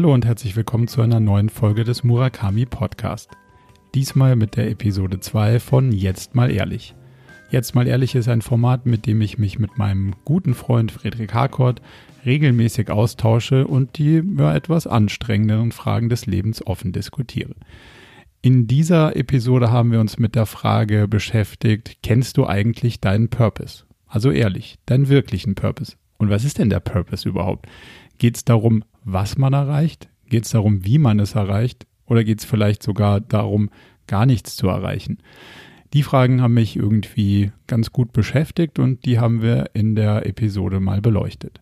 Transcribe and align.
Hallo 0.00 0.14
und 0.14 0.24
herzlich 0.24 0.56
willkommen 0.56 0.88
zu 0.88 1.02
einer 1.02 1.20
neuen 1.20 1.50
Folge 1.50 1.84
des 1.84 2.04
Murakami 2.04 2.64
Podcast. 2.64 3.28
Diesmal 3.94 4.34
mit 4.34 4.56
der 4.56 4.70
Episode 4.70 5.20
2 5.20 5.60
von 5.60 5.92
Jetzt 5.92 6.34
mal 6.34 6.50
ehrlich. 6.50 6.94
Jetzt 7.50 7.74
mal 7.74 7.86
ehrlich 7.86 8.14
ist 8.14 8.26
ein 8.26 8.40
Format, 8.40 8.86
mit 8.86 9.04
dem 9.04 9.20
ich 9.20 9.36
mich 9.36 9.58
mit 9.58 9.76
meinem 9.76 10.14
guten 10.24 10.54
Freund 10.54 10.90
Friedrich 10.90 11.34
Harcourt 11.34 11.82
regelmäßig 12.24 12.88
austausche 12.88 13.66
und 13.66 13.98
die 13.98 14.16
über 14.16 14.54
etwas 14.54 14.86
anstrengenderen 14.86 15.70
Fragen 15.70 16.08
des 16.08 16.24
Lebens 16.24 16.66
offen 16.66 16.92
diskutiere. 16.92 17.54
In 18.40 18.66
dieser 18.66 19.14
Episode 19.16 19.70
haben 19.70 19.92
wir 19.92 20.00
uns 20.00 20.18
mit 20.18 20.34
der 20.34 20.46
Frage 20.46 21.08
beschäftigt, 21.08 21.98
kennst 22.02 22.38
du 22.38 22.46
eigentlich 22.46 23.02
deinen 23.02 23.28
Purpose? 23.28 23.84
Also 24.06 24.30
ehrlich, 24.30 24.78
deinen 24.86 25.10
wirklichen 25.10 25.54
Purpose. 25.56 25.96
Und 26.16 26.30
was 26.30 26.44
ist 26.44 26.56
denn 26.56 26.70
der 26.70 26.80
Purpose 26.80 27.28
überhaupt? 27.28 27.66
Geht 28.16 28.36
es 28.36 28.46
darum, 28.46 28.82
was 29.04 29.38
man 29.38 29.52
erreicht? 29.52 30.08
Geht 30.26 30.44
es 30.44 30.50
darum, 30.50 30.84
wie 30.84 30.98
man 30.98 31.18
es 31.18 31.34
erreicht? 31.34 31.86
Oder 32.06 32.24
geht 32.24 32.40
es 32.40 32.44
vielleicht 32.44 32.82
sogar 32.82 33.20
darum, 33.20 33.70
gar 34.06 34.26
nichts 34.26 34.56
zu 34.56 34.68
erreichen? 34.68 35.18
Die 35.92 36.02
Fragen 36.04 36.40
haben 36.40 36.54
mich 36.54 36.76
irgendwie 36.76 37.50
ganz 37.66 37.92
gut 37.92 38.12
beschäftigt 38.12 38.78
und 38.78 39.04
die 39.04 39.18
haben 39.18 39.42
wir 39.42 39.70
in 39.74 39.96
der 39.96 40.26
Episode 40.26 40.78
mal 40.78 41.00
beleuchtet. 41.00 41.60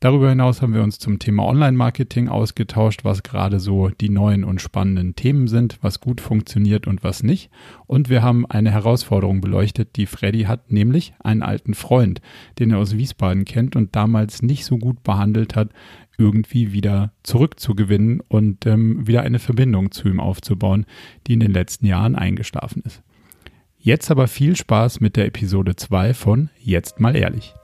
Darüber 0.00 0.28
hinaus 0.28 0.60
haben 0.60 0.74
wir 0.74 0.82
uns 0.82 0.98
zum 0.98 1.18
Thema 1.18 1.46
Online-Marketing 1.46 2.28
ausgetauscht, 2.28 3.04
was 3.04 3.22
gerade 3.22 3.60
so 3.60 3.88
die 3.88 4.10
neuen 4.10 4.44
und 4.44 4.60
spannenden 4.60 5.16
Themen 5.16 5.48
sind, 5.48 5.78
was 5.80 6.00
gut 6.00 6.20
funktioniert 6.20 6.86
und 6.86 7.02
was 7.02 7.22
nicht. 7.22 7.50
Und 7.86 8.10
wir 8.10 8.22
haben 8.22 8.44
eine 8.44 8.70
Herausforderung 8.70 9.40
beleuchtet, 9.40 9.96
die 9.96 10.04
Freddy 10.04 10.42
hat, 10.42 10.70
nämlich 10.70 11.14
einen 11.18 11.42
alten 11.42 11.72
Freund, 11.72 12.20
den 12.58 12.72
er 12.72 12.78
aus 12.78 12.98
Wiesbaden 12.98 13.46
kennt 13.46 13.74
und 13.74 13.96
damals 13.96 14.42
nicht 14.42 14.66
so 14.66 14.76
gut 14.76 15.02
behandelt 15.02 15.56
hat, 15.56 15.70
irgendwie 16.18 16.72
wieder 16.72 17.12
zurückzugewinnen 17.22 18.20
und 18.28 18.66
ähm, 18.66 19.06
wieder 19.06 19.22
eine 19.22 19.38
Verbindung 19.38 19.90
zu 19.90 20.08
ihm 20.08 20.20
aufzubauen, 20.20 20.86
die 21.26 21.34
in 21.34 21.40
den 21.40 21.52
letzten 21.52 21.86
Jahren 21.86 22.16
eingeschlafen 22.16 22.82
ist. 22.84 23.02
Jetzt 23.78 24.10
aber 24.10 24.26
viel 24.26 24.56
Spaß 24.56 25.00
mit 25.00 25.16
der 25.16 25.26
Episode 25.26 25.76
2 25.76 26.14
von 26.14 26.50
Jetzt 26.58 26.98
mal 26.98 27.14
ehrlich. 27.14 27.54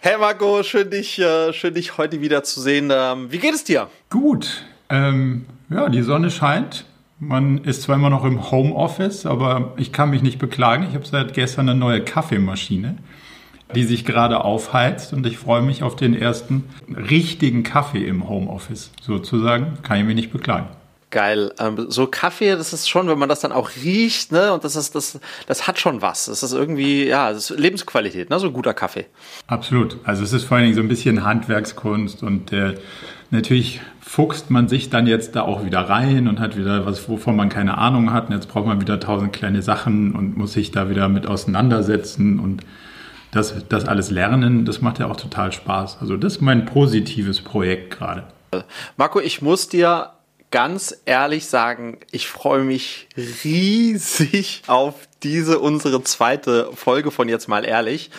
Hey 0.00 0.16
Marco, 0.18 0.62
schön 0.62 0.90
dich, 0.90 1.18
äh, 1.18 1.52
schön 1.52 1.74
dich 1.74 1.98
heute 1.98 2.20
wieder 2.20 2.42
zu 2.42 2.60
sehen. 2.60 2.90
Ähm, 2.92 3.30
wie 3.30 3.38
geht 3.38 3.54
es 3.54 3.64
dir? 3.64 3.88
Gut. 4.10 4.64
Ähm, 4.88 5.44
ja, 5.70 5.88
die 5.88 6.02
Sonne 6.02 6.30
scheint. 6.30 6.86
Man 7.20 7.58
ist 7.64 7.82
zwar 7.82 7.96
immer 7.96 8.10
noch 8.10 8.24
im 8.24 8.50
Homeoffice, 8.50 9.26
aber 9.26 9.72
ich 9.76 9.92
kann 9.92 10.10
mich 10.10 10.22
nicht 10.22 10.38
beklagen. 10.38 10.86
Ich 10.88 10.94
habe 10.94 11.04
seit 11.04 11.34
gestern 11.34 11.68
eine 11.68 11.78
neue 11.78 12.00
Kaffeemaschine, 12.00 12.96
die 13.74 13.82
sich 13.82 14.04
gerade 14.04 14.44
aufheizt 14.44 15.12
und 15.12 15.26
ich 15.26 15.36
freue 15.36 15.62
mich 15.62 15.82
auf 15.82 15.96
den 15.96 16.14
ersten 16.14 16.64
richtigen 16.88 17.64
Kaffee 17.64 18.06
im 18.06 18.28
Homeoffice 18.28 18.92
sozusagen. 19.02 19.78
Kann 19.82 19.98
ich 19.98 20.04
mich 20.04 20.14
nicht 20.14 20.32
beklagen. 20.32 20.68
Geil. 21.10 21.52
Ähm, 21.58 21.86
so 21.88 22.06
Kaffee, 22.06 22.54
das 22.54 22.74
ist 22.74 22.88
schon, 22.88 23.08
wenn 23.08 23.18
man 23.18 23.30
das 23.30 23.40
dann 23.40 23.52
auch 23.52 23.70
riecht, 23.82 24.30
ne, 24.30 24.52
und 24.52 24.62
das 24.62 24.76
ist, 24.76 24.94
das, 24.94 25.18
das 25.46 25.66
hat 25.66 25.78
schon 25.78 26.02
was. 26.02 26.26
Das 26.26 26.42
ist 26.42 26.52
irgendwie, 26.52 27.06
ja, 27.06 27.32
das 27.32 27.50
ist 27.50 27.58
Lebensqualität, 27.58 28.28
ne, 28.28 28.38
so 28.38 28.48
ein 28.48 28.52
guter 28.52 28.74
Kaffee. 28.74 29.06
Absolut. 29.46 29.96
Also 30.04 30.22
es 30.22 30.34
ist 30.34 30.44
vor 30.44 30.56
allen 30.58 30.64
Dingen 30.64 30.76
so 30.76 30.82
ein 30.82 30.88
bisschen 30.88 31.24
Handwerkskunst 31.24 32.22
und 32.22 32.52
äh, 32.52 32.74
natürlich 33.30 33.80
fuchst 34.00 34.50
man 34.50 34.68
sich 34.68 34.90
dann 34.90 35.06
jetzt 35.06 35.34
da 35.36 35.42
auch 35.42 35.64
wieder 35.64 35.80
rein 35.80 36.28
und 36.28 36.40
hat 36.40 36.56
wieder 36.58 36.84
was, 36.84 37.08
wovon 37.08 37.36
man 37.36 37.48
keine 37.48 37.78
Ahnung 37.78 38.12
hat. 38.12 38.28
Und 38.28 38.34
jetzt 38.34 38.48
braucht 38.48 38.66
man 38.66 38.80
wieder 38.80 39.00
tausend 39.00 39.32
kleine 39.32 39.62
Sachen 39.62 40.14
und 40.14 40.36
muss 40.36 40.52
sich 40.52 40.72
da 40.72 40.90
wieder 40.90 41.08
mit 41.08 41.26
auseinandersetzen 41.26 42.38
und 42.38 42.62
das, 43.30 43.54
das 43.68 43.86
alles 43.86 44.10
lernen. 44.10 44.64
Das 44.64 44.80
macht 44.80 44.98
ja 44.98 45.06
auch 45.06 45.16
total 45.16 45.52
Spaß. 45.52 45.98
Also 46.00 46.16
das 46.16 46.36
ist 46.36 46.40
mein 46.42 46.64
positives 46.64 47.40
Projekt 47.42 47.96
gerade. 47.96 48.24
Marco, 48.96 49.20
ich 49.20 49.42
muss 49.42 49.68
dir 49.68 50.12
ganz 50.50 50.96
ehrlich 51.04 51.46
sagen, 51.46 51.98
ich 52.10 52.28
freue 52.28 52.62
mich 52.62 53.08
riesig 53.16 54.62
auf 54.66 54.94
diese 55.22 55.58
unsere 55.58 56.02
zweite 56.02 56.70
Folge 56.74 57.10
von 57.10 57.28
jetzt 57.28 57.48
mal 57.48 57.64
ehrlich, 57.64 58.10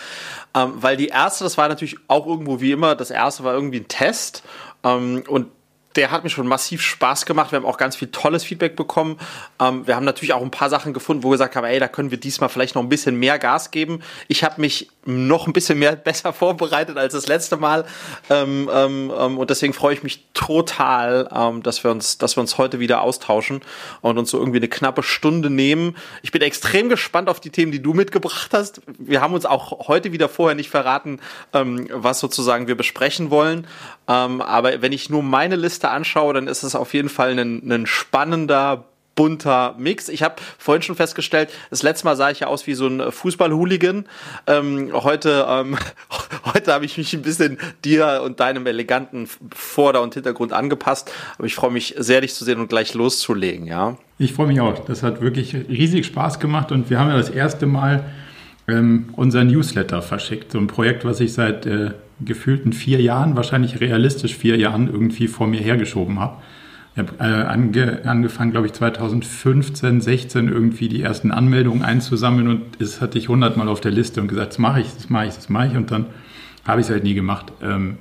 ähm, 0.54 0.74
weil 0.76 0.96
die 0.96 1.08
erste, 1.08 1.44
das 1.44 1.58
war 1.58 1.68
natürlich 1.68 1.96
auch 2.08 2.26
irgendwo 2.26 2.60
wie 2.60 2.72
immer, 2.72 2.94
das 2.94 3.10
erste 3.10 3.44
war 3.44 3.54
irgendwie 3.54 3.80
ein 3.80 3.88
Test. 3.88 4.42
Ähm, 4.84 5.24
und 5.28 5.48
der 5.96 6.12
hat 6.12 6.22
mir 6.22 6.30
schon 6.30 6.46
massiv 6.46 6.82
Spaß 6.82 7.26
gemacht. 7.26 7.50
Wir 7.50 7.56
haben 7.56 7.66
auch 7.66 7.76
ganz 7.76 7.96
viel 7.96 8.08
tolles 8.08 8.44
Feedback 8.44 8.76
bekommen. 8.76 9.18
Ähm, 9.60 9.86
wir 9.86 9.96
haben 9.96 10.04
natürlich 10.04 10.32
auch 10.32 10.42
ein 10.42 10.52
paar 10.52 10.70
Sachen 10.70 10.92
gefunden, 10.92 11.24
wo 11.24 11.28
wir 11.28 11.32
gesagt 11.32 11.56
haben, 11.56 11.64
ey, 11.64 11.80
da 11.80 11.88
können 11.88 12.12
wir 12.12 12.18
diesmal 12.18 12.48
vielleicht 12.48 12.76
noch 12.76 12.82
ein 12.82 12.88
bisschen 12.88 13.16
mehr 13.16 13.38
Gas 13.40 13.72
geben. 13.72 14.00
Ich 14.28 14.44
habe 14.44 14.60
mich 14.60 14.88
noch 15.04 15.48
ein 15.48 15.52
bisschen 15.52 15.78
mehr 15.78 15.96
besser 15.96 16.32
vorbereitet 16.32 16.96
als 16.96 17.14
das 17.14 17.26
letzte 17.26 17.56
Mal. 17.56 17.84
Ähm, 18.28 18.70
ähm, 18.72 19.12
ähm 19.16 19.38
und 19.38 19.50
deswegen 19.50 19.72
freue 19.72 19.94
ich 19.94 20.04
mich 20.04 20.26
total, 20.32 21.28
ähm, 21.34 21.62
dass 21.64 21.82
wir 21.82 21.90
uns, 21.90 22.18
dass 22.18 22.36
wir 22.36 22.40
uns 22.40 22.56
heute 22.56 22.78
wieder 22.78 23.02
austauschen 23.02 23.60
und 24.00 24.16
uns 24.16 24.30
so 24.30 24.38
irgendwie 24.38 24.58
eine 24.58 24.68
knappe 24.68 25.02
Stunde 25.02 25.50
nehmen. 25.50 25.96
Ich 26.22 26.30
bin 26.30 26.42
extrem 26.42 26.88
gespannt 26.88 27.28
auf 27.28 27.40
die 27.40 27.50
Themen, 27.50 27.72
die 27.72 27.82
du 27.82 27.94
mitgebracht 27.94 28.50
hast. 28.52 28.80
Wir 28.98 29.20
haben 29.20 29.34
uns 29.34 29.44
auch 29.44 29.88
heute 29.88 30.12
wieder 30.12 30.28
vorher 30.28 30.54
nicht 30.54 30.70
verraten, 30.70 31.18
ähm, 31.52 31.88
was 31.90 32.20
sozusagen 32.20 32.68
wir 32.68 32.76
besprechen 32.76 33.30
wollen. 33.30 33.66
aber 34.06 34.82
wenn 34.82 34.92
ich 34.92 35.08
nur 35.08 35.22
meine 35.22 35.56
Liste 35.56 35.79
Liste 35.80 35.90
anschaue, 35.90 36.34
dann 36.34 36.46
ist 36.46 36.62
es 36.62 36.74
auf 36.74 36.92
jeden 36.92 37.08
Fall 37.08 37.38
ein, 37.38 37.70
ein 37.70 37.86
spannender, 37.86 38.84
bunter 39.14 39.74
Mix. 39.78 40.10
Ich 40.10 40.22
habe 40.22 40.36
vorhin 40.58 40.82
schon 40.82 40.94
festgestellt, 40.94 41.48
das 41.70 41.82
letzte 41.82 42.04
Mal 42.04 42.16
sah 42.16 42.30
ich 42.30 42.40
ja 42.40 42.48
aus 42.48 42.66
wie 42.66 42.74
so 42.74 42.86
ein 42.86 43.10
Fußball-Hooligan. 43.10 44.04
Ähm, 44.46 44.90
heute 44.92 45.46
ähm, 45.48 45.78
heute 46.54 46.74
habe 46.74 46.84
ich 46.84 46.98
mich 46.98 47.14
ein 47.14 47.22
bisschen 47.22 47.58
dir 47.82 48.20
und 48.24 48.40
deinem 48.40 48.66
eleganten 48.66 49.26
Vorder- 49.54 50.02
und 50.02 50.12
Hintergrund 50.14 50.52
angepasst. 50.52 51.10
Aber 51.38 51.46
ich 51.46 51.54
freue 51.54 51.70
mich 51.70 51.94
sehr, 51.96 52.20
dich 52.20 52.34
zu 52.34 52.44
sehen 52.44 52.60
und 52.60 52.68
gleich 52.68 52.92
loszulegen. 52.92 53.66
Ja. 53.66 53.96
Ich 54.18 54.34
freue 54.34 54.48
mich 54.48 54.60
auch. 54.60 54.84
Das 54.84 55.02
hat 55.02 55.22
wirklich 55.22 55.54
riesig 55.54 56.04
Spaß 56.04 56.40
gemacht 56.40 56.72
und 56.72 56.90
wir 56.90 56.98
haben 56.98 57.08
ja 57.08 57.16
das 57.16 57.30
erste 57.30 57.66
Mal 57.66 58.04
ähm, 58.68 59.08
unser 59.16 59.44
Newsletter 59.44 60.02
verschickt. 60.02 60.52
So 60.52 60.58
ein 60.58 60.66
Projekt, 60.66 61.06
was 61.06 61.20
ich 61.20 61.32
seit 61.32 61.64
äh, 61.64 61.92
gefühlten 62.24 62.72
vier 62.72 63.00
Jahren, 63.00 63.36
wahrscheinlich 63.36 63.80
realistisch 63.80 64.36
vier 64.36 64.56
Jahren 64.56 64.88
irgendwie 64.88 65.28
vor 65.28 65.46
mir 65.46 65.60
hergeschoben 65.60 66.18
habe. 66.18 66.36
Ich 66.94 66.98
habe 66.98 67.12
äh, 67.20 67.44
ange, 67.44 68.00
angefangen, 68.04 68.50
glaube 68.50 68.66
ich, 68.66 68.72
2015, 68.72 70.00
16 70.00 70.48
irgendwie 70.48 70.88
die 70.88 71.02
ersten 71.02 71.30
Anmeldungen 71.30 71.82
einzusammeln 71.82 72.48
und 72.48 72.80
es 72.80 73.00
hatte 73.00 73.18
ich 73.18 73.28
hundertmal 73.28 73.68
auf 73.68 73.80
der 73.80 73.92
Liste 73.92 74.20
und 74.20 74.28
gesagt, 74.28 74.52
das 74.52 74.58
mache 74.58 74.80
ich, 74.80 74.92
das 74.94 75.08
mache 75.08 75.26
ich, 75.26 75.34
das 75.34 75.48
mache 75.48 75.68
ich 75.68 75.76
und 75.76 75.90
dann 75.90 76.06
habe 76.66 76.80
ich 76.80 76.86
es 76.88 76.92
halt 76.92 77.04
nie 77.04 77.14
gemacht. 77.14 77.52
Ähm, 77.62 77.98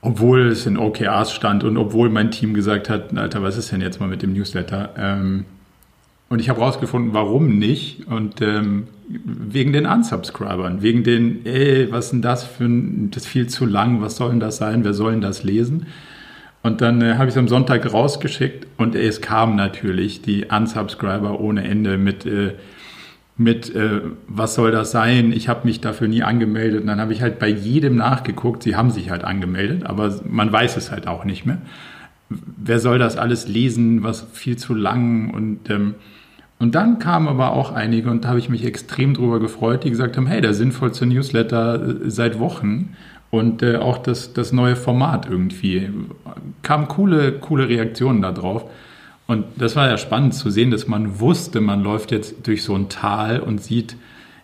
obwohl 0.00 0.48
es 0.48 0.66
in 0.66 0.76
OKRs 0.76 1.32
stand 1.32 1.64
und 1.64 1.76
obwohl 1.76 2.08
mein 2.08 2.30
Team 2.30 2.54
gesagt 2.54 2.88
hat, 2.88 3.16
Alter, 3.16 3.42
was 3.42 3.56
ist 3.56 3.72
denn 3.72 3.80
jetzt 3.80 4.00
mal 4.00 4.08
mit 4.08 4.22
dem 4.22 4.32
Newsletter? 4.32 4.90
Ähm, 4.96 5.44
und 6.28 6.40
ich 6.40 6.48
habe 6.50 6.60
rausgefunden, 6.60 7.14
warum 7.14 7.58
nicht. 7.58 8.06
Und 8.06 8.42
ähm, 8.42 8.88
wegen 9.08 9.72
den 9.72 9.86
Unsubscribern, 9.86 10.82
wegen 10.82 11.02
den, 11.02 11.46
ey, 11.46 11.90
was 11.90 12.06
ist 12.06 12.10
denn 12.12 12.22
das 12.22 12.44
für 12.44 12.64
ein, 12.64 13.10
das 13.10 13.24
ist 13.24 13.28
viel 13.28 13.46
zu 13.46 13.64
lang, 13.64 14.02
was 14.02 14.16
soll 14.16 14.30
denn 14.30 14.40
das 14.40 14.58
sein, 14.58 14.84
wer 14.84 14.92
soll 14.92 15.12
denn 15.12 15.20
das 15.22 15.42
lesen? 15.42 15.86
Und 16.62 16.82
dann 16.82 17.00
äh, 17.00 17.14
habe 17.14 17.26
ich 17.26 17.34
es 17.34 17.38
am 17.38 17.48
Sonntag 17.48 17.90
rausgeschickt 17.90 18.66
und 18.76 18.94
es 18.94 19.22
kamen 19.22 19.56
natürlich 19.56 20.20
die 20.20 20.44
Unsubscriber 20.44 21.40
ohne 21.40 21.64
Ende 21.64 21.96
mit, 21.96 22.26
äh, 22.26 22.54
mit 23.38 23.74
äh, 23.74 24.02
was 24.26 24.54
soll 24.54 24.70
das 24.70 24.90
sein? 24.90 25.32
Ich 25.32 25.48
habe 25.48 25.66
mich 25.66 25.80
dafür 25.80 26.08
nie 26.08 26.22
angemeldet. 26.22 26.82
Und 26.82 26.88
dann 26.88 27.00
habe 27.00 27.14
ich 27.14 27.22
halt 27.22 27.38
bei 27.38 27.48
jedem 27.48 27.96
nachgeguckt, 27.96 28.64
sie 28.64 28.76
haben 28.76 28.90
sich 28.90 29.10
halt 29.10 29.24
angemeldet, 29.24 29.86
aber 29.86 30.20
man 30.28 30.52
weiß 30.52 30.76
es 30.76 30.90
halt 30.90 31.06
auch 31.06 31.24
nicht 31.24 31.46
mehr. 31.46 31.58
Wer 32.28 32.80
soll 32.80 32.98
das 32.98 33.16
alles 33.16 33.48
lesen, 33.48 34.02
was 34.02 34.26
viel 34.32 34.58
zu 34.58 34.74
lang 34.74 35.30
und 35.30 35.70
ähm, 35.70 35.94
und 36.58 36.74
dann 36.74 36.98
kamen 36.98 37.28
aber 37.28 37.52
auch 37.52 37.72
einige, 37.72 38.10
und 38.10 38.24
da 38.24 38.30
habe 38.30 38.38
ich 38.38 38.48
mich 38.48 38.64
extrem 38.64 39.14
drüber 39.14 39.38
gefreut, 39.38 39.84
die 39.84 39.90
gesagt 39.90 40.16
haben, 40.16 40.26
hey, 40.26 40.40
der 40.40 40.54
sinnvollste 40.54 41.06
Newsletter 41.06 42.02
äh, 42.04 42.10
seit 42.10 42.38
Wochen 42.38 42.96
und 43.30 43.62
äh, 43.62 43.76
auch 43.76 43.98
das, 43.98 44.32
das 44.32 44.52
neue 44.52 44.74
Format 44.74 45.28
irgendwie. 45.30 45.90
Kamen 46.62 46.88
coole, 46.88 47.32
coole 47.32 47.68
Reaktionen 47.68 48.22
darauf. 48.22 48.64
Und 49.26 49.44
das 49.56 49.76
war 49.76 49.88
ja 49.88 49.98
spannend 49.98 50.34
zu 50.34 50.50
sehen, 50.50 50.70
dass 50.70 50.88
man 50.88 51.20
wusste, 51.20 51.60
man 51.60 51.82
läuft 51.82 52.10
jetzt 52.12 52.46
durch 52.46 52.64
so 52.64 52.74
ein 52.74 52.88
Tal 52.88 53.40
und 53.40 53.62
sieht, 53.62 53.96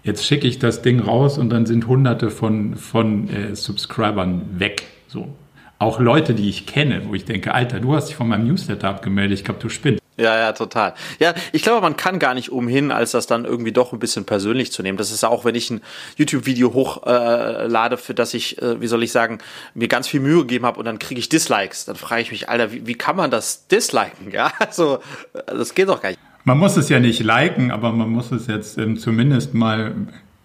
jetzt 0.03 0.25
schicke 0.27 0.47
ich 0.47 0.59
das 0.59 0.83
Ding 0.83 1.01
raus 1.01 1.39
und 1.39 1.49
dann 1.49 1.67
sind 1.67 1.87
hunderte 1.87 2.31
von, 2.31 2.77
von 2.77 3.29
äh, 3.31 3.57
Subscribern 3.57 4.43
weg. 4.59 4.85
So. 5.09 5.35
Auch 5.79 5.99
Leute, 5.99 6.35
die 6.35 6.49
ich 6.49 6.67
kenne, 6.67 7.03
wo 7.09 7.15
ich 7.15 7.25
denke, 7.25 7.55
Alter, 7.55 7.81
du 7.81 7.95
hast 7.95 8.09
dich 8.09 8.17
von 8.17 8.29
meinem 8.29 8.47
Newsletter 8.47 8.89
abgemeldet, 8.89 9.39
ich 9.39 9.45
glaube, 9.45 9.61
du 9.61 9.69
spinnst. 9.69 10.04
Ja, 10.17 10.37
ja, 10.37 10.53
total. 10.53 10.95
Ja, 11.19 11.35
ich 11.51 11.63
glaube, 11.63 11.81
man 11.81 11.97
kann 11.97 12.21
gar 12.21 12.35
nicht 12.35 12.53
umhin, 12.53 12.93
als 12.93 13.11
das 13.11 13.27
dann 13.27 13.45
irgendwie 13.45 13.73
doch 13.73 13.93
ein 13.93 13.99
bisschen 13.99 14.25
persönlich 14.25 14.71
zu 14.71 14.83
nehmen. 14.83 14.97
Das 14.97 15.11
ist 15.11 15.25
auch, 15.25 15.45
wenn 15.45 15.57
ich 15.57 15.71
ein 15.71 15.81
YouTube-Video 16.17 16.73
hochlade, 16.73 17.95
äh, 17.95 17.99
für 17.99 18.15
das 18.15 18.33
ich, 18.33 18.63
äh, 18.63 18.81
wie 18.81 18.87
soll 18.87 19.03
ich 19.03 19.11
sagen, 19.11 19.39
mir 19.75 19.89
ganz 19.89 20.07
viel 20.07 20.21
Mühe 20.21 20.43
gegeben 20.43 20.67
habe 20.67 20.79
und 20.79 20.85
dann 20.85 21.01
kriege 21.01 21.19
ich 21.19 21.29
Dislikes. 21.29 21.85
Dann 21.85 21.97
frage 21.97 22.23
ich 22.23 22.31
mich, 22.31 22.49
Alter, 22.49 22.73
wie, 22.73 22.87
wie 22.87 22.95
kann 22.95 23.17
man 23.17 23.31
das 23.31 23.67
disliken? 23.67 24.31
Ja, 24.35 24.51
also 24.59 24.99
das 25.47 25.75
geht 25.77 25.89
doch 25.89 26.03
gar 26.03 26.09
nicht. 26.09 26.19
Man 26.45 26.59
muss 26.59 26.77
es 26.77 26.89
ja 26.89 26.99
nicht 26.99 27.23
liken, 27.23 27.71
aber 27.71 27.93
man 27.93 28.09
muss 28.09 28.33
es 28.33 28.49
jetzt 28.49 28.79
ähm, 28.79 28.99
zumindest 28.99 29.55
mal 29.55 29.95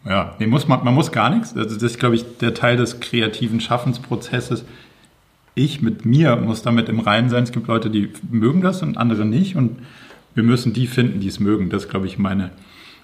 Ja, 0.06 0.36
nee, 0.38 0.46
muss 0.46 0.68
man, 0.68 0.84
man 0.84 0.94
muss 0.94 1.12
gar 1.12 1.30
nichts. 1.30 1.56
Also 1.56 1.74
das 1.74 1.84
ist, 1.84 2.00
glaube 2.00 2.16
ich, 2.16 2.38
der 2.38 2.54
Teil 2.54 2.78
des 2.78 3.00
kreativen 3.00 3.60
Schaffensprozesses. 3.60 4.64
Ich 5.60 5.82
mit 5.82 6.06
mir 6.06 6.38
muss 6.38 6.62
damit 6.62 6.88
im 6.88 7.02
Reinen 7.02 7.30
sein. 7.30 7.44
Es 7.44 7.52
gibt 7.52 7.68
Leute, 7.68 7.90
die 7.90 8.10
mögen 8.32 8.62
das 8.62 8.82
und 8.82 8.98
andere 8.98 9.26
nicht. 9.26 9.58
Und 9.58 9.80
wir 10.34 10.44
müssen 10.44 10.72
die 10.72 10.88
finden, 10.88 11.20
die 11.20 11.28
es 11.28 11.42
mögen. 11.42 11.70
Das 11.70 11.84
ist, 11.84 11.90
glaube 11.90 12.08
ich, 12.08 12.18
meine 12.18 12.52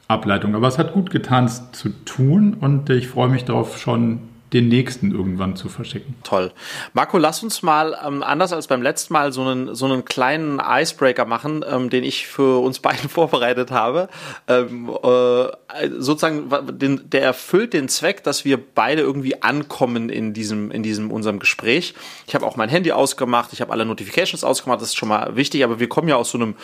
Ableitung. 0.08 0.56
Aber 0.56 0.70
es 0.70 0.78
hat 0.78 0.94
gut 0.94 1.10
getan, 1.10 1.46
es 1.46 1.74
zu 1.74 1.90
tun. 2.06 2.54
Und 2.54 2.90
ich 2.90 3.10
freue 3.10 3.28
mich 3.28 3.44
darauf, 3.44 3.78
schon 3.78 4.20
den 4.56 4.70
nächsten 4.70 5.12
irgendwann 5.12 5.58
zu 5.58 5.68
verschicken. 5.68 6.16
Toll. 6.24 6.54
Marco, 6.94 7.18
lass 7.18 7.44
uns 7.44 7.62
mal, 7.62 7.98
ähm, 8.06 8.24
anders 8.24 8.54
als 8.54 8.68
beim 8.68 8.82
letzten 8.82 9.12
Mal, 9.12 9.34
so 9.34 9.42
einen, 9.42 9.76
so 9.76 9.86
einen 9.86 10.06
kleinen 10.06 10.62
Icebreaker 10.66 11.26
machen, 11.26 11.66
ähm, 11.70 11.90
den 11.90 12.06
ich 12.06 12.26
für 12.26 12.64
uns 12.64 12.80
beiden 12.86 13.10
vorbereitet 13.10 13.72
habe. 13.72 14.08
Ähm, 14.48 14.90
äh, 15.04 15.90
sozusagen, 16.00 16.50
den, 16.80 17.10
der 17.10 17.24
erfüllt 17.24 17.74
den 17.74 17.90
Zweck, 17.90 18.24
dass 18.24 18.46
wir 18.46 18.58
beide 18.58 19.02
irgendwie 19.02 19.44
ankommen 19.44 20.08
in 20.08 20.34
diesem, 20.34 20.72
in 20.72 20.84
diesem 20.84 21.12
unserem 21.12 21.40
Gespräch. 21.40 21.94
Ich 22.26 22.34
habe 22.34 22.46
auch 22.46 22.56
mein 22.56 22.70
Handy 22.70 22.94
ausgemacht, 22.94 23.52
ich 23.52 23.60
habe 23.60 23.74
alle 23.74 23.86
Notifications 23.86 24.46
ausgemacht, 24.46 24.80
das 24.80 24.90
ist 24.90 24.96
schon 24.96 25.10
mal 25.10 25.36
wichtig, 25.36 25.66
aber 25.66 25.82
wir 25.82 25.90
kommen 25.90 26.08
ja 26.08 26.16
aus 26.16 26.32
so 26.32 26.38
einem 26.38 26.56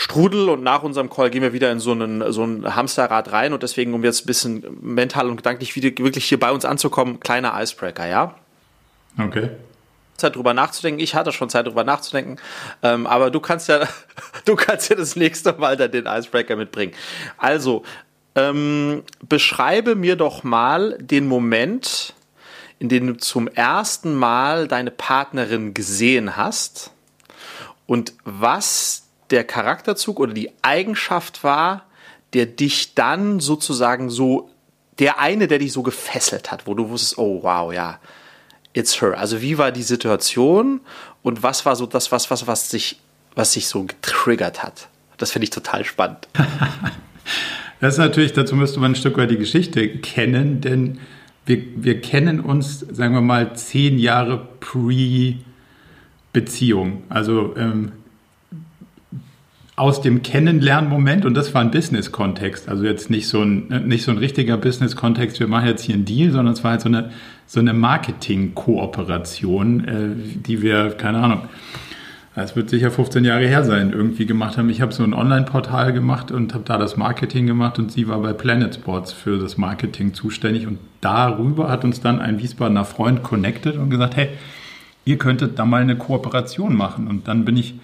Strudel 0.00 0.48
und 0.48 0.62
nach 0.62 0.82
unserem 0.82 1.10
Call 1.10 1.28
gehen 1.28 1.42
wir 1.42 1.52
wieder 1.52 1.70
in 1.70 1.78
so 1.78 1.92
einen, 1.92 2.32
so 2.32 2.42
ein 2.42 2.74
Hamsterrad 2.74 3.32
rein 3.32 3.52
und 3.52 3.62
deswegen, 3.62 3.92
um 3.92 4.02
jetzt 4.02 4.24
ein 4.24 4.26
bisschen 4.26 4.64
mental 4.80 5.28
und 5.28 5.36
gedanklich 5.36 5.76
wieder, 5.76 5.90
wirklich 6.02 6.24
hier 6.24 6.40
bei 6.40 6.50
uns 6.50 6.64
anzukommen, 6.64 7.20
kleiner 7.20 7.52
Icebreaker, 7.60 8.06
ja? 8.06 8.34
Okay. 9.18 9.50
Zeit 10.16 10.36
drüber 10.36 10.54
nachzudenken. 10.54 11.00
Ich 11.00 11.14
hatte 11.14 11.32
schon 11.32 11.50
Zeit 11.50 11.66
drüber 11.66 11.84
nachzudenken, 11.84 12.38
ähm, 12.82 13.06
aber 13.06 13.30
du 13.30 13.40
kannst 13.40 13.68
ja, 13.68 13.86
du 14.46 14.56
kannst 14.56 14.88
ja 14.88 14.96
das 14.96 15.16
nächste 15.16 15.52
Mal 15.52 15.76
dann 15.76 15.92
den 15.92 16.06
Icebreaker 16.06 16.56
mitbringen. 16.56 16.94
Also 17.36 17.82
ähm, 18.36 19.02
beschreibe 19.28 19.96
mir 19.96 20.16
doch 20.16 20.44
mal 20.44 20.96
den 20.98 21.28
Moment, 21.28 22.14
in 22.78 22.88
dem 22.88 23.06
du 23.06 23.18
zum 23.18 23.48
ersten 23.48 24.14
Mal 24.14 24.66
deine 24.66 24.92
Partnerin 24.92 25.74
gesehen 25.74 26.38
hast 26.38 26.90
und 27.86 28.14
was 28.24 29.09
der 29.30 29.44
Charakterzug 29.44 30.20
oder 30.20 30.32
die 30.32 30.50
Eigenschaft 30.62 31.44
war, 31.44 31.86
der 32.32 32.46
dich 32.46 32.94
dann 32.94 33.40
sozusagen 33.40 34.08
so, 34.10 34.50
der 34.98 35.18
eine, 35.18 35.48
der 35.48 35.58
dich 35.58 35.72
so 35.72 35.82
gefesselt 35.82 36.52
hat, 36.52 36.66
wo 36.66 36.74
du 36.74 36.88
wusstest, 36.88 37.18
oh 37.18 37.42
wow, 37.42 37.72
ja, 37.72 37.98
it's 38.72 39.00
her. 39.00 39.18
Also 39.18 39.42
wie 39.42 39.58
war 39.58 39.72
die 39.72 39.82
Situation 39.82 40.80
und 41.22 41.42
was 41.42 41.66
war 41.66 41.74
so 41.76 41.84
das, 41.86 42.12
was, 42.12 42.30
was, 42.30 42.46
was 42.46 42.70
sich, 42.70 43.00
was 43.34 43.52
sich 43.52 43.66
so 43.66 43.82
getriggert 43.84 44.62
hat? 44.62 44.88
Das 45.16 45.32
finde 45.32 45.44
ich 45.44 45.50
total 45.50 45.84
spannend. 45.84 46.28
das 47.80 47.94
ist 47.94 47.98
natürlich, 47.98 48.32
dazu 48.32 48.54
müsste 48.56 48.80
man 48.80 48.92
ein 48.92 48.96
Stück 48.96 49.18
weit 49.18 49.30
die 49.30 49.38
Geschichte 49.38 49.98
kennen, 49.98 50.60
denn 50.60 51.00
wir, 51.46 51.62
wir 51.76 52.00
kennen 52.00 52.40
uns, 52.40 52.80
sagen 52.80 53.14
wir 53.14 53.22
mal, 53.22 53.56
zehn 53.56 53.98
Jahre 53.98 54.46
pre-Beziehung. 54.60 57.02
Also 57.08 57.56
ähm, 57.56 57.92
aus 59.80 60.00
dem 60.02 60.22
Kennenlernmoment 60.22 61.24
und 61.24 61.34
das 61.34 61.54
war 61.54 61.62
ein 61.62 61.70
Business-Kontext, 61.70 62.68
also 62.68 62.84
jetzt 62.84 63.08
nicht 63.08 63.28
so 63.28 63.40
ein, 63.42 63.86
nicht 63.86 64.04
so 64.04 64.10
ein 64.10 64.18
richtiger 64.18 64.58
Business-Kontext, 64.58 65.40
wir 65.40 65.48
machen 65.48 65.68
jetzt 65.68 65.80
hier 65.82 65.94
einen 65.94 66.04
Deal, 66.04 66.32
sondern 66.32 66.52
es 66.52 66.62
war 66.62 66.72
halt 66.72 66.82
so 66.82 66.90
eine, 66.90 67.12
so 67.46 67.60
eine 67.60 67.72
Marketing-Kooperation, 67.72 69.88
äh, 69.88 70.10
die 70.46 70.60
wir, 70.60 70.90
keine 70.90 71.20
Ahnung, 71.20 71.48
es 72.36 72.54
wird 72.56 72.68
sicher 72.68 72.90
15 72.90 73.24
Jahre 73.24 73.46
her 73.46 73.64
sein, 73.64 73.92
irgendwie 73.92 74.26
gemacht 74.26 74.58
haben. 74.58 74.68
Ich 74.68 74.82
habe 74.82 74.92
so 74.92 75.02
ein 75.02 75.14
Online-Portal 75.14 75.92
gemacht 75.92 76.30
und 76.30 76.54
habe 76.54 76.62
da 76.64 76.78
das 76.78 76.96
Marketing 76.96 77.46
gemacht 77.46 77.78
und 77.78 77.90
sie 77.90 78.06
war 78.06 78.20
bei 78.20 78.34
Planet 78.34 78.76
Sports 78.76 79.12
für 79.12 79.38
das 79.38 79.58
Marketing 79.58 80.14
zuständig. 80.14 80.66
Und 80.66 80.78
darüber 81.00 81.68
hat 81.68 81.84
uns 81.84 82.00
dann 82.00 82.20
ein 82.20 82.38
Wiesbadener 82.38 82.84
Freund 82.84 83.24
connected 83.24 83.76
und 83.76 83.90
gesagt, 83.90 84.16
hey, 84.16 84.28
ihr 85.04 85.18
könntet 85.18 85.58
da 85.58 85.64
mal 85.64 85.82
eine 85.82 85.96
Kooperation 85.96 86.76
machen. 86.76 87.08
Und 87.08 87.26
dann 87.26 87.44
bin 87.44 87.56
ich 87.56 87.74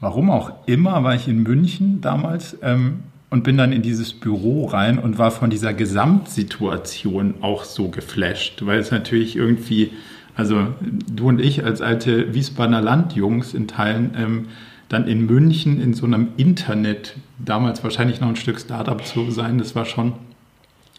Warum 0.00 0.30
auch 0.30 0.52
immer 0.66 1.02
war 1.02 1.14
ich 1.14 1.26
in 1.26 1.42
München 1.42 2.00
damals 2.00 2.56
ähm, 2.62 3.00
und 3.30 3.42
bin 3.42 3.56
dann 3.56 3.72
in 3.72 3.82
dieses 3.82 4.12
Büro 4.12 4.66
rein 4.66 4.98
und 4.98 5.18
war 5.18 5.30
von 5.30 5.50
dieser 5.50 5.74
Gesamtsituation 5.74 7.34
auch 7.40 7.64
so 7.64 7.88
geflasht, 7.88 8.64
weil 8.64 8.78
es 8.78 8.90
natürlich 8.92 9.34
irgendwie, 9.34 9.90
also 10.36 10.68
du 11.12 11.28
und 11.28 11.40
ich 11.40 11.64
als 11.64 11.82
alte 11.82 12.32
Wiesbadener 12.32 12.80
Landjungs 12.80 13.54
in 13.54 13.66
Teilen, 13.66 14.12
ähm, 14.16 14.46
dann 14.88 15.06
in 15.06 15.26
München 15.26 15.80
in 15.80 15.94
so 15.94 16.06
einem 16.06 16.28
Internet, 16.36 17.16
damals 17.38 17.82
wahrscheinlich 17.82 18.20
noch 18.20 18.28
ein 18.28 18.36
Stück 18.36 18.60
Startup 18.60 19.04
zu 19.04 19.30
sein, 19.30 19.58
das 19.58 19.74
war 19.74 19.84
schon 19.84 20.12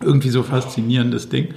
irgendwie 0.02 0.30
so 0.30 0.44
faszinierendes 0.44 1.30
Ding. 1.30 1.54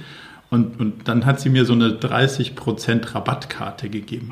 Und, 0.49 0.79
und 0.79 1.07
dann 1.07 1.25
hat 1.25 1.39
sie 1.39 1.49
mir 1.49 1.65
so 1.65 1.73
eine 1.73 1.89
30% 1.89 3.13
Rabattkarte 3.13 3.89
gegeben. 3.89 4.31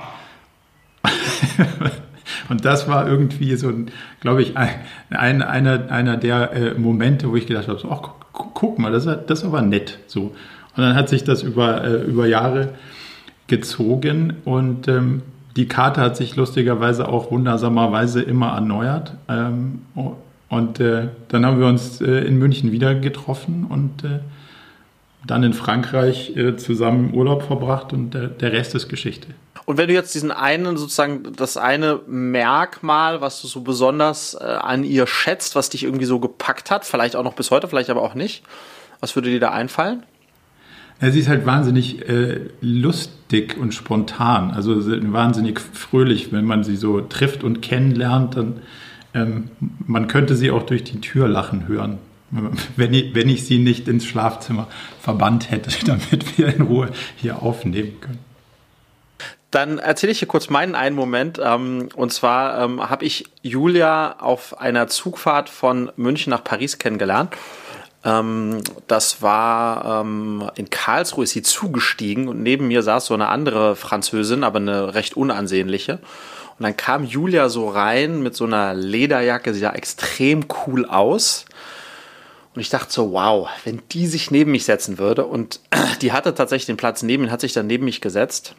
Und 2.51 2.65
das 2.65 2.85
war 2.89 3.07
irgendwie 3.07 3.55
so, 3.55 3.71
glaube 4.19 4.41
ich, 4.41 4.57
ein, 4.57 4.67
ein, 5.09 5.41
einer, 5.41 5.89
einer 5.89 6.17
der 6.17 6.51
äh, 6.51 6.73
Momente, 6.73 7.29
wo 7.31 7.37
ich 7.37 7.47
gedacht 7.47 7.69
habe, 7.69 7.79
so, 7.79 7.89
ach, 7.89 8.09
guck, 8.33 8.77
mal, 8.77 8.91
das, 8.91 9.05
das 9.05 9.39
ist 9.39 9.45
aber 9.45 9.61
nett. 9.61 9.99
So. 10.07 10.21
Und 10.23 10.83
dann 10.83 10.93
hat 10.93 11.07
sich 11.07 11.23
das 11.23 11.43
über, 11.43 11.81
äh, 11.81 12.01
über 12.03 12.27
Jahre 12.27 12.73
gezogen 13.47 14.33
und 14.43 14.89
ähm, 14.89 15.21
die 15.55 15.69
Karte 15.69 16.01
hat 16.01 16.17
sich 16.17 16.35
lustigerweise 16.35 17.07
auch 17.07 17.31
wundersamerweise 17.31 18.21
immer 18.21 18.49
erneuert. 18.49 19.15
Ähm, 19.29 19.83
und 20.49 20.81
äh, 20.81 21.07
dann 21.29 21.45
haben 21.45 21.57
wir 21.57 21.67
uns 21.67 22.01
äh, 22.01 22.11
in 22.25 22.37
München 22.37 22.73
wieder 22.73 22.95
getroffen 22.95 23.65
und 23.69 24.03
äh, 24.03 24.19
dann 25.25 25.43
in 25.43 25.53
Frankreich 25.53 26.35
äh, 26.35 26.57
zusammen 26.57 27.13
Urlaub 27.13 27.43
verbracht 27.43 27.93
und 27.93 28.13
der 28.13 28.51
Rest 28.51 28.75
ist 28.75 28.89
Geschichte. 28.89 29.27
Und 29.65 29.77
wenn 29.77 29.87
du 29.87 29.93
jetzt 29.93 30.13
diesen 30.15 30.31
einen, 30.31 30.77
sozusagen, 30.77 31.33
das 31.35 31.57
eine 31.57 31.99
Merkmal, 32.07 33.21
was 33.21 33.41
du 33.41 33.47
so 33.47 33.61
besonders 33.61 34.33
äh, 34.33 34.43
an 34.43 34.83
ihr 34.83 35.07
schätzt, 35.07 35.55
was 35.55 35.69
dich 35.69 35.83
irgendwie 35.83 36.05
so 36.05 36.19
gepackt 36.19 36.71
hat, 36.71 36.85
vielleicht 36.85 37.15
auch 37.15 37.23
noch 37.23 37.33
bis 37.33 37.51
heute, 37.51 37.67
vielleicht 37.67 37.89
aber 37.89 38.01
auch 38.01 38.15
nicht, 38.15 38.43
was 38.99 39.15
würde 39.15 39.29
dir 39.29 39.39
da 39.39 39.51
einfallen? 39.51 40.03
Ja, 41.01 41.09
sie 41.09 41.19
ist 41.19 41.29
halt 41.29 41.45
wahnsinnig 41.45 42.07
äh, 42.07 42.49
lustig 42.61 43.57
und 43.57 43.73
spontan, 43.73 44.51
also 44.51 44.75
wahnsinnig 45.11 45.59
fröhlich, 45.59 46.31
wenn 46.31 46.45
man 46.45 46.63
sie 46.63 46.75
so 46.75 47.01
trifft 47.01 47.43
und 47.43 47.61
kennenlernt, 47.61 48.37
dann 48.37 48.61
ähm, 49.13 49.49
man 49.85 50.07
könnte 50.07 50.35
sie 50.35 50.51
auch 50.51 50.63
durch 50.63 50.83
die 50.83 51.01
Tür 51.01 51.27
lachen 51.27 51.67
hören, 51.67 51.97
wenn 52.75 52.93
ich, 52.93 53.15
wenn 53.15 53.29
ich 53.29 53.45
sie 53.45 53.57
nicht 53.57 53.87
ins 53.87 54.05
Schlafzimmer 54.05 54.67
verbannt 54.99 55.49
hätte, 55.51 55.71
damit 55.85 56.37
wir 56.37 56.55
in 56.55 56.61
Ruhe 56.61 56.89
hier 57.17 57.41
aufnehmen 57.41 57.99
können. 57.99 58.30
Dann 59.51 59.79
erzähle 59.79 60.13
ich 60.13 60.19
hier 60.19 60.29
kurz 60.29 60.49
meinen 60.49 60.75
einen 60.75 60.95
Moment. 60.95 61.39
Ähm, 61.43 61.89
und 61.95 62.13
zwar 62.13 62.63
ähm, 62.63 62.89
habe 62.89 63.03
ich 63.03 63.25
Julia 63.41 64.15
auf 64.19 64.59
einer 64.59 64.87
Zugfahrt 64.87 65.49
von 65.49 65.91
München 65.97 66.31
nach 66.31 66.43
Paris 66.43 66.79
kennengelernt. 66.79 67.35
Ähm, 68.05 68.61
das 68.87 69.21
war 69.21 70.01
ähm, 70.01 70.49
in 70.55 70.69
Karlsruhe 70.69 71.25
ist 71.25 71.31
sie 71.31 71.41
zugestiegen 71.41 72.29
und 72.29 72.41
neben 72.41 72.69
mir 72.69 72.81
saß 72.81 73.05
so 73.05 73.13
eine 73.13 73.27
andere 73.27 73.75
Französin, 73.75 74.45
aber 74.45 74.59
eine 74.59 74.95
recht 74.95 75.17
unansehnliche. 75.17 75.99
Und 76.57 76.63
dann 76.63 76.77
kam 76.77 77.03
Julia 77.03 77.49
so 77.49 77.67
rein 77.69 78.21
mit 78.21 78.35
so 78.35 78.45
einer 78.45 78.73
Lederjacke, 78.73 79.53
sie 79.53 79.59
sah 79.59 79.71
extrem 79.71 80.45
cool 80.65 80.85
aus. 80.85 81.45
Und 82.55 82.61
ich 82.61 82.69
dachte 82.69 82.91
so, 82.91 83.11
wow, 83.11 83.49
wenn 83.65 83.81
die 83.91 84.07
sich 84.07 84.31
neben 84.31 84.51
mich 84.51 84.65
setzen 84.65 84.97
würde 84.97 85.25
und 85.25 85.59
die 86.01 86.13
hatte 86.13 86.33
tatsächlich 86.33 86.67
den 86.67 86.77
Platz 86.77 87.03
neben 87.03 87.25
ihn, 87.25 87.31
hat 87.31 87.41
sich 87.41 87.53
dann 87.53 87.67
neben 87.67 87.83
mich 87.83 87.99
gesetzt 87.99 88.55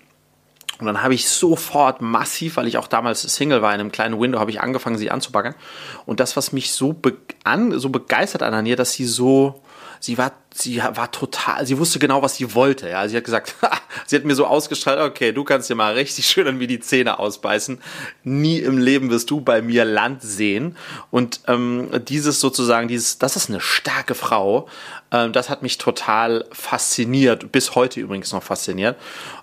und 0.82 0.86
dann 0.86 1.04
habe 1.04 1.14
ich 1.14 1.28
sofort 1.28 2.00
massiv, 2.00 2.56
weil 2.56 2.66
ich 2.66 2.76
auch 2.76 2.88
damals 2.88 3.22
Single 3.22 3.62
war 3.62 3.72
in 3.72 3.78
einem 3.78 3.92
kleinen 3.92 4.20
Window, 4.20 4.40
habe 4.40 4.50
ich 4.50 4.60
angefangen, 4.60 4.98
sie 4.98 5.12
anzubaggern. 5.12 5.54
Und 6.06 6.18
das, 6.18 6.36
was 6.36 6.50
mich 6.50 6.72
so, 6.72 6.92
be 6.92 7.16
an, 7.44 7.78
so 7.78 7.88
begeistert 7.88 8.42
an 8.42 8.66
ihr, 8.66 8.74
dass 8.74 8.92
sie 8.92 9.04
so, 9.04 9.62
sie 10.00 10.18
war, 10.18 10.32
sie 10.52 10.82
war 10.82 11.12
total, 11.12 11.64
sie 11.66 11.78
wusste 11.78 12.00
genau, 12.00 12.20
was 12.20 12.34
sie 12.34 12.52
wollte. 12.56 12.88
Ja, 12.88 13.06
sie 13.06 13.16
hat 13.16 13.22
gesagt, 13.22 13.54
sie 14.06 14.16
hat 14.16 14.24
mir 14.24 14.34
so 14.34 14.44
ausgestrahlt, 14.44 14.98
okay, 14.98 15.30
du 15.30 15.44
kannst 15.44 15.70
dir 15.70 15.76
mal 15.76 15.94
richtig 15.94 16.26
schön 16.26 16.48
an 16.48 16.58
mir 16.58 16.66
die 16.66 16.80
Zähne 16.80 17.20
ausbeißen. 17.20 17.78
Nie 18.24 18.58
im 18.58 18.78
Leben 18.78 19.10
wirst 19.10 19.30
du 19.30 19.40
bei 19.40 19.62
mir 19.62 19.84
Land 19.84 20.20
sehen. 20.22 20.76
Und 21.12 21.42
ähm, 21.46 21.90
dieses 22.08 22.40
sozusagen, 22.40 22.88
dieses, 22.88 23.18
das 23.18 23.36
ist 23.36 23.50
eine 23.50 23.60
starke 23.60 24.16
Frau. 24.16 24.66
Ähm, 25.12 25.32
das 25.32 25.48
hat 25.48 25.62
mich 25.62 25.78
total 25.78 26.44
fasziniert, 26.50 27.52
bis 27.52 27.76
heute 27.76 28.00
übrigens 28.00 28.32
noch 28.32 28.42
fasziniert. 28.42 28.96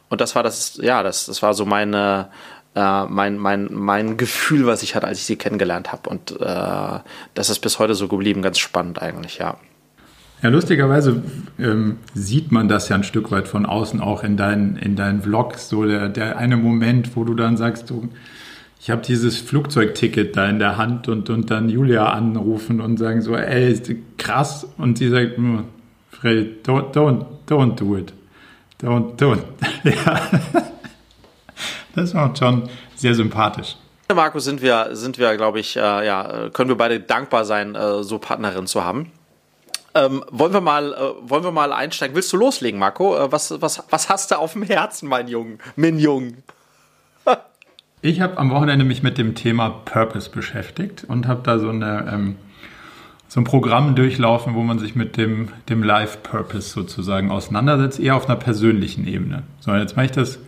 Und 0.10 0.22
das 0.22 0.36
war 0.36 0.44
das, 0.44 0.80
ja, 0.82 1.04
das, 1.04 1.28
das 1.28 1.42
war 1.42 1.54
so 1.54 1.66
meine, 1.66 2.30
äh, 2.75 3.06
mein, 3.06 3.38
mein, 3.38 3.70
mein 3.72 4.18
Gefühl, 4.18 4.66
was 4.66 4.84
ich 4.84 4.96
hatte, 4.96 5.08
als 5.08 5.20
ich 5.20 5.25
sie 5.25 5.36
kennengelernt 5.36 5.92
habe. 5.92 6.10
Und 6.10 6.32
äh, 6.39 7.00
das 7.34 7.50
ist 7.50 7.60
bis 7.60 7.80
heute 7.80 7.96
so 7.96 8.08
geblieben, 8.08 8.42
ganz 8.42 8.60
spannend 8.60 9.01
eigentlich, 9.01 9.38
ja. 9.38 9.58
Ja, 10.42 10.50
lustigerweise 10.50 11.22
ähm, 11.60 11.98
sieht 12.13 12.54
man 12.54 12.70
das 12.70 12.88
ja 12.88 12.96
ein 12.96 13.04
Stück 13.04 13.30
weit 13.30 13.50
von 13.50 13.66
außen 13.66 14.00
auch 14.00 14.24
in 14.24 14.38
deinen, 14.38 14.78
in 14.78 14.96
deinen 14.96 15.22
Vlogs. 15.22 15.68
So 15.68 15.84
der, 15.84 16.08
der 16.08 16.38
eine 16.38 16.56
Moment, 16.56 17.18
wo 17.18 17.25
du 17.25 17.34
dann 17.34 17.58
sagst, 17.58 17.88
so, 17.88 18.08
ich 18.80 18.89
habe 18.89 19.01
dieses 19.01 19.38
Flugzeugticket 19.38 20.38
da 20.38 20.48
in 20.48 20.60
der 20.60 20.78
Hand 20.78 21.10
und, 21.10 21.30
und 21.30 21.51
dann 21.51 21.68
Julia 21.68 22.06
anrufen 22.06 22.80
und 22.80 22.98
sagen 22.98 23.22
so, 23.22 23.36
ey, 23.36 23.78
krass. 24.18 24.66
Und 24.78 24.98
sie 24.98 25.10
sagt, 25.10 25.34
Freddy, 26.10 26.56
don't, 26.66 26.94
don't, 26.94 27.25
don't 27.46 27.75
do 27.75 27.98
it. 27.98 28.13
Don't, 28.81 29.15
don't. 29.17 29.43
ja. 29.83 30.21
Das 31.95 32.13
war 32.13 32.36
schon 32.36 32.69
sehr 32.95 33.13
sympathisch. 33.13 33.75
Marco, 34.13 34.39
sind 34.39 34.62
wir, 34.62 34.95
sind 34.95 35.17
wir, 35.17 35.36
glaube 35.38 35.59
ich, 35.59 35.75
äh, 35.75 35.79
ja, 35.79 36.50
können 36.51 36.69
wir 36.69 36.77
beide 36.77 37.00
dankbar 37.00 37.45
sein, 37.45 37.75
äh, 37.75 38.03
so 38.03 38.17
Partnerin 38.17 38.65
zu 38.65 38.83
haben. 38.83 39.12
Ähm, 39.93 40.24
wollen 40.31 40.53
wir 40.53 40.62
mal, 40.62 40.93
äh, 40.93 41.29
wollen 41.29 41.43
wir 41.43 41.51
mal 41.51 41.74
einsteigen? 41.74 42.15
Willst 42.15 42.31
du 42.33 42.38
loslegen, 42.38 42.79
Marco? 42.79 43.17
Äh, 43.17 43.31
was, 43.31 43.62
was, 43.62 43.83
was 43.89 44.09
hast 44.09 44.31
du 44.31 44.39
auf 44.39 44.53
dem 44.53 44.63
Herzen, 44.63 45.09
mein 45.09 45.27
Jung, 45.27 45.59
mein 45.75 46.00
Jung? 46.00 46.38
ich 48.01 48.21
habe 48.21 48.38
am 48.38 48.50
Wochenende 48.51 48.86
mich 48.86 49.03
mit 49.03 49.17
dem 49.17 49.36
Thema 49.36 49.69
Purpose 49.69 50.29
beschäftigt 50.29 51.03
und 51.07 51.27
habe 51.27 51.41
da 51.43 51.59
so 51.59 51.69
eine 51.69 52.09
ähm, 52.12 52.36
so 53.29 53.39
ein 53.39 53.43
Programm 53.43 53.95
durchlaufen, 53.95 54.55
wo 54.55 54.63
man 54.63 54.79
sich 54.79 54.95
mit 54.95 55.15
dem, 55.15 55.50
dem 55.69 55.83
Life 55.83 56.17
Purpose 56.24 56.69
sozusagen 56.69 57.29
auseinandersetzt, 57.29 58.00
eher 58.00 58.15
auf 58.15 58.27
einer 58.27 58.39
persönlichen 58.39 59.07
Ebene. 59.07 59.43
So, 59.59 59.71
jetzt 59.74 59.95
mache 59.95 60.07
ich 60.07 60.12
das, 60.12 60.39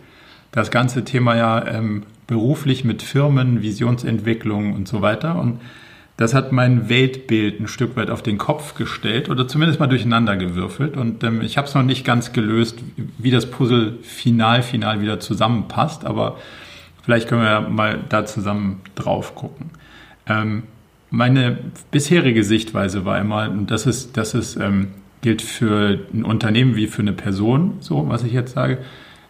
das 0.50 0.72
ganze 0.72 1.04
Thema 1.04 1.36
ja 1.36 1.64
ähm, 1.64 2.02
beruflich 2.26 2.84
mit 2.84 3.00
Firmen, 3.02 3.62
Visionsentwicklung 3.62 4.74
und 4.74 4.88
so 4.88 5.00
weiter. 5.00 5.38
Und 5.38 5.60
das 6.16 6.34
hat 6.34 6.50
mein 6.50 6.88
Weltbild 6.88 7.60
ein 7.60 7.68
Stück 7.68 7.94
weit 7.96 8.10
auf 8.10 8.20
den 8.20 8.36
Kopf 8.36 8.74
gestellt 8.74 9.28
oder 9.28 9.46
zumindest 9.46 9.78
mal 9.78 9.86
durcheinander 9.86 10.36
gewürfelt. 10.36 10.96
Und 10.96 11.22
ähm, 11.22 11.40
ich 11.40 11.58
habe 11.58 11.68
es 11.68 11.74
noch 11.74 11.84
nicht 11.84 12.04
ganz 12.04 12.32
gelöst, 12.32 12.80
wie 13.16 13.30
das 13.30 13.48
Puzzle 13.48 14.00
final, 14.02 14.64
final 14.64 15.00
wieder 15.00 15.20
zusammenpasst. 15.20 16.04
Aber 16.04 16.36
vielleicht 17.04 17.28
können 17.28 17.42
wir 17.42 17.50
ja 17.50 17.60
mal 17.60 18.00
da 18.08 18.26
zusammen 18.26 18.80
drauf 18.96 19.36
gucken. 19.36 19.70
Ähm, 20.26 20.64
meine 21.12 21.58
bisherige 21.90 22.42
Sichtweise 22.42 23.04
war 23.04 23.20
immer, 23.20 23.50
und 23.50 23.70
das 23.70 23.86
ist, 23.86 24.16
das 24.16 24.34
ist, 24.34 24.56
ähm, 24.56 24.88
gilt 25.20 25.42
für 25.42 26.00
ein 26.12 26.24
Unternehmen 26.24 26.74
wie 26.74 26.86
für 26.86 27.02
eine 27.02 27.12
Person, 27.12 27.74
so 27.80 28.08
was 28.08 28.24
ich 28.24 28.32
jetzt 28.32 28.54
sage, 28.54 28.78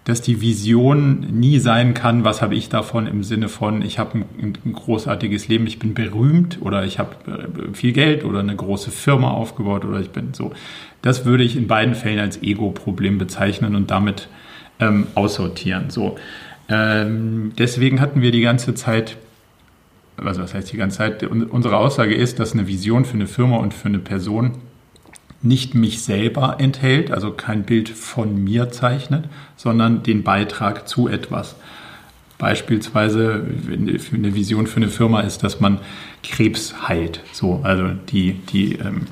dass 0.05 0.23
die 0.23 0.41
Vision 0.41 1.21
nie 1.39 1.59
sein 1.59 1.93
kann, 1.93 2.25
was 2.25 2.41
habe 2.41 2.55
ich 2.55 2.69
davon 2.69 3.07
im 3.09 3.25
Sinne 3.25 3.49
von, 3.49 3.83
ich 3.83 3.99
habe 3.99 4.19
ein, 4.19 4.55
ein 4.65 4.73
großartiges 4.73 5.49
Leben, 5.49 5.67
ich 5.67 5.81
bin 5.81 5.93
berühmt 5.93 6.59
oder 6.63 6.85
ich 6.85 7.01
habe 7.01 7.17
äh, 7.27 7.75
viel 7.75 7.93
Geld 7.93 8.25
oder 8.25 8.39
eine 8.39 8.55
große 8.55 8.93
Firma 8.93 9.33
aufgebaut 9.33 9.85
oder 9.85 10.01
ich 10.01 10.11
bin 10.11 10.35
so. 10.35 10.53
Das 11.03 11.25
würde 11.25 11.43
ich 11.43 11.57
in 11.57 11.67
beiden 11.67 11.97
Fällen 11.97 12.21
als 12.21 12.43
Ego-Problem 12.43 13.19
bezeichnen 13.19 13.75
und 13.75 13.91
damit 13.91 14.29
ähm, 14.79 15.09
aussortieren. 15.17 15.91
So. 15.91 16.17
Ähm, 16.69 17.53
deswegen 17.59 18.01
hatten 18.01 18.23
wir 18.23 18.31
die 18.31 18.41
ganze 18.41 18.75
Zeit, 18.75 19.17
also 20.17 20.43
was 20.43 20.55
heißt 20.55 20.73
die 20.73 20.77
ganze 20.77 20.99
Zeit, 20.99 21.23
unsere 21.23 21.77
Aussage 21.77 22.15
ist, 22.15 22.39
dass 22.39 22.53
eine 22.53 22.67
Vision 22.67 23.05
für 23.05 23.15
eine 23.15 23.27
Firma 23.27 23.57
und 23.57 23.75
für 23.75 23.89
eine 23.89 23.99
Person 23.99 24.59
nicht 25.43 25.75
mich 25.75 26.03
selber 26.03 26.57
enthält, 26.59 27.11
also 27.11 27.33
kein 27.33 27.65
Bild 27.65 27.89
von 27.89 28.43
mir 28.43 28.71
zeichnet, 28.71 29.25
sondern 29.57 30.03
den 30.03 30.23
Beitrag 30.23 30.89
zu 30.89 31.09
etwas. 31.09 31.57
Beispielsweise 32.39 33.45
eine 33.69 34.35
Vision 34.35 34.67
für 34.67 34.77
eine 34.77 34.89
Firma 34.89 35.21
ist, 35.21 35.43
dass 35.43 35.61
man 35.61 35.79
Krebs 36.23 36.89
heilt. 36.89 37.21
So, 37.33 37.61
also 37.63 37.91
die, 38.09 38.35
die 38.53 38.75
ähm, 38.75 39.07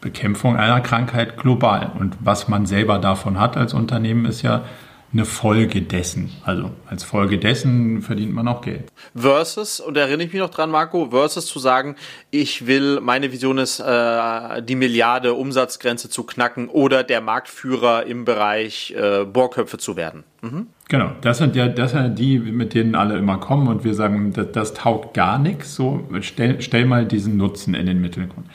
Bekämpfung 0.00 0.56
einer 0.56 0.80
Krankheit 0.80 1.36
global. 1.36 1.92
Und 1.98 2.16
was 2.20 2.48
man 2.48 2.66
selber 2.66 2.98
davon 2.98 3.38
hat 3.38 3.56
als 3.56 3.74
Unternehmen, 3.74 4.26
ist 4.26 4.42
ja 4.42 4.64
eine 5.12 5.24
Folge 5.24 5.80
dessen. 5.80 6.30
Also 6.44 6.70
als 6.86 7.02
Folge 7.02 7.38
dessen 7.38 8.02
verdient 8.02 8.34
man 8.34 8.46
auch 8.46 8.60
Geld. 8.60 8.90
Versus, 9.14 9.80
und 9.80 9.96
da 9.96 10.02
erinnere 10.02 10.26
ich 10.26 10.32
mich 10.32 10.42
noch 10.42 10.50
dran, 10.50 10.70
Marco, 10.70 11.08
versus 11.10 11.46
zu 11.46 11.58
sagen, 11.58 11.96
ich 12.30 12.66
will, 12.66 13.00
meine 13.00 13.32
Vision 13.32 13.56
ist, 13.56 13.80
äh, 13.80 14.62
die 14.62 14.74
Milliarde 14.74 15.32
Umsatzgrenze 15.32 16.10
zu 16.10 16.24
knacken 16.24 16.68
oder 16.68 17.04
der 17.04 17.22
Marktführer 17.22 18.04
im 18.04 18.26
Bereich 18.26 18.94
äh, 18.98 19.24
Bohrköpfe 19.24 19.78
zu 19.78 19.96
werden. 19.96 20.24
Mhm. 20.42 20.66
Genau, 20.88 21.12
das 21.22 21.38
sind 21.38 21.56
ja 21.56 21.68
das 21.68 21.92
sind 21.92 22.18
die, 22.18 22.38
mit 22.38 22.74
denen 22.74 22.94
alle 22.94 23.16
immer 23.16 23.38
kommen 23.38 23.68
und 23.68 23.84
wir 23.84 23.94
sagen, 23.94 24.32
das, 24.34 24.52
das 24.52 24.74
taugt 24.74 25.14
gar 25.14 25.38
nichts. 25.38 25.74
So, 25.74 26.06
stell, 26.20 26.60
stell 26.60 26.84
mal 26.84 27.06
diesen 27.06 27.36
Nutzen 27.38 27.74
in 27.74 27.86
den 27.86 28.00
Mittelgrund. 28.00 28.46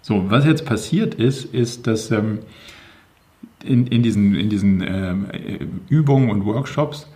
So, 0.00 0.30
was 0.30 0.44
jetzt 0.44 0.66
passiert 0.66 1.14
ist, 1.14 1.44
ist, 1.54 1.86
dass 1.86 2.10
ähm, 2.10 2.40
in, 3.64 3.86
in 3.86 4.02
diesen, 4.02 4.34
in 4.34 4.48
diesen 4.48 4.80
äh, 4.80 5.14
Übungen 5.88 6.30
und 6.30 6.44
Workshops 6.44 7.06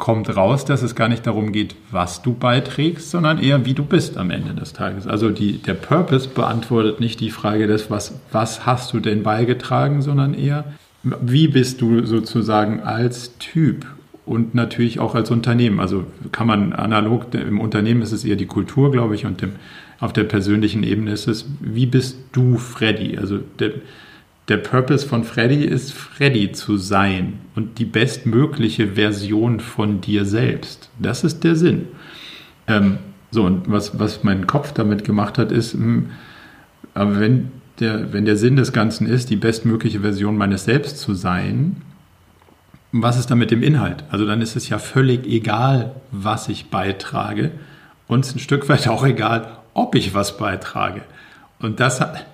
kommt 0.00 0.34
raus, 0.34 0.64
dass 0.64 0.82
es 0.82 0.94
gar 0.96 1.08
nicht 1.08 1.26
darum 1.26 1.52
geht, 1.52 1.76
was 1.90 2.22
du 2.22 2.32
beiträgst, 2.32 3.10
sondern 3.10 3.38
eher, 3.38 3.66
wie 3.66 3.74
du 3.74 3.84
bist 3.84 4.16
am 4.16 4.30
Ende 4.30 4.54
des 4.54 4.72
Tages. 4.72 5.06
Also 5.06 5.30
die, 5.30 5.58
der 5.58 5.74
Purpose 5.74 6.28
beantwortet 6.28 7.00
nicht 7.00 7.20
die 7.20 7.30
Frage 7.30 7.66
des, 7.66 7.90
was, 7.90 8.18
was 8.32 8.66
hast 8.66 8.92
du 8.92 8.98
denn 8.98 9.22
beigetragen, 9.22 10.00
sondern 10.02 10.34
eher, 10.34 10.64
wie 11.02 11.48
bist 11.48 11.80
du 11.80 12.04
sozusagen 12.06 12.80
als 12.80 13.36
Typ 13.38 13.86
und 14.26 14.54
natürlich 14.54 15.00
auch 15.00 15.14
als 15.14 15.30
Unternehmen. 15.30 15.80
Also 15.80 16.04
kann 16.32 16.46
man 16.46 16.72
analog, 16.72 17.34
im 17.34 17.60
Unternehmen 17.60 18.02
ist 18.02 18.12
es 18.12 18.24
eher 18.24 18.36
die 18.36 18.46
Kultur, 18.46 18.90
glaube 18.90 19.14
ich, 19.14 19.26
und 19.26 19.42
dem, 19.42 19.52
auf 19.98 20.12
der 20.12 20.24
persönlichen 20.24 20.82
Ebene 20.82 21.12
ist 21.12 21.28
es, 21.28 21.46
wie 21.60 21.86
bist 21.86 22.18
du 22.32 22.56
Freddy? 22.56 23.18
Also 23.18 23.40
der, 23.58 23.72
der 24.50 24.58
Purpose 24.58 25.06
von 25.06 25.24
Freddy 25.24 25.64
ist, 25.64 25.92
Freddy 25.92 26.52
zu 26.52 26.76
sein 26.76 27.38
und 27.54 27.78
die 27.78 27.84
bestmögliche 27.84 28.88
Version 28.88 29.60
von 29.60 30.00
dir 30.00 30.24
selbst. 30.24 30.90
Das 30.98 31.24
ist 31.24 31.44
der 31.44 31.54
Sinn. 31.54 31.86
Ähm, 32.66 32.98
so, 33.30 33.44
und 33.44 33.70
was, 33.70 33.98
was 33.98 34.24
mein 34.24 34.48
Kopf 34.48 34.72
damit 34.72 35.04
gemacht 35.04 35.38
hat, 35.38 35.52
ist, 35.52 35.74
mh, 35.74 35.84
hm, 35.84 36.10
aber 36.94 37.20
wenn 37.20 37.52
der, 37.78 38.12
wenn 38.12 38.24
der 38.24 38.36
Sinn 38.36 38.56
des 38.56 38.72
Ganzen 38.72 39.06
ist, 39.06 39.30
die 39.30 39.36
bestmögliche 39.36 40.00
Version 40.00 40.36
meines 40.36 40.64
Selbst 40.64 40.98
zu 40.98 41.14
sein, 41.14 41.82
was 42.92 43.18
ist 43.18 43.30
dann 43.30 43.38
mit 43.38 43.52
dem 43.52 43.62
Inhalt? 43.62 44.02
Also 44.10 44.26
dann 44.26 44.42
ist 44.42 44.56
es 44.56 44.68
ja 44.68 44.78
völlig 44.78 45.26
egal, 45.26 45.94
was 46.10 46.48
ich 46.48 46.70
beitrage 46.70 47.52
und 48.08 48.26
ist 48.26 48.34
ein 48.34 48.40
Stück 48.40 48.68
weit 48.68 48.88
auch 48.88 49.04
egal, 49.04 49.58
ob 49.74 49.94
ich 49.94 50.12
was 50.12 50.36
beitrage. 50.36 51.02
Und 51.60 51.78
das 51.78 52.00
hat, 52.00 52.24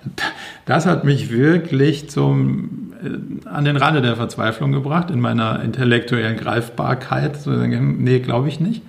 das 0.65 0.85
hat 0.85 1.03
mich 1.03 1.29
wirklich 1.29 2.09
zum, 2.09 2.93
äh, 3.03 3.47
an 3.47 3.65
den 3.65 3.77
Rande 3.77 4.01
der 4.01 4.15
Verzweiflung 4.15 4.71
gebracht, 4.71 5.11
in 5.11 5.19
meiner 5.19 5.61
intellektuellen 5.61 6.37
Greifbarkeit. 6.37 7.37
Nee, 7.45 8.19
glaube 8.19 8.47
ich 8.47 8.59
nicht. 8.59 8.81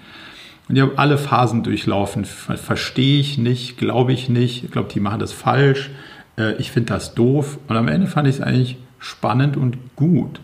Und 0.69 0.77
ich 0.77 0.83
habe 0.83 0.99
alle 0.99 1.19
Phasen 1.19 1.63
durchlaufen. 1.63 2.25
Verstehe 2.25 3.21
ich 3.21 3.39
nicht, 3.39 3.79
glaube 3.79 4.13
ich 4.13 4.29
nicht, 4.29 4.65
ich 4.65 4.71
glaube, 4.71 4.91
die 4.93 5.01
machen 5.01 5.19
das 5.19 5.33
falsch, 5.33 5.91
äh, 6.37 6.55
ich 6.55 6.71
finde 6.71 6.93
das 6.93 7.15
doof. 7.15 7.59
Und 7.67 7.77
am 7.77 7.89
Ende 7.89 8.07
fand 8.07 8.29
ich 8.29 8.37
es 8.37 8.41
eigentlich 8.41 8.77
spannend 8.99 9.57
und 9.57 9.79
gut, 9.97 10.41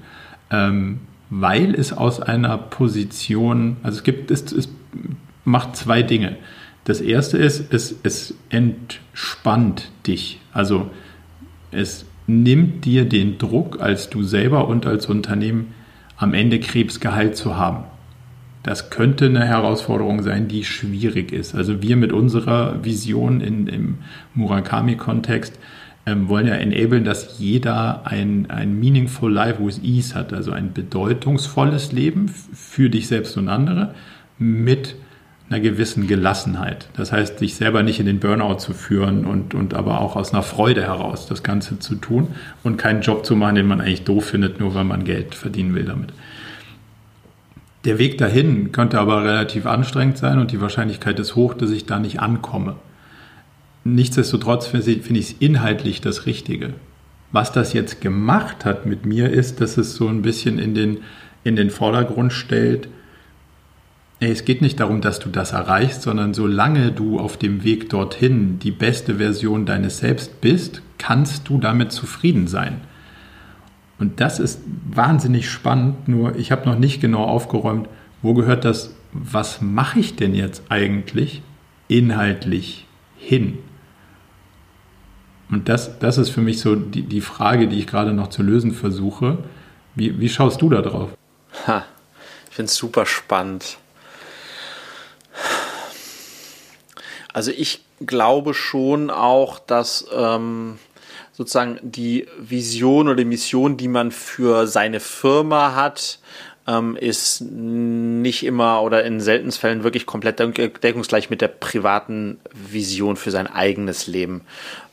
ähm, 0.50 1.00
weil 1.30 1.74
es 1.74 1.92
aus 1.92 2.20
einer 2.20 2.56
Position, 2.56 3.76
also 3.82 3.98
es 3.98 4.04
gibt, 4.04 4.30
es, 4.30 4.52
es 4.52 4.68
macht 5.44 5.76
zwei 5.76 6.02
Dinge. 6.02 6.36
Das 6.84 7.00
erste 7.00 7.38
ist, 7.38 7.72
es, 7.72 7.94
es 8.02 8.34
entspannt 8.50 9.90
dich. 10.06 10.40
Also 10.52 10.90
es 11.70 12.04
nimmt 12.26 12.84
dir 12.84 13.06
den 13.06 13.38
Druck, 13.38 13.80
als 13.80 14.10
du 14.10 14.22
selber 14.22 14.68
und 14.68 14.86
als 14.86 15.06
Unternehmen 15.06 15.74
am 16.16 16.34
Ende 16.34 16.60
Krebs 16.60 17.00
geheilt 17.00 17.36
zu 17.36 17.56
haben. 17.56 17.84
Das 18.62 18.88
könnte 18.88 19.26
eine 19.26 19.44
Herausforderung 19.44 20.22
sein, 20.22 20.48
die 20.48 20.64
schwierig 20.64 21.32
ist. 21.32 21.54
Also 21.54 21.82
wir 21.82 21.96
mit 21.96 22.12
unserer 22.12 22.82
Vision 22.82 23.40
in, 23.40 23.66
im 23.66 23.98
Murakami-Kontext 24.34 25.58
ähm, 26.06 26.28
wollen 26.28 26.46
ja 26.46 26.54
enablen, 26.54 27.04
dass 27.04 27.38
jeder 27.38 28.06
ein, 28.06 28.50
ein 28.50 28.78
meaningful 28.78 29.32
life 29.32 29.64
with 29.64 29.80
ease 29.82 30.14
hat, 30.14 30.32
also 30.32 30.52
ein 30.52 30.72
bedeutungsvolles 30.72 31.92
Leben 31.92 32.28
für 32.28 32.88
dich 32.88 33.06
selbst 33.06 33.36
und 33.36 33.48
andere 33.48 33.94
mit 34.38 34.96
einer 35.50 35.60
gewissen 35.60 36.06
Gelassenheit. 36.06 36.88
Das 36.96 37.12
heißt, 37.12 37.40
dich 37.40 37.54
selber 37.54 37.82
nicht 37.82 38.00
in 38.00 38.06
den 38.06 38.18
Burnout 38.18 38.56
zu 38.56 38.72
führen 38.72 39.26
und, 39.26 39.54
und 39.54 39.74
aber 39.74 40.00
auch 40.00 40.16
aus 40.16 40.32
einer 40.32 40.42
Freude 40.42 40.82
heraus 40.82 41.26
das 41.26 41.42
Ganze 41.42 41.78
zu 41.78 41.96
tun 41.96 42.28
und 42.62 42.78
keinen 42.78 43.02
Job 43.02 43.26
zu 43.26 43.36
machen, 43.36 43.56
den 43.56 43.66
man 43.66 43.80
eigentlich 43.80 44.04
doof 44.04 44.24
findet, 44.24 44.58
nur 44.58 44.74
weil 44.74 44.84
man 44.84 45.04
Geld 45.04 45.34
verdienen 45.34 45.74
will 45.74 45.84
damit. 45.84 46.12
Der 47.84 47.98
Weg 47.98 48.16
dahin 48.16 48.72
könnte 48.72 48.98
aber 48.98 49.24
relativ 49.24 49.66
anstrengend 49.66 50.16
sein 50.16 50.38
und 50.38 50.50
die 50.52 50.60
Wahrscheinlichkeit 50.62 51.18
ist 51.20 51.36
hoch, 51.36 51.52
dass 51.52 51.70
ich 51.70 51.84
da 51.84 51.98
nicht 51.98 52.20
ankomme. 52.20 52.76
Nichtsdestotrotz 53.84 54.66
finde 54.66 54.90
ich 54.90 55.10
es 55.10 55.32
inhaltlich 55.38 56.00
das 56.00 56.24
Richtige. 56.24 56.70
Was 57.32 57.52
das 57.52 57.74
jetzt 57.74 58.00
gemacht 58.00 58.64
hat 58.64 58.86
mit 58.86 59.04
mir 59.04 59.30
ist, 59.30 59.60
dass 59.60 59.76
es 59.76 59.94
so 59.94 60.08
ein 60.08 60.22
bisschen 60.22 60.58
in 60.58 60.74
den, 60.74 60.98
in 61.42 61.56
den 61.56 61.68
Vordergrund 61.68 62.32
stellt, 62.32 62.88
es 64.20 64.44
geht 64.44 64.62
nicht 64.62 64.80
darum, 64.80 65.00
dass 65.00 65.18
du 65.18 65.28
das 65.28 65.52
erreichst, 65.52 66.02
sondern 66.02 66.34
solange 66.34 66.92
du 66.92 67.18
auf 67.18 67.36
dem 67.36 67.64
Weg 67.64 67.88
dorthin 67.90 68.58
die 68.58 68.70
beste 68.70 69.16
Version 69.16 69.66
deines 69.66 69.98
Selbst 69.98 70.40
bist, 70.40 70.82
kannst 70.98 71.48
du 71.48 71.58
damit 71.58 71.92
zufrieden 71.92 72.46
sein. 72.46 72.80
Und 73.98 74.20
das 74.20 74.40
ist 74.40 74.60
wahnsinnig 74.88 75.50
spannend, 75.50 76.08
nur 76.08 76.36
ich 76.36 76.52
habe 76.52 76.68
noch 76.68 76.78
nicht 76.78 77.00
genau 77.00 77.24
aufgeräumt, 77.24 77.88
wo 78.22 78.34
gehört 78.34 78.64
das, 78.64 78.94
was 79.12 79.60
mache 79.60 80.00
ich 80.00 80.16
denn 80.16 80.34
jetzt 80.34 80.64
eigentlich 80.68 81.42
inhaltlich 81.88 82.86
hin? 83.16 83.58
Und 85.50 85.68
das, 85.68 85.98
das 85.98 86.18
ist 86.18 86.30
für 86.30 86.40
mich 86.40 86.60
so 86.60 86.74
die, 86.74 87.02
die 87.02 87.20
Frage, 87.20 87.68
die 87.68 87.78
ich 87.78 87.86
gerade 87.86 88.12
noch 88.12 88.28
zu 88.28 88.42
lösen 88.42 88.72
versuche. 88.72 89.38
Wie, 89.94 90.18
wie 90.18 90.28
schaust 90.28 90.62
du 90.62 90.70
da 90.70 90.80
drauf? 90.80 91.10
Ha, 91.66 91.84
ich 92.48 92.56
finde 92.56 92.70
es 92.70 92.76
super 92.76 93.06
spannend. 93.06 93.78
Also 97.34 97.50
ich 97.50 97.84
glaube 98.06 98.54
schon 98.54 99.10
auch, 99.10 99.58
dass 99.58 100.06
ähm, 100.16 100.78
sozusagen 101.32 101.78
die 101.82 102.26
Vision 102.38 103.08
oder 103.08 103.16
die 103.16 103.24
Mission, 103.24 103.76
die 103.76 103.88
man 103.88 104.12
für 104.12 104.66
seine 104.68 105.00
Firma 105.00 105.74
hat, 105.74 106.20
ähm, 106.66 106.96
ist 106.96 107.42
nicht 107.42 108.44
immer 108.44 108.82
oder 108.82 109.04
in 109.04 109.20
seltenen 109.20 109.52
Fällen 109.52 109.82
wirklich 109.82 110.06
komplett 110.06 110.38
deckungsgleich 110.38 111.28
mit 111.28 111.40
der 111.40 111.48
privaten 111.48 112.40
Vision 112.52 113.16
für 113.16 113.32
sein 113.32 113.48
eigenes 113.48 114.06
Leben. 114.06 114.42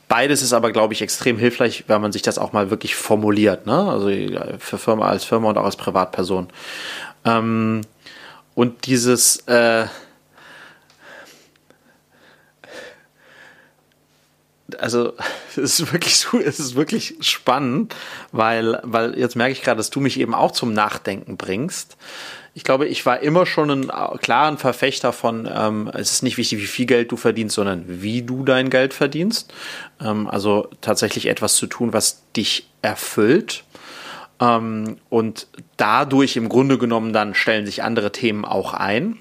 Beides 0.07 0.41
ist 0.41 0.51
aber, 0.51 0.71
glaube 0.71 0.93
ich, 0.93 1.01
extrem 1.01 1.37
hilfreich, 1.37 1.85
wenn 1.87 2.01
man 2.01 2.11
sich 2.11 2.23
das 2.23 2.39
auch 2.39 2.51
mal 2.51 2.69
wirklich 2.69 2.95
formuliert, 2.95 3.65
ne? 3.65 3.89
Also 3.89 4.09
für 4.59 4.77
Firma 4.77 5.07
als 5.07 5.23
Firma 5.23 5.49
und 5.49 5.57
auch 5.57 5.63
als 5.63 5.77
Privatperson. 5.77 6.49
Ähm, 7.23 7.81
und 8.55 8.87
dieses 8.87 9.37
äh, 9.47 9.85
also 14.81 15.13
es 15.55 15.79
ist 15.79 15.93
wirklich 15.93 16.25
es 16.45 16.59
ist 16.59 16.75
wirklich 16.75 17.15
spannend, 17.21 17.95
weil, 18.31 18.79
weil 18.83 19.17
jetzt 19.17 19.35
merke 19.35 19.53
ich 19.53 19.61
gerade, 19.61 19.77
dass 19.77 19.89
du 19.89 19.99
mich 19.99 20.19
eben 20.19 20.33
auch 20.33 20.51
zum 20.51 20.73
Nachdenken 20.73 21.37
bringst. 21.37 21.97
Ich 22.53 22.65
glaube, 22.65 22.85
ich 22.85 23.05
war 23.05 23.21
immer 23.21 23.45
schon 23.45 23.69
ein 23.69 23.89
äh, 23.89 24.17
klaren 24.17 24.57
Verfechter 24.57 25.13
von, 25.13 25.49
ähm, 25.53 25.89
es 25.93 26.11
ist 26.11 26.23
nicht 26.23 26.37
wichtig, 26.37 26.59
wie 26.59 26.67
viel 26.67 26.85
Geld 26.85 27.11
du 27.11 27.15
verdienst, 27.15 27.55
sondern 27.55 27.85
wie 27.87 28.23
du 28.23 28.43
dein 28.43 28.69
Geld 28.69 28.93
verdienst. 28.93 29.53
Ähm, 30.01 30.27
also 30.27 30.67
tatsächlich 30.81 31.27
etwas 31.27 31.55
zu 31.55 31.67
tun, 31.67 31.93
was 31.93 32.23
dich 32.35 32.67
erfüllt. 32.81 33.63
Ähm, 34.41 34.97
und 35.09 35.47
dadurch 35.77 36.35
im 36.35 36.49
Grunde 36.49 36.77
genommen 36.77 37.13
dann 37.13 37.35
stellen 37.35 37.65
sich 37.65 37.83
andere 37.83 38.11
Themen 38.11 38.43
auch 38.43 38.73
ein. 38.73 39.19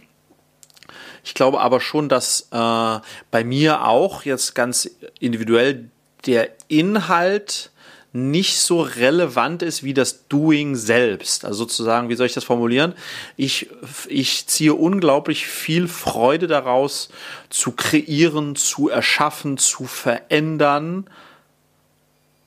Ich 1.24 1.34
glaube 1.34 1.60
aber 1.60 1.80
schon, 1.80 2.08
dass 2.08 2.48
äh, 2.50 3.00
bei 3.30 3.44
mir 3.44 3.84
auch 3.84 4.24
jetzt 4.24 4.54
ganz 4.54 4.90
individuell 5.18 5.90
der 6.26 6.50
Inhalt 6.68 7.70
nicht 8.12 8.58
so 8.58 8.80
relevant 8.80 9.62
ist 9.62 9.84
wie 9.84 9.94
das 9.94 10.26
Doing 10.26 10.74
selbst. 10.74 11.44
Also 11.44 11.58
sozusagen, 11.58 12.08
wie 12.08 12.16
soll 12.16 12.26
ich 12.26 12.32
das 12.32 12.42
formulieren? 12.42 12.94
Ich, 13.36 13.68
ich 14.08 14.46
ziehe 14.48 14.74
unglaublich 14.74 15.46
viel 15.46 15.86
Freude 15.86 16.48
daraus, 16.48 17.10
zu 17.50 17.70
kreieren, 17.72 18.56
zu 18.56 18.88
erschaffen, 18.88 19.58
zu 19.58 19.84
verändern. 19.84 21.08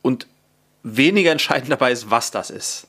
Und 0.02 0.28
weniger 0.84 1.32
entscheidend 1.32 1.72
dabei 1.72 1.94
ist, 1.94 2.12
was 2.12 2.30
das 2.32 2.50
ist. 2.50 2.88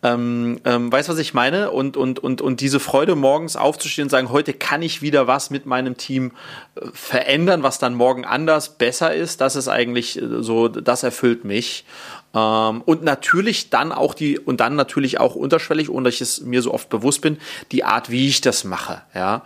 Ähm, 0.00 0.60
ähm, 0.64 0.92
weißt 0.92 1.08
du, 1.08 1.12
was 1.12 1.18
ich 1.18 1.34
meine? 1.34 1.72
Und, 1.72 1.96
und, 1.96 2.20
und, 2.20 2.40
und 2.40 2.60
diese 2.60 2.78
Freude, 2.78 3.16
morgens 3.16 3.56
aufzustehen 3.56 4.06
und 4.06 4.10
sagen, 4.10 4.30
heute 4.30 4.52
kann 4.52 4.80
ich 4.80 5.02
wieder 5.02 5.26
was 5.26 5.50
mit 5.50 5.66
meinem 5.66 5.96
Team 5.96 6.32
äh, 6.76 6.86
verändern, 6.92 7.64
was 7.64 7.80
dann 7.80 7.94
morgen 7.94 8.24
anders 8.24 8.78
besser 8.78 9.12
ist, 9.12 9.40
das 9.40 9.56
ist 9.56 9.66
eigentlich 9.66 10.20
äh, 10.22 10.42
so, 10.42 10.68
das 10.68 11.02
erfüllt 11.02 11.44
mich. 11.44 11.84
Ähm, 12.32 12.82
und 12.82 13.02
natürlich 13.02 13.70
dann 13.70 13.90
auch 13.90 14.14
die, 14.14 14.38
und 14.38 14.60
dann 14.60 14.76
natürlich 14.76 15.18
auch 15.18 15.34
unterschwellig, 15.34 15.90
ohne 15.90 16.04
dass 16.04 16.14
ich 16.14 16.20
es 16.20 16.40
mir 16.42 16.62
so 16.62 16.72
oft 16.72 16.88
bewusst 16.90 17.20
bin, 17.20 17.38
die 17.72 17.82
Art, 17.82 18.08
wie 18.08 18.28
ich 18.28 18.40
das 18.40 18.62
mache, 18.62 19.02
ja. 19.14 19.42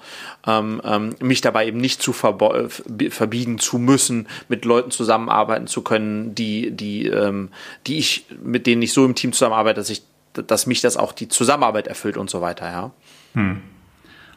Ähm, 0.46 0.82
ähm, 0.84 1.14
mich 1.20 1.40
dabei 1.40 1.66
eben 1.66 1.78
nicht 1.78 2.02
zu 2.02 2.12
verbiegen 2.12 3.58
zu 3.58 3.78
müssen, 3.78 4.28
mit 4.48 4.64
Leuten 4.64 4.90
zusammenarbeiten 4.90 5.66
zu 5.66 5.82
können, 5.82 6.34
die, 6.34 6.72
die, 6.72 7.06
ähm, 7.06 7.50
die 7.86 7.98
ich, 7.98 8.26
mit 8.42 8.66
denen 8.66 8.82
ich 8.82 8.92
so 8.92 9.04
im 9.04 9.14
Team 9.14 9.32
zusammenarbeite, 9.32 9.80
dass 9.80 9.88
ich 9.88 10.02
dass 10.32 10.66
mich 10.66 10.80
das 10.80 10.96
auch 10.96 11.12
die 11.12 11.28
Zusammenarbeit 11.28 11.86
erfüllt 11.86 12.16
und 12.16 12.30
so 12.30 12.40
weiter, 12.40 12.70
ja. 12.70 12.90
Hm. 13.34 13.60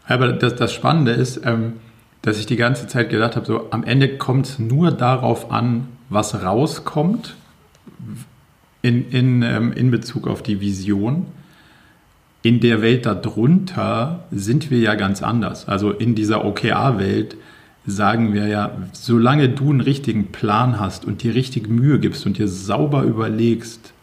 Aber 0.08 0.34
das, 0.34 0.55
das 0.55 0.73
Spannende 0.73 1.12
ist, 1.12 1.41
ähm, 1.45 1.73
dass 2.21 2.39
ich 2.39 2.45
die 2.45 2.55
ganze 2.55 2.88
Zeit 2.88 3.10
gedacht 3.10 3.36
habe, 3.36 3.45
so 3.45 3.67
am 3.71 3.84
Ende 3.84 4.17
kommt 4.17 4.47
es 4.47 4.60
nur 4.60 4.91
darauf 4.91 5.51
an, 5.51 5.88
was 6.10 6.43
rauskommt 6.43 7.36
in, 8.81 9.10
in, 9.10 9.41
ähm, 9.41 9.73
in 9.73 9.91
Bezug 9.91 10.27
auf 10.27 10.43
die 10.43 10.62
Vision. 10.62 11.25
In 12.43 12.60
der 12.60 12.81
Welt 12.84 13.08
darunter 13.08 14.25
sind 14.31 14.69
wir 14.69 14.79
ja 14.79 14.93
ganz 14.93 15.23
anders. 15.23 15.67
Also 15.67 15.91
in 15.91 16.13
dieser 16.13 16.45
OKR-Welt 16.45 17.38
sagen 17.88 18.34
wir 18.34 18.47
ja, 18.47 18.77
solange 18.93 19.49
du 19.49 19.71
einen 19.71 19.81
richtigen 19.81 20.31
Plan 20.31 20.79
hast 20.79 21.05
und 21.05 21.23
dir 21.23 21.34
richtig 21.34 21.67
Mühe 21.67 21.99
gibst 21.99 22.25
und 22.25 22.38
dir 22.38 22.47
sauber 22.47 23.03
überlegst, 23.03 23.93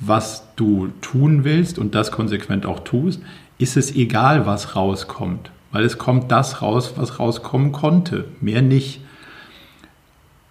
was 0.00 0.44
du 0.56 0.88
tun 1.00 1.44
willst 1.44 1.78
und 1.78 1.94
das 1.94 2.12
konsequent 2.12 2.66
auch 2.66 2.80
tust, 2.80 3.20
ist 3.58 3.76
es 3.76 3.94
egal, 3.94 4.46
was 4.46 4.76
rauskommt, 4.76 5.50
weil 5.72 5.84
es 5.84 5.98
kommt 5.98 6.30
das 6.30 6.62
raus, 6.62 6.94
was 6.96 7.18
rauskommen 7.18 7.72
konnte, 7.72 8.24
mehr 8.40 8.62
nicht. 8.62 9.00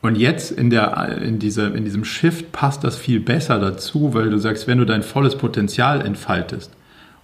Und 0.01 0.15
jetzt 0.15 0.51
in, 0.51 0.69
der, 0.69 1.17
in, 1.21 1.39
dieser, 1.39 1.73
in 1.73 1.83
diesem 1.83 2.05
Shift 2.05 2.51
passt 2.51 2.83
das 2.83 2.97
viel 2.97 3.19
besser 3.19 3.59
dazu, 3.59 4.13
weil 4.13 4.29
du 4.29 4.37
sagst, 4.37 4.67
wenn 4.67 4.77
du 4.77 4.85
dein 4.85 5.03
volles 5.03 5.37
Potenzial 5.37 6.05
entfaltest 6.05 6.71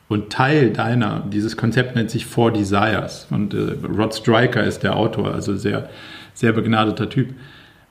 und 0.07 0.31
Teil 0.31 0.71
deiner, 0.71 1.23
dieses 1.31 1.55
Konzept 1.55 1.95
nennt 1.95 2.09
sich 2.09 2.25
Four 2.25 2.51
Desires 2.51 3.27
und 3.29 3.53
äh, 3.53 3.75
Rod 3.85 4.13
Stryker 4.13 4.63
ist 4.63 4.83
der 4.83 4.95
Autor, 4.95 5.33
also 5.33 5.55
sehr, 5.55 5.89
sehr 6.33 6.51
begnadeter 6.51 7.09
Typ 7.09 7.29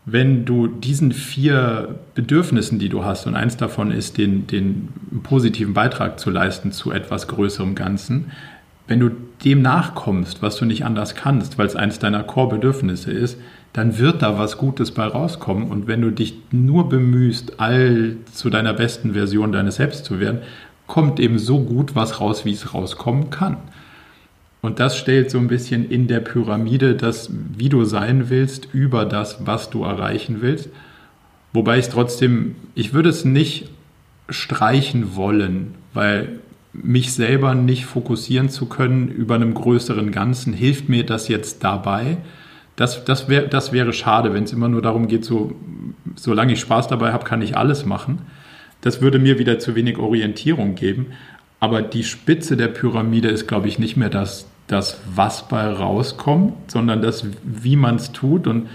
wenn 0.04 0.44
du 0.44 0.66
diesen 0.66 1.12
vier 1.12 2.00
Bedürfnissen, 2.14 2.78
die 2.78 2.88
du 2.88 3.04
hast, 3.04 3.26
und 3.26 3.36
eins 3.36 3.56
davon 3.56 3.92
ist, 3.92 4.18
den, 4.18 4.46
den 4.46 4.88
positiven 5.22 5.74
Beitrag 5.74 6.18
zu 6.18 6.30
leisten 6.30 6.72
zu 6.72 6.90
etwas 6.90 7.28
größerem 7.28 7.74
Ganzen, 7.74 8.32
wenn 8.88 8.98
du 8.98 9.10
dem 9.44 9.62
nachkommst, 9.62 10.42
was 10.42 10.56
du 10.56 10.64
nicht 10.64 10.84
anders 10.84 11.14
kannst, 11.14 11.56
weil 11.56 11.66
es 11.66 11.76
eins 11.76 11.98
deiner 11.98 12.24
Core-Bedürfnisse 12.24 13.12
ist, 13.12 13.38
dann 13.72 13.98
wird 13.98 14.22
da 14.22 14.38
was 14.38 14.58
Gutes 14.58 14.90
bei 14.90 15.06
rauskommen. 15.06 15.70
Und 15.70 15.86
wenn 15.86 16.02
du 16.02 16.10
dich 16.10 16.34
nur 16.50 16.88
bemühst, 16.88 17.60
all 17.60 18.16
zu 18.32 18.50
deiner 18.50 18.74
besten 18.74 19.14
Version 19.14 19.52
deines 19.52 19.76
Selbst 19.76 20.04
zu 20.04 20.20
werden, 20.20 20.40
kommt 20.86 21.20
eben 21.20 21.38
so 21.38 21.60
gut 21.60 21.94
was 21.94 22.20
raus, 22.20 22.44
wie 22.44 22.52
es 22.52 22.74
rauskommen 22.74 23.30
kann. 23.30 23.56
Und 24.62 24.79
das 24.79 24.96
stellt 24.96 25.29
so 25.29 25.38
ein 25.38 25.48
bisschen 25.48 25.90
in 25.90 26.07
der 26.07 26.20
Pyramide 26.20 26.94
das, 26.94 27.31
wie 27.59 27.68
du 27.68 27.85
sein 27.85 28.31
willst, 28.31 28.68
über 28.72 29.05
das, 29.05 29.44
was 29.44 29.70
du 29.70 29.83
erreichen 29.83 30.37
willst. 30.40 30.70
Wobei 31.53 31.79
ich 31.79 31.88
trotzdem, 31.88 32.55
ich 32.77 32.94
würde 32.94 33.09
es 33.09 33.25
nicht 33.25 33.68
streichen 34.29 35.16
wollen, 35.16 35.75
weil 35.92 36.38
mich 36.72 37.12
selber 37.12 37.57
nicht 37.57 37.87
fokussieren 37.87 38.48
zu 38.48 38.66
können 38.66 39.09
über 39.09 39.35
einem 39.35 39.53
größeren 39.53 40.12
Ganzen, 40.12 40.53
hilft 40.53 40.88
mir 40.88 41.05
das 41.05 41.27
jetzt 41.27 41.64
dabei? 41.64 42.18
Das, 42.77 43.05
das, 43.05 43.29
wär, 43.29 43.42
das 43.42 43.72
wäre 43.72 43.92
schade, 43.92 44.33
wenn 44.33 44.44
es 44.44 44.53
immer 44.53 44.68
nur 44.68 44.81
darum 44.81 45.09
geht, 45.09 45.25
so, 45.25 45.57
solange 46.14 46.53
ich 46.53 46.61
Spaß 46.61 46.87
dabei 46.87 47.12
habe, 47.12 47.25
kann 47.25 47.42
ich 47.42 47.57
alles 47.57 47.85
machen. 47.85 48.20
Das 48.81 49.01
würde 49.01 49.18
mir 49.18 49.40
wieder 49.40 49.59
zu 49.59 49.75
wenig 49.75 49.98
Orientierung 49.98 50.77
geben. 50.77 51.07
Aber 51.61 51.83
die 51.83 52.05
Spitze 52.05 52.57
der 52.57 52.68
Pyramide 52.68 53.29
ist, 53.29 53.46
glaube 53.46 53.68
ich, 53.68 53.79
nicht 53.79 53.96
mehr 53.96 54.09
das, 54.09 54.46
das, 54.66 55.01
was 55.14 55.48
bei 55.48 55.66
rauskommt, 55.66 56.70
sondern 56.70 57.03
das, 57.03 57.27
wie 57.42 57.77
man 57.77 57.96
es 57.96 58.12
tut. 58.12 58.46
Und 58.46 58.68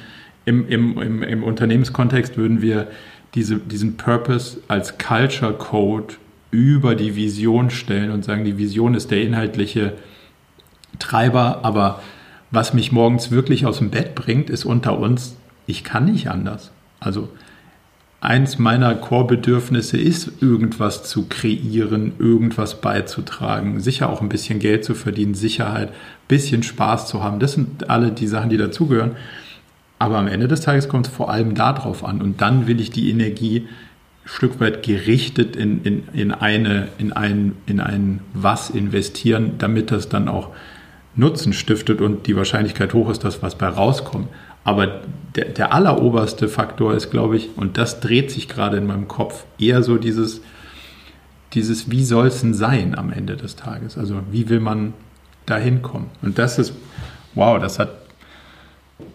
im, 0.45 0.67
im, 0.67 1.01
im, 1.01 1.23
im, 1.23 1.43
Unternehmenskontext 1.43 2.37
würden 2.37 2.61
wir 2.61 2.87
diese, 3.35 3.57
diesen 3.57 3.97
Purpose 3.97 4.59
als 4.67 4.97
Culture 4.97 5.53
Code 5.53 6.15
über 6.51 6.95
die 6.95 7.15
Vision 7.15 7.69
stellen 7.69 8.11
und 8.11 8.23
sagen, 8.23 8.45
die 8.45 8.57
Vision 8.57 8.95
ist 8.95 9.11
der 9.11 9.21
inhaltliche 9.21 9.93
Treiber, 10.99 11.59
aber 11.63 12.01
was 12.51 12.73
mich 12.73 12.91
morgens 12.91 13.29
wirklich 13.29 13.65
aus 13.65 13.79
dem 13.79 13.89
Bett 13.89 14.15
bringt, 14.15 14.49
ist 14.49 14.65
unter 14.65 14.97
uns, 14.97 15.35
ich 15.65 15.83
kann 15.83 16.05
nicht 16.05 16.29
anders. 16.29 16.71
Also 16.99 17.29
eins 18.19 18.57
meiner 18.57 18.95
Core-Bedürfnisse 18.95 19.97
ist, 19.97 20.41
irgendwas 20.41 21.03
zu 21.03 21.27
kreieren, 21.27 22.13
irgendwas 22.17 22.81
beizutragen, 22.81 23.79
sicher 23.79 24.09
auch 24.09 24.21
ein 24.21 24.29
bisschen 24.29 24.59
Geld 24.59 24.83
zu 24.83 24.95
verdienen, 24.95 25.35
Sicherheit, 25.35 25.89
ein 25.89 26.27
bisschen 26.27 26.63
Spaß 26.63 27.07
zu 27.07 27.23
haben. 27.23 27.39
Das 27.39 27.53
sind 27.53 27.89
alle 27.89 28.11
die 28.11 28.27
Sachen, 28.27 28.49
die 28.49 28.57
dazugehören. 28.57 29.11
Aber 29.99 30.17
am 30.17 30.27
Ende 30.27 30.47
des 30.47 30.61
Tages 30.61 30.89
kommt 30.89 31.07
es 31.07 31.13
vor 31.13 31.29
allem 31.31 31.55
darauf 31.55 32.03
an. 32.03 32.21
Und 32.21 32.41
dann 32.41 32.67
will 32.67 32.79
ich 32.79 32.91
die 32.91 33.09
Energie 33.09 33.67
ein 34.25 34.29
Stück 34.29 34.59
weit 34.59 34.83
gerichtet 34.83 35.55
in, 35.55 35.83
in, 35.83 36.03
in, 36.13 36.31
eine, 36.31 36.87
in, 36.97 37.13
ein, 37.13 37.53
in 37.65 37.79
ein 37.79 38.19
Was 38.33 38.69
investieren, 38.69 39.53
damit 39.57 39.91
das 39.91 40.09
dann 40.09 40.27
auch 40.27 40.49
Nutzen 41.15 41.53
stiftet 41.53 41.99
und 41.99 42.27
die 42.27 42.35
Wahrscheinlichkeit 42.35 42.93
hoch 42.93 43.09
ist, 43.09 43.23
dass 43.23 43.41
was 43.41 43.57
bei 43.57 43.67
rauskommt. 43.67 44.27
Aber 44.67 44.99
der, 45.37 45.45
der 45.45 45.71
alleroberste 45.73 46.49
Faktor 46.49 46.93
ist, 46.93 47.09
glaube 47.09 47.37
ich, 47.37 47.55
und 47.55 47.77
das 47.77 48.01
dreht 48.01 48.31
sich 48.31 48.49
gerade 48.49 48.75
in 48.75 48.85
meinem 48.85 49.07
Kopf, 49.07 49.45
eher 49.57 49.81
so 49.81 49.97
dieses, 49.97 50.41
dieses 51.53 51.89
wie 51.89 52.03
soll 52.03 52.27
es 52.27 52.41
denn 52.41 52.53
sein 52.53 52.93
am 52.93 53.13
Ende 53.13 53.37
des 53.37 53.55
Tages? 53.55 53.97
Also 53.97 54.19
wie 54.29 54.49
will 54.49 54.59
man 54.59 54.93
da 55.45 55.55
hinkommen? 55.55 56.09
Und 56.21 56.37
das 56.37 56.59
ist, 56.59 56.73
wow, 57.33 57.61
das 57.61 57.79
hat 57.79 57.91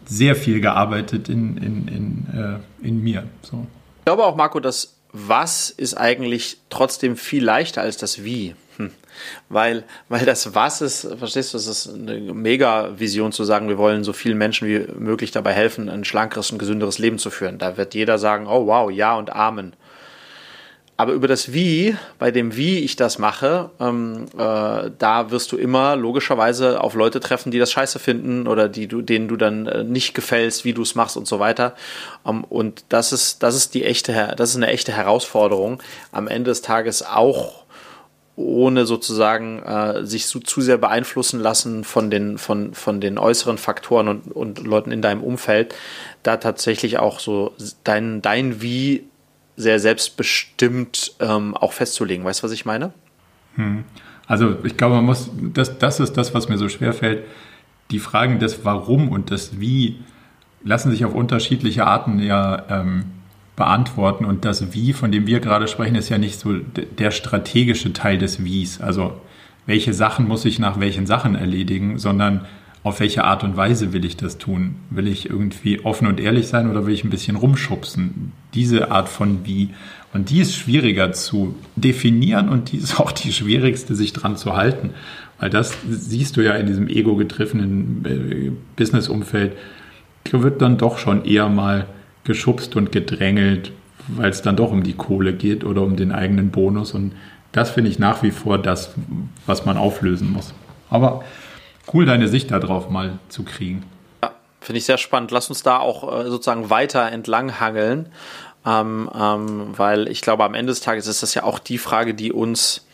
sehr 0.07 0.37
viel 0.37 0.63
gearbeitet 0.63 1.29
in, 1.29 1.59
in, 1.59 1.87
in, 1.87 2.27
äh, 2.35 2.87
in 2.87 3.03
mir. 3.03 3.25
So. 3.43 3.67
Ich 3.99 4.05
glaube 4.07 4.25
auch, 4.25 4.37
Marco, 4.37 4.59
das 4.59 4.97
Was 5.13 5.69
ist 5.69 5.93
eigentlich 5.93 6.63
trotzdem 6.71 7.15
viel 7.15 7.45
leichter 7.45 7.83
als 7.83 7.99
das 7.99 8.25
Wie. 8.25 8.55
Weil, 9.49 9.85
weil 10.09 10.25
das 10.25 10.55
Was 10.55 10.81
ist, 10.81 11.09
verstehst 11.19 11.55
du, 11.55 11.59
es 11.59 11.67
ist 11.67 11.93
eine 11.93 12.19
Mega-Vision 12.35 13.33
zu 13.33 13.45
sagen, 13.45 13.69
wir 13.69 13.79
wollen 13.79 14.05
so 14.05 14.13
vielen 14.13 14.39
Menschen 14.39 14.69
wie 14.69 14.87
möglich 14.99 15.31
dabei 15.31 15.53
helfen, 15.53 15.89
ein 15.89 16.05
schlankeres 16.05 16.51
und 16.51 16.59
gesünderes 16.59 16.99
Leben 16.99 17.19
zu 17.19 17.31
führen. 17.31 17.59
Da 17.59 17.77
wird 17.77 17.95
jeder 17.95 18.19
sagen, 18.19 18.47
oh 18.47 18.67
wow, 18.67 18.91
ja 18.91 19.17
und 19.17 19.33
Amen. 19.33 19.75
Aber 21.03 21.15
über 21.15 21.27
das 21.27 21.53
Wie, 21.53 21.97
bei 22.21 22.31
dem 22.31 22.55
Wie 22.55 22.79
ich 22.79 22.97
das 22.97 23.19
mache, 23.19 23.71
ähm, 23.81 24.27
äh, 24.39 24.91
da 24.99 25.31
wirst 25.31 25.51
du 25.51 25.57
immer 25.57 25.97
logischerweise 25.97 26.81
auf 26.81 26.95
Leute 26.95 27.19
treffen, 27.19 27.51
die 27.51 27.59
das 27.59 27.73
scheiße 27.73 27.99
finden 27.99 28.47
oder 28.47 28.69
die 28.69 28.87
du, 28.87 29.03
denen 29.03 29.27
du 29.27 29.37
dann 29.37 29.67
äh, 29.67 29.85
nicht 29.85 30.15
gefällst, 30.15 30.65
wie 30.65 30.75
du 30.75 30.83
es 30.83 30.95
machst 30.95 31.17
und 31.17 31.27
so 31.27 31.41
weiter. 31.41 31.75
Ähm, 32.27 32.45
und 32.45 32.85
das 32.91 33.13
ist, 33.13 33.43
das 33.43 33.57
ist 33.57 33.75
die 33.75 33.85
echte, 33.85 34.35
das 34.37 34.51
ist 34.51 34.57
eine 34.57 34.69
echte 34.69 34.93
Herausforderung. 34.93 35.83
Am 36.13 36.29
Ende 36.29 36.51
des 36.51 36.63
Tages 36.63 37.03
auch 37.03 37.62
ohne 38.35 38.87
sozusagen 38.87 39.63
äh, 39.63 40.07
sich 40.07 40.27
so, 40.27 40.39
zu 40.39 40.61
sehr 40.63 40.79
beeinflussen 40.79 41.41
lassen 41.41 41.85
von 41.85 42.11
den, 42.11 42.39
von, 42.39 42.73
von 42.75 43.01
den 43.01 43.19
äußeren 43.19 43.59
Faktoren 43.59 44.09
und, 44.09 44.33
und 44.33 44.65
Leuten 44.65 44.91
in 44.91 45.03
deinem 45.03 45.23
Umfeld, 45.23 45.75
da 46.23 46.39
tatsächlich 46.39 46.99
auch 46.99 47.21
so 47.21 47.55
dein, 47.85 48.23
dein 48.23 48.63
Wie 48.63 49.05
sehr 49.57 49.79
selbstbestimmt 49.79 51.15
ähm, 51.21 51.55
auch 51.57 51.73
festzulegen. 51.73 52.25
Weißt 52.25 52.43
du, 52.43 52.45
was 52.45 52.53
ich 52.53 52.65
meine? 52.65 52.93
Hm. 53.57 53.85
Also 54.27 54.57
ich 54.65 54.77
glaube, 54.79 54.97
man 54.97 55.05
muss, 55.05 55.31
das, 55.53 55.79
das 55.79 56.01
ist 56.01 56.17
das, 56.17 56.33
was 56.33 56.49
mir 56.49 56.57
so 56.57 56.69
schwer 56.71 56.95
fällt. 56.95 57.25
Die 57.91 57.99
Fragen 57.99 58.39
des 58.39 58.65
Warum 58.65 59.11
und 59.11 59.29
des 59.31 59.61
Wie 59.61 59.99
lassen 60.65 60.91
sich 60.91 61.05
auf 61.05 61.15
unterschiedliche 61.15 61.87
Arten 61.87 62.19
ja 62.19 62.65
ähm, 62.71 63.05
beantworten. 63.63 64.25
Und 64.25 64.45
das 64.45 64.75
Wie, 64.75 64.93
von 64.93 65.13
dem 65.13 65.29
wir 65.29 65.39
gerade 65.39 65.69
sprechen, 65.69 65.95
ist 65.95 66.09
ja 66.09 66.19
nicht 66.19 66.41
so 66.41 66.53
der 66.53 67.13
strategische 67.13 67.93
Teil 67.93 68.19
des 68.19 68.43
Wies. 68.43 68.81
Also 68.81 69.13
welche 69.67 69.95
Sachen 69.95 70.27
muss 70.27 70.45
ich 70.45 70.59
nach 70.59 70.81
welchen 70.81 71.07
Sachen 71.07 71.37
erledigen, 71.37 71.97
sondern 71.97 72.45
auf 72.83 72.99
welche 72.99 73.23
Art 73.23 73.45
und 73.45 73.57
Weise 73.57 73.93
will 73.93 74.05
ich 74.05 74.17
das 74.17 74.39
tun? 74.39 74.75
Will 74.91 75.07
ich 75.07 75.31
irgendwie 75.31 75.85
offen 75.85 76.09
und 76.09 76.19
ehrlich 76.19 76.49
sein 76.49 76.69
oder 76.69 76.87
will 76.87 76.93
ich 76.93 77.05
ein 77.05 77.11
bisschen 77.11 77.37
rumschubsen? 77.37 78.33
Diese 78.53 78.91
Art 78.91 79.09
von 79.09 79.47
wie. 79.47 79.69
Und 80.13 80.31
die 80.31 80.41
ist 80.41 80.57
schwieriger 80.57 81.13
zu 81.13 81.55
definieren 81.77 82.49
und 82.49 82.73
die 82.73 82.79
ist 82.79 82.99
auch 83.01 83.13
die 83.13 83.33
schwierigste, 83.33 83.95
sich 83.95 84.13
dran 84.13 84.37
zu 84.37 84.57
halten. 84.57 84.91
Weil 85.39 85.51
das 85.51 85.79
siehst 85.89 86.37
du 86.37 86.41
ja 86.41 86.55
in 86.55 86.67
diesem 86.67 86.89
ego-getriffenen 86.89 88.05
äh, 88.05 88.51
Business-Umfeld, 88.75 89.53
wird 90.33 90.63
dann 90.63 90.79
doch 90.79 90.99
schon 90.99 91.25
eher 91.25 91.49
mal 91.49 91.87
geschubst 92.25 92.77
und 92.77 92.93
gedrängelt, 92.93 93.73
weil 94.09 94.31
es 94.31 94.43
dann 94.43 94.57
doch 94.57 94.71
um 94.71 94.83
die 94.83 94.95
Kohle 94.95 95.33
geht 95.33 95.65
oder 95.65 95.83
um 95.83 95.97
den 95.97 96.13
eigenen 96.13 96.51
Bonus. 96.51 96.93
Und 96.93 97.13
das 97.53 97.71
finde 97.71 97.91
ich 97.91 97.99
nach 97.99 98.23
wie 98.23 98.31
vor 98.31 98.59
das, 98.59 98.95
was 99.47 99.65
man 99.65 99.77
auflösen 99.77 100.33
muss. 100.33 100.55
Aber 100.91 101.25
cool, 101.93 102.07
deine 102.07 102.29
Sicht 102.29 102.51
darauf 102.51 102.91
mal 102.91 103.19
zu 103.29 103.45
kriegen. 103.45 103.85
Ja, 104.23 104.33
finde 104.61 104.79
ich 104.79 104.85
sehr 104.85 104.99
spannend. 104.99 105.31
Lass 105.31 105.49
uns 105.49 105.63
da 105.63 105.79
auch 105.79 106.21
äh, 106.21 106.31
sozusagen 106.31 106.71
weiter 106.71 107.11
entlang 107.11 107.61
hangeln, 107.61 108.09
ähm, 108.65 109.11
ähm, 109.15 109.69
weil 109.77 110.09
ich 110.09 110.21
glaube, 110.21 110.45
am 110.45 110.55
Ende 110.55 110.73
des 110.73 110.81
Tages 110.81 111.07
ist 111.07 111.23
das 111.23 111.35
ja 111.35 111.45
auch 111.45 111.59
die 111.59 111.79
Frage, 111.79 112.15
die 112.15 112.33
uns 112.33 112.87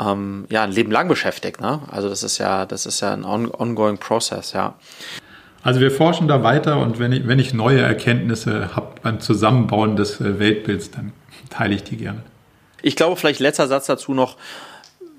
ähm, 0.00 0.46
ja 0.50 0.62
ein 0.62 0.72
Leben 0.72 0.90
lang 0.90 1.08
beschäftigt. 1.08 1.60
Ne? 1.60 1.80
Also 1.90 2.08
das 2.08 2.22
ist 2.22 2.38
ja, 2.38 2.66
das 2.66 2.86
ist 2.86 3.00
ja 3.00 3.12
ein 3.12 3.24
on 3.24 3.50
ongoing 3.52 3.98
Process, 3.98 4.52
ja. 4.52 4.74
Also 5.62 5.80
wir 5.80 5.90
forschen 5.90 6.28
da 6.28 6.42
weiter 6.42 6.78
und 6.80 6.98
wenn 6.98 7.12
ich, 7.12 7.26
wenn 7.26 7.38
ich 7.38 7.52
neue 7.52 7.80
Erkenntnisse 7.80 8.76
habe 8.76 8.94
beim 9.02 9.20
Zusammenbauen 9.20 9.96
des 9.96 10.20
äh, 10.20 10.38
Weltbilds, 10.38 10.90
dann 10.90 11.12
teile 11.50 11.74
ich 11.74 11.84
die 11.84 11.96
gerne. 11.96 12.22
Ich 12.82 12.96
glaube, 12.96 13.16
vielleicht 13.16 13.40
letzter 13.40 13.66
Satz 13.66 13.86
dazu 13.86 14.14
noch 14.14 14.36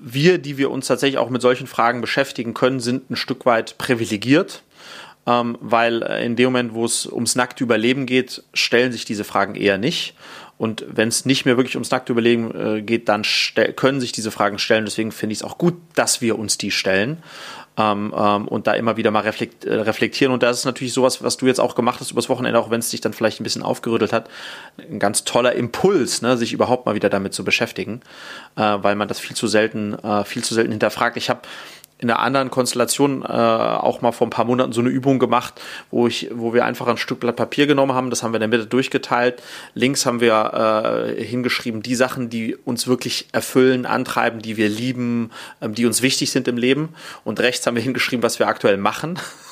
wir, 0.00 0.38
die 0.38 0.56
wir 0.56 0.70
uns 0.70 0.86
tatsächlich 0.86 1.18
auch 1.18 1.28
mit 1.28 1.42
solchen 1.42 1.66
Fragen 1.66 2.00
beschäftigen 2.00 2.54
können, 2.54 2.80
sind 2.80 3.10
ein 3.10 3.16
Stück 3.16 3.44
weit 3.44 3.76
privilegiert, 3.76 4.62
ähm, 5.26 5.58
weil 5.60 6.02
äh, 6.02 6.24
in 6.24 6.36
dem 6.36 6.46
Moment, 6.46 6.74
wo 6.74 6.84
es 6.84 7.06
ums 7.06 7.36
nackte 7.36 7.62
Überleben 7.62 8.06
geht, 8.06 8.42
stellen 8.54 8.92
sich 8.92 9.04
diese 9.04 9.24
Fragen 9.24 9.54
eher 9.54 9.76
nicht. 9.76 10.14
Und 10.56 10.84
wenn 10.88 11.08
es 11.08 11.24
nicht 11.24 11.46
mehr 11.46 11.56
wirklich 11.56 11.76
ums 11.76 11.90
nackte 11.90 12.12
Überleben 12.12 12.54
äh, 12.54 12.82
geht, 12.82 13.08
dann 13.08 13.22
können 13.76 14.00
sich 14.00 14.12
diese 14.12 14.30
Fragen 14.30 14.58
stellen. 14.58 14.84
Deswegen 14.84 15.12
finde 15.12 15.32
ich 15.32 15.38
es 15.38 15.42
auch 15.42 15.58
gut, 15.58 15.74
dass 15.94 16.20
wir 16.20 16.38
uns 16.38 16.58
die 16.58 16.70
stellen 16.70 17.22
ähm, 17.80 18.14
ähm, 18.16 18.48
und 18.48 18.66
da 18.66 18.74
immer 18.74 18.96
wieder 18.96 19.10
mal 19.10 19.20
reflekt, 19.20 19.64
äh, 19.64 19.74
reflektieren. 19.74 20.32
Und 20.32 20.42
das 20.42 20.58
ist 20.58 20.64
natürlich 20.64 20.92
sowas, 20.92 21.22
was 21.22 21.36
du 21.36 21.46
jetzt 21.46 21.60
auch 21.60 21.74
gemacht 21.74 22.00
hast 22.00 22.10
übers 22.10 22.28
Wochenende, 22.28 22.58
auch 22.58 22.70
wenn 22.70 22.80
es 22.80 22.90
dich 22.90 23.00
dann 23.00 23.12
vielleicht 23.12 23.40
ein 23.40 23.44
bisschen 23.44 23.62
aufgerüttelt 23.62 24.12
hat, 24.12 24.28
ein 24.78 24.98
ganz 24.98 25.24
toller 25.24 25.54
Impuls, 25.54 26.22
ne, 26.22 26.36
sich 26.36 26.52
überhaupt 26.52 26.86
mal 26.86 26.94
wieder 26.94 27.08
damit 27.08 27.32
zu 27.34 27.44
beschäftigen, 27.44 28.02
äh, 28.56 28.60
weil 28.60 28.94
man 28.96 29.08
das 29.08 29.20
viel 29.20 29.36
zu 29.36 29.46
selten, 29.46 29.94
äh, 29.94 30.24
viel 30.24 30.44
zu 30.44 30.54
selten 30.54 30.70
hinterfragt. 30.70 31.16
Ich 31.16 31.30
habe 31.30 31.40
in 32.00 32.10
einer 32.10 32.18
anderen 32.18 32.50
Konstellation 32.50 33.22
äh, 33.22 33.26
auch 33.26 34.00
mal 34.00 34.12
vor 34.12 34.26
ein 34.26 34.30
paar 34.30 34.44
Monaten 34.44 34.72
so 34.72 34.80
eine 34.80 34.90
Übung 34.90 35.18
gemacht, 35.18 35.60
wo 35.90 36.06
ich, 36.06 36.30
wo 36.32 36.54
wir 36.54 36.64
einfach 36.64 36.86
ein 36.86 36.96
Stück 36.96 37.20
Blatt 37.20 37.36
Papier 37.36 37.66
genommen 37.66 37.92
haben, 37.92 38.10
das 38.10 38.22
haben 38.22 38.32
wir 38.32 38.40
in 38.40 38.50
der 38.50 38.58
Mitte 38.58 38.66
durchgeteilt. 38.66 39.42
Links 39.74 40.06
haben 40.06 40.20
wir 40.20 41.14
äh, 41.16 41.24
hingeschrieben, 41.24 41.82
die 41.82 41.94
Sachen, 41.94 42.30
die 42.30 42.56
uns 42.64 42.86
wirklich 42.86 43.28
erfüllen, 43.32 43.86
antreiben, 43.86 44.40
die 44.40 44.56
wir 44.56 44.68
lieben, 44.68 45.30
ähm, 45.60 45.74
die 45.74 45.86
uns 45.86 46.02
wichtig 46.02 46.30
sind 46.30 46.48
im 46.48 46.56
Leben. 46.56 46.90
Und 47.24 47.40
rechts 47.40 47.66
haben 47.66 47.76
wir 47.76 47.82
hingeschrieben, 47.82 48.22
was 48.22 48.38
wir 48.38 48.48
aktuell 48.48 48.76
machen. 48.76 49.18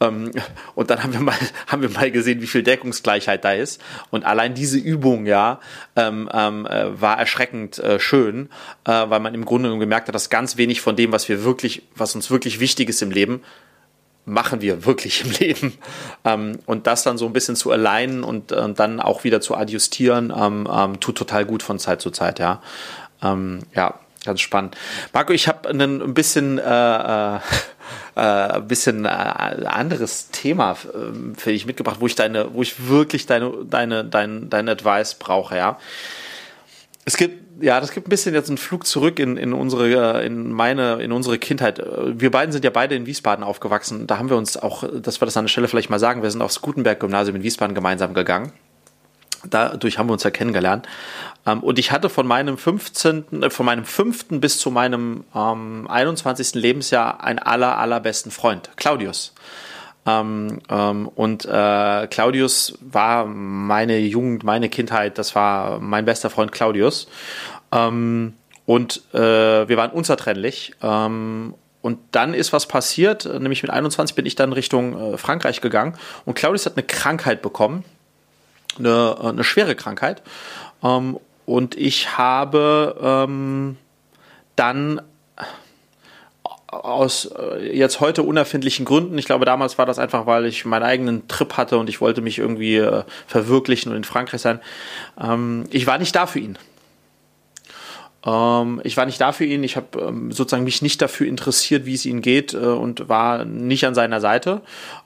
Ähm, 0.00 0.30
und 0.74 0.90
dann 0.90 1.02
haben 1.02 1.12
wir 1.12 1.20
mal, 1.20 1.36
haben 1.66 1.82
wir 1.82 1.90
mal 1.90 2.10
gesehen, 2.10 2.40
wie 2.40 2.46
viel 2.46 2.62
Deckungsgleichheit 2.62 3.44
da 3.44 3.52
ist. 3.52 3.80
Und 4.10 4.24
allein 4.24 4.54
diese 4.54 4.78
Übung, 4.78 5.26
ja, 5.26 5.60
ähm, 5.96 6.28
ähm, 6.32 6.66
äh, 6.66 7.00
war 7.00 7.18
erschreckend 7.18 7.78
äh, 7.78 8.00
schön, 8.00 8.48
äh, 8.84 8.90
weil 8.90 9.20
man 9.20 9.34
im 9.34 9.44
Grunde 9.44 9.76
gemerkt 9.78 10.08
hat, 10.08 10.14
dass 10.14 10.30
ganz 10.30 10.56
wenig 10.56 10.80
von 10.80 10.96
dem, 10.96 11.12
was 11.12 11.28
wir 11.28 11.44
wirklich, 11.44 11.82
was 11.94 12.14
uns 12.14 12.30
wirklich 12.30 12.60
wichtig 12.60 12.88
ist 12.88 13.02
im 13.02 13.10
Leben, 13.10 13.42
machen 14.24 14.60
wir 14.60 14.84
wirklich 14.86 15.24
im 15.24 15.30
Leben. 15.38 15.78
Ähm, 16.24 16.58
und 16.66 16.86
das 16.86 17.02
dann 17.02 17.18
so 17.18 17.26
ein 17.26 17.32
bisschen 17.32 17.56
zu 17.56 17.70
alignen 17.70 18.24
und, 18.24 18.52
und 18.52 18.78
dann 18.78 19.00
auch 19.00 19.24
wieder 19.24 19.40
zu 19.40 19.56
adjustieren, 19.56 20.32
ähm, 20.36 20.68
ähm, 20.72 21.00
tut 21.00 21.16
total 21.16 21.44
gut 21.44 21.62
von 21.62 21.78
Zeit 21.78 22.00
zu 22.00 22.10
Zeit, 22.10 22.38
ja. 22.38 22.62
ja, 23.74 24.00
ganz 24.24 24.40
spannend. 24.40 24.76
Marco, 25.12 25.32
ich 25.32 25.48
habe 25.48 25.68
ein 25.68 26.14
bisschen 26.14 26.58
äh, 26.58 26.62
äh, 26.62 27.40
äh, 28.14 28.20
ein 28.20 28.68
bisschen 28.68 29.04
äh, 29.04 29.08
anderes 29.08 30.30
Thema 30.30 30.72
äh, 30.72 31.36
für 31.36 31.50
dich 31.52 31.66
mitgebracht, 31.66 31.96
wo 32.00 32.06
ich 32.06 32.14
deine, 32.14 32.54
wo 32.54 32.62
ich 32.62 32.88
wirklich 32.88 33.26
deine, 33.26 33.52
deine, 33.64 34.04
dein, 34.04 34.50
dein 34.50 34.68
Advice 34.68 35.14
brauche, 35.14 35.56
ja. 35.56 35.78
Es 37.04 37.16
gibt, 37.16 37.62
ja, 37.62 37.80
das 37.80 37.92
gibt 37.92 38.06
ein 38.06 38.10
bisschen 38.10 38.34
jetzt 38.34 38.48
einen 38.48 38.58
Flug 38.58 38.86
zurück 38.86 39.18
in, 39.18 39.36
in 39.36 39.52
unsere, 39.52 40.22
in 40.22 40.52
meine, 40.52 41.02
in 41.02 41.10
unsere 41.10 41.38
Kindheit. 41.38 41.82
Wir 42.06 42.30
beiden 42.30 42.52
sind 42.52 42.64
ja 42.64 42.70
beide 42.70 42.94
in 42.94 43.06
Wiesbaden 43.06 43.44
aufgewachsen. 43.44 44.06
Da 44.06 44.18
haben 44.18 44.30
wir 44.30 44.36
uns 44.36 44.56
auch, 44.56 44.84
dass 45.00 45.20
wir 45.20 45.26
das 45.26 45.36
an 45.36 45.46
der 45.46 45.48
Stelle 45.48 45.66
vielleicht 45.66 45.90
mal 45.90 45.98
sagen, 45.98 46.22
wir 46.22 46.30
sind 46.30 46.42
aufs 46.42 46.60
Gutenberg-Gymnasium 46.60 47.36
in 47.36 47.42
Wiesbaden 47.42 47.74
gemeinsam 47.74 48.14
gegangen. 48.14 48.52
Dadurch 49.48 49.98
haben 49.98 50.08
wir 50.08 50.12
uns 50.12 50.22
ja 50.22 50.30
kennengelernt. 50.30 50.86
Ähm, 51.46 51.60
und 51.60 51.78
ich 51.78 51.92
hatte 51.92 52.08
von 52.08 52.26
meinem 52.26 52.58
15., 52.58 53.42
äh, 53.42 53.50
von 53.50 53.66
meinem 53.66 53.84
fünften 53.84 54.40
bis 54.40 54.58
zu 54.58 54.70
meinem 54.70 55.24
ähm, 55.34 55.86
21. 55.88 56.54
Lebensjahr 56.54 57.22
einen 57.22 57.38
aller, 57.38 57.78
allerbesten 57.78 58.30
Freund, 58.30 58.70
Claudius. 58.76 59.34
Ähm, 60.04 60.60
ähm, 60.68 61.08
und 61.08 61.44
äh, 61.44 62.06
Claudius 62.08 62.78
war 62.80 63.24
meine 63.26 63.98
Jugend, 63.98 64.42
meine 64.42 64.68
Kindheit, 64.68 65.18
das 65.18 65.34
war 65.34 65.78
mein 65.78 66.04
bester 66.04 66.30
Freund 66.30 66.52
Claudius. 66.52 67.08
Ähm, 67.70 68.34
und 68.66 69.02
äh, 69.12 69.18
wir 69.68 69.76
waren 69.76 69.90
unzertrennlich. 69.90 70.74
Ähm, 70.82 71.54
und 71.82 71.98
dann 72.12 72.32
ist 72.32 72.52
was 72.52 72.66
passiert, 72.66 73.24
nämlich 73.24 73.62
mit 73.62 73.72
21 73.72 74.14
bin 74.14 74.24
ich 74.24 74.36
dann 74.36 74.52
Richtung 74.52 75.14
äh, 75.14 75.18
Frankreich 75.18 75.60
gegangen 75.60 75.96
und 76.24 76.34
Claudius 76.34 76.64
hat 76.64 76.76
eine 76.76 76.84
Krankheit 76.84 77.42
bekommen, 77.42 77.84
eine, 78.78 79.16
eine 79.22 79.44
schwere 79.44 79.74
Krankheit. 79.74 80.22
Ähm, 80.82 81.18
und 81.46 81.76
ich 81.76 82.16
habe 82.16 82.96
ähm, 83.02 83.76
dann 84.56 85.00
aus 86.72 87.26
äh, 87.26 87.76
jetzt 87.76 88.00
heute 88.00 88.22
unerfindlichen 88.22 88.86
Gründen, 88.86 89.18
ich 89.18 89.26
glaube 89.26 89.44
damals 89.44 89.76
war 89.76 89.84
das 89.84 89.98
einfach, 89.98 90.26
weil 90.26 90.46
ich 90.46 90.64
meinen 90.64 90.84
eigenen 90.84 91.28
Trip 91.28 91.56
hatte 91.56 91.76
und 91.76 91.88
ich 91.88 92.00
wollte 92.00 92.22
mich 92.22 92.38
irgendwie 92.38 92.76
äh, 92.76 93.04
verwirklichen 93.26 93.92
und 93.92 93.98
in 93.98 94.04
Frankreich 94.04 94.40
sein. 94.40 94.60
Ähm, 95.20 95.64
ich 95.70 95.86
war 95.86 95.98
nicht 95.98 96.16
da 96.16 96.26
für 96.26 96.38
ihn. 96.38 96.56
Ähm, 98.24 98.80
ich 98.84 98.96
war 98.96 99.06
nicht 99.06 99.20
da 99.20 99.32
für 99.32 99.44
ihn, 99.44 99.64
ich 99.64 99.76
habe 99.76 100.00
ähm, 100.00 100.32
sozusagen 100.32 100.64
mich 100.64 100.82
nicht 100.82 101.02
dafür 101.02 101.26
interessiert, 101.26 101.86
wie 101.86 101.94
es 101.94 102.06
ihm 102.06 102.22
geht 102.22 102.54
äh, 102.54 102.58
und 102.58 103.08
war 103.08 103.44
nicht 103.44 103.84
an 103.86 103.94
seiner 103.94 104.20
Seite. 104.20 104.60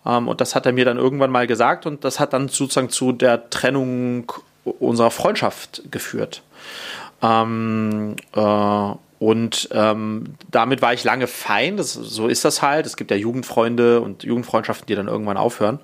Ähm, 0.05 0.29
und 0.29 0.41
das 0.41 0.55
hat 0.55 0.67
er 0.67 0.73
mir 0.73 0.85
dann 0.85 0.99
irgendwann 0.99 1.31
mal 1.31 1.47
gesagt 1.47 1.87
und 1.87 2.05
das 2.05 2.21
hat 2.21 2.33
dann 2.33 2.49
sozusagen 2.49 2.91
zu 2.91 3.13
der 3.13 3.51
Trennung 3.51 4.33
unserer 4.65 5.11
Freundschaft 5.11 5.83
geführt. 5.91 6.43
Ähm, 7.23 8.17
äh, 8.35 8.91
und 9.19 9.69
ähm, 9.73 10.35
damit 10.51 10.83
war 10.83 10.93
ich 10.93 11.05
lange 11.05 11.27
fein. 11.27 11.79
Das, 11.79 11.95
so 11.95 12.29
ist 12.29 12.45
das 12.45 12.61
halt. 12.61 12.85
Es 12.85 12.97
gibt 12.97 13.11
ja 13.11 13.17
Jugendfreunde 13.17 14.01
und 14.01 14.25
Jugendfreundschaften, 14.25 14.87
die 14.87 14.95
dann 14.95 15.09
irgendwann 15.09 15.39
aufhören. 15.39 15.79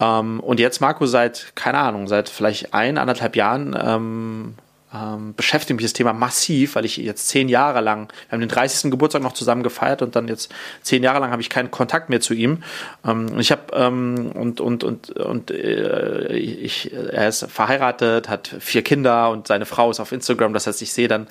Ähm, 0.00 0.40
und 0.40 0.60
jetzt, 0.60 0.80
Marco, 0.80 1.06
seit, 1.06 1.52
keine 1.56 1.78
Ahnung, 1.78 2.06
seit 2.06 2.28
vielleicht 2.28 2.72
ein, 2.72 2.98
anderthalb 2.98 3.34
Jahren 3.34 3.76
ähm, 3.80 4.54
ähm, 4.94 5.34
beschäftigt 5.34 5.76
mich 5.76 5.84
das 5.84 5.92
Thema 5.92 6.12
massiv, 6.12 6.76
weil 6.76 6.84
ich 6.84 6.96
jetzt 6.96 7.28
zehn 7.28 7.48
Jahre 7.48 7.80
lang, 7.80 8.12
wir 8.28 8.32
haben 8.32 8.40
den 8.40 8.48
30. 8.48 8.90
Geburtstag 8.90 9.22
noch 9.22 9.32
zusammen 9.32 9.62
gefeiert 9.62 10.02
und 10.02 10.14
dann 10.14 10.28
jetzt 10.28 10.52
zehn 10.82 11.02
Jahre 11.02 11.18
lang 11.20 11.30
habe 11.30 11.42
ich 11.42 11.50
keinen 11.50 11.70
Kontakt 11.70 12.10
mehr 12.10 12.20
zu 12.20 12.34
ihm. 12.34 12.62
Ähm, 13.04 13.38
ich 13.38 13.50
habe 13.50 13.62
ähm, 13.72 14.30
und 14.34 14.60
und 14.60 14.84
und 14.84 15.10
und 15.10 15.50
äh, 15.50 16.36
ich, 16.36 16.92
er 16.92 17.28
ist 17.28 17.44
verheiratet, 17.50 18.28
hat 18.28 18.54
vier 18.60 18.82
Kinder 18.82 19.30
und 19.30 19.48
seine 19.48 19.66
Frau 19.66 19.90
ist 19.90 20.00
auf 20.00 20.12
Instagram. 20.12 20.52
Das 20.52 20.66
heißt, 20.66 20.80
ich 20.82 20.92
sehe 20.92 21.08
dann, 21.08 21.26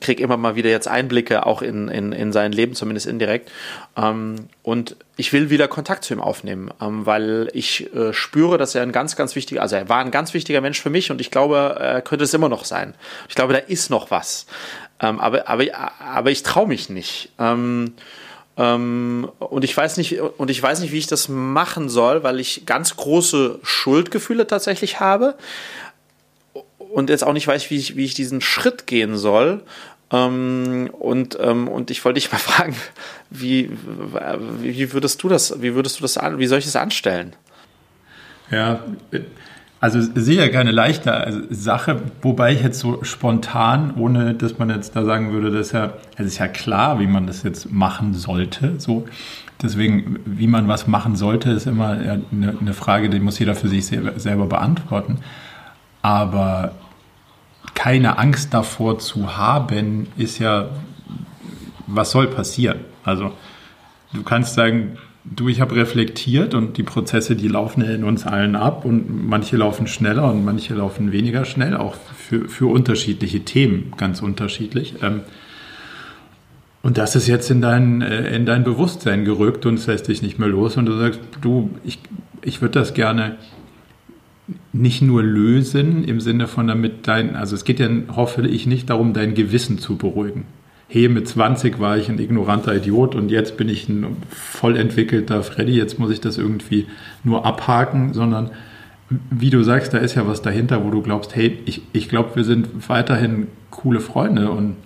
kriege 0.00 0.22
immer 0.22 0.36
mal 0.36 0.54
wieder 0.54 0.70
jetzt 0.70 0.88
Einblicke 0.88 1.44
auch 1.44 1.60
in 1.60 1.88
in, 1.88 2.12
in 2.12 2.32
sein 2.32 2.52
Leben, 2.52 2.74
zumindest 2.74 3.06
indirekt. 3.06 3.50
Ähm, 3.96 4.48
und 4.62 4.96
ich 5.22 5.32
will 5.32 5.50
wieder 5.50 5.68
Kontakt 5.68 6.02
zu 6.02 6.14
ihm 6.14 6.20
aufnehmen, 6.20 6.72
ähm, 6.80 7.06
weil 7.06 7.48
ich 7.52 7.94
äh, 7.94 8.12
spüre, 8.12 8.58
dass 8.58 8.74
er 8.74 8.82
ein 8.82 8.90
ganz, 8.90 9.14
ganz 9.14 9.36
wichtiger, 9.36 9.62
also 9.62 9.76
er 9.76 9.88
war 9.88 9.98
ein 9.98 10.10
ganz 10.10 10.34
wichtiger 10.34 10.60
Mensch 10.60 10.82
für 10.82 10.90
mich 10.90 11.12
und 11.12 11.20
ich 11.20 11.30
glaube, 11.30 11.76
er 11.78 12.02
könnte 12.02 12.24
es 12.24 12.34
immer 12.34 12.48
noch 12.48 12.64
sein. 12.64 12.94
Ich 13.28 13.36
glaube, 13.36 13.52
da 13.52 13.60
ist 13.60 13.88
noch 13.88 14.10
was. 14.10 14.46
Ähm, 14.98 15.20
aber, 15.20 15.46
aber, 15.46 15.64
aber 16.00 16.32
ich 16.32 16.42
traue 16.42 16.66
mich 16.66 16.88
nicht. 16.88 17.30
Ähm, 17.38 17.94
ähm, 18.56 19.30
und 19.38 19.62
ich 19.62 19.76
weiß 19.76 19.96
nicht, 19.96 20.20
und 20.20 20.50
ich 20.50 20.60
weiß 20.60 20.80
nicht, 20.80 20.90
wie 20.90 20.98
ich 20.98 21.06
das 21.06 21.28
machen 21.28 21.88
soll, 21.88 22.24
weil 22.24 22.40
ich 22.40 22.66
ganz 22.66 22.96
große 22.96 23.60
Schuldgefühle 23.62 24.48
tatsächlich 24.48 24.98
habe 24.98 25.36
und 26.78 27.10
jetzt 27.10 27.22
auch 27.22 27.32
nicht 27.32 27.46
weiß, 27.46 27.70
wie 27.70 27.78
ich, 27.78 27.94
wie 27.94 28.06
ich 28.06 28.14
diesen 28.14 28.40
Schritt 28.40 28.88
gehen 28.88 29.16
soll. 29.16 29.62
Ähm, 30.12 30.90
und, 30.92 31.38
ähm, 31.40 31.68
und 31.68 31.90
ich 31.90 32.04
wollte 32.04 32.20
dich 32.20 32.30
mal 32.30 32.38
fragen, 32.38 32.76
wie, 33.30 33.70
wie 34.60 34.92
würdest 34.92 35.22
du 35.22 35.28
das, 35.28 35.60
wie 35.62 35.74
würdest 35.74 35.98
du 35.98 36.02
das 36.02 36.18
an, 36.18 36.38
wie 36.38 36.46
soll 36.46 36.58
ich 36.58 36.66
das 36.66 36.76
anstellen? 36.76 37.34
Ja, 38.50 38.80
also 39.80 40.00
sicher 40.00 40.48
keine 40.50 40.70
leichte 40.70 41.44
Sache, 41.50 42.02
wobei 42.20 42.52
ich 42.52 42.62
jetzt 42.62 42.78
so 42.78 43.02
spontan, 43.02 43.94
ohne 43.96 44.34
dass 44.34 44.58
man 44.58 44.70
jetzt 44.70 44.94
da 44.94 45.04
sagen 45.04 45.32
würde, 45.32 45.50
dass 45.50 45.72
ja, 45.72 45.94
es 46.16 46.26
ist 46.26 46.38
ja 46.38 46.46
klar, 46.46 47.00
wie 47.00 47.08
man 47.08 47.26
das 47.26 47.42
jetzt 47.42 47.72
machen 47.72 48.14
sollte. 48.14 48.78
So, 48.78 49.06
deswegen, 49.60 50.20
wie 50.24 50.46
man 50.46 50.68
was 50.68 50.86
machen 50.86 51.16
sollte, 51.16 51.50
ist 51.50 51.66
immer 51.66 51.88
eine, 51.88 52.74
Frage, 52.74 53.10
die 53.10 53.18
muss 53.18 53.40
jeder 53.40 53.56
für 53.56 53.68
sich 53.68 53.86
selber 53.86 54.46
beantworten. 54.46 55.18
Aber 56.02 56.72
keine 57.82 58.16
Angst 58.16 58.54
davor 58.54 59.00
zu 59.00 59.36
haben, 59.36 60.06
ist 60.16 60.38
ja, 60.38 60.68
was 61.88 62.12
soll 62.12 62.28
passieren? 62.28 62.78
Also 63.02 63.32
du 64.12 64.22
kannst 64.22 64.54
sagen, 64.54 64.98
du, 65.24 65.48
ich 65.48 65.60
habe 65.60 65.74
reflektiert 65.74 66.54
und 66.54 66.76
die 66.76 66.84
Prozesse, 66.84 67.34
die 67.34 67.48
laufen 67.48 67.82
in 67.82 68.04
uns 68.04 68.24
allen 68.24 68.54
ab 68.54 68.84
und 68.84 69.26
manche 69.28 69.56
laufen 69.56 69.88
schneller 69.88 70.30
und 70.30 70.44
manche 70.44 70.74
laufen 70.74 71.10
weniger 71.10 71.44
schnell, 71.44 71.76
auch 71.76 71.96
für, 72.16 72.48
für 72.48 72.70
unterschiedliche 72.70 73.40
Themen, 73.40 73.92
ganz 73.96 74.22
unterschiedlich. 74.22 74.94
Ähm, 75.02 75.22
und 76.82 76.98
das 76.98 77.16
ist 77.16 77.26
jetzt 77.26 77.50
in 77.50 77.60
dein, 77.60 78.00
äh, 78.00 78.36
in 78.36 78.46
dein 78.46 78.62
Bewusstsein 78.62 79.24
gerückt 79.24 79.66
und 79.66 79.74
es 79.74 79.88
lässt 79.88 80.06
dich 80.06 80.22
nicht 80.22 80.38
mehr 80.38 80.48
los 80.48 80.76
und 80.76 80.86
du 80.86 80.96
sagst, 80.96 81.18
du, 81.40 81.70
ich, 81.82 81.98
ich 82.42 82.62
würde 82.62 82.78
das 82.78 82.94
gerne 82.94 83.38
nicht 84.72 85.02
nur 85.02 85.22
lösen 85.22 86.04
im 86.04 86.20
Sinne 86.20 86.46
von 86.46 86.66
damit 86.66 87.06
dein, 87.06 87.36
also 87.36 87.54
es 87.54 87.64
geht 87.64 87.78
ja, 87.78 87.88
hoffe 88.14 88.46
ich, 88.46 88.66
nicht 88.66 88.90
darum, 88.90 89.12
dein 89.12 89.34
Gewissen 89.34 89.78
zu 89.78 89.96
beruhigen. 89.96 90.44
Hey, 90.88 91.08
mit 91.08 91.26
20 91.26 91.78
war 91.78 91.96
ich 91.96 92.08
ein 92.08 92.18
ignoranter 92.18 92.74
Idiot 92.74 93.14
und 93.14 93.30
jetzt 93.30 93.56
bin 93.56 93.68
ich 93.68 93.88
ein 93.88 94.16
voll 94.28 94.76
entwickelter 94.76 95.42
Freddy, 95.42 95.72
jetzt 95.72 95.98
muss 95.98 96.10
ich 96.10 96.20
das 96.20 96.36
irgendwie 96.36 96.86
nur 97.24 97.46
abhaken, 97.46 98.12
sondern 98.12 98.50
wie 99.30 99.50
du 99.50 99.62
sagst, 99.62 99.94
da 99.94 99.98
ist 99.98 100.14
ja 100.14 100.26
was 100.26 100.42
dahinter, 100.42 100.84
wo 100.84 100.90
du 100.90 101.02
glaubst, 101.02 101.34
hey, 101.36 101.58
ich, 101.64 101.82
ich 101.92 102.08
glaube, 102.08 102.36
wir 102.36 102.44
sind 102.44 102.88
weiterhin 102.88 103.46
coole 103.70 104.00
Freunde 104.00 104.50
und 104.50 104.76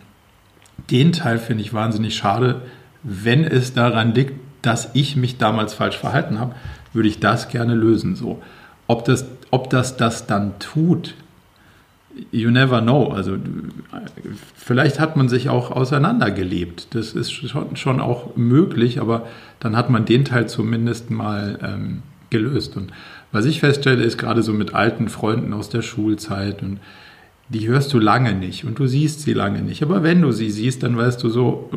den 0.91 1.13
Teil 1.13 1.39
finde 1.39 1.63
ich 1.63 1.73
wahnsinnig 1.73 2.17
schade, 2.17 2.63
wenn 3.03 3.45
es 3.45 3.73
daran 3.73 4.15
liegt, 4.15 4.35
dass 4.63 4.91
ich 4.95 5.17
mich 5.17 5.39
damals 5.39 5.75
falsch 5.75 5.97
verhalten 5.97 6.39
habe, 6.39 6.55
würde 6.93 7.09
ich 7.09 7.21
das 7.21 7.49
gerne 7.49 7.75
lösen. 7.75 8.17
So. 8.17 8.43
Ob 8.87 9.05
das, 9.05 9.27
ob 9.51 9.71
das 9.71 9.97
das 9.97 10.27
dann 10.27 10.59
tut, 10.59 11.15
you 12.31 12.51
never 12.51 12.81
know. 12.81 13.09
Also 13.09 13.37
vielleicht 14.55 15.01
hat 15.01 15.17
man 15.17 15.29
sich 15.29 15.49
auch 15.49 15.71
auseinandergelebt. 15.71 16.95
Das 16.95 17.13
ist 17.13 17.33
schon, 17.33 17.77
schon 17.77 18.01
auch 18.01 18.37
möglich, 18.37 19.01
aber 19.01 19.27
dann 19.61 19.77
hat 19.77 19.91
man 19.91 20.05
den 20.05 20.25
Teil 20.25 20.49
zumindest 20.49 21.11
mal 21.11 21.59
ähm, 21.63 22.03
gelöst. 22.31 22.77
Und 22.77 22.93
was 23.33 23.45
ich 23.45 23.61
feststelle, 23.61 24.03
ist 24.03 24.19
gerade 24.19 24.43
so 24.43 24.53
mit 24.53 24.75
alten 24.75 25.09
Freunden 25.09 25.53
aus 25.53 25.69
der 25.69 25.83
Schulzeit 25.83 26.63
und 26.63 26.79
die 27.49 27.69
hörst 27.69 27.93
du 27.93 28.01
lange 28.01 28.35
nicht 28.35 28.65
und 28.65 28.77
du 28.79 28.89
siehst 28.89 29.21
sie 29.21 29.33
lange 29.33 29.63
nicht. 29.63 29.83
Aber 29.83 30.03
wenn 30.03 30.21
du 30.21 30.33
sie 30.33 30.51
siehst, 30.51 30.83
dann 30.83 30.97
weißt 30.97 31.23
du 31.23 31.29
so, 31.29 31.71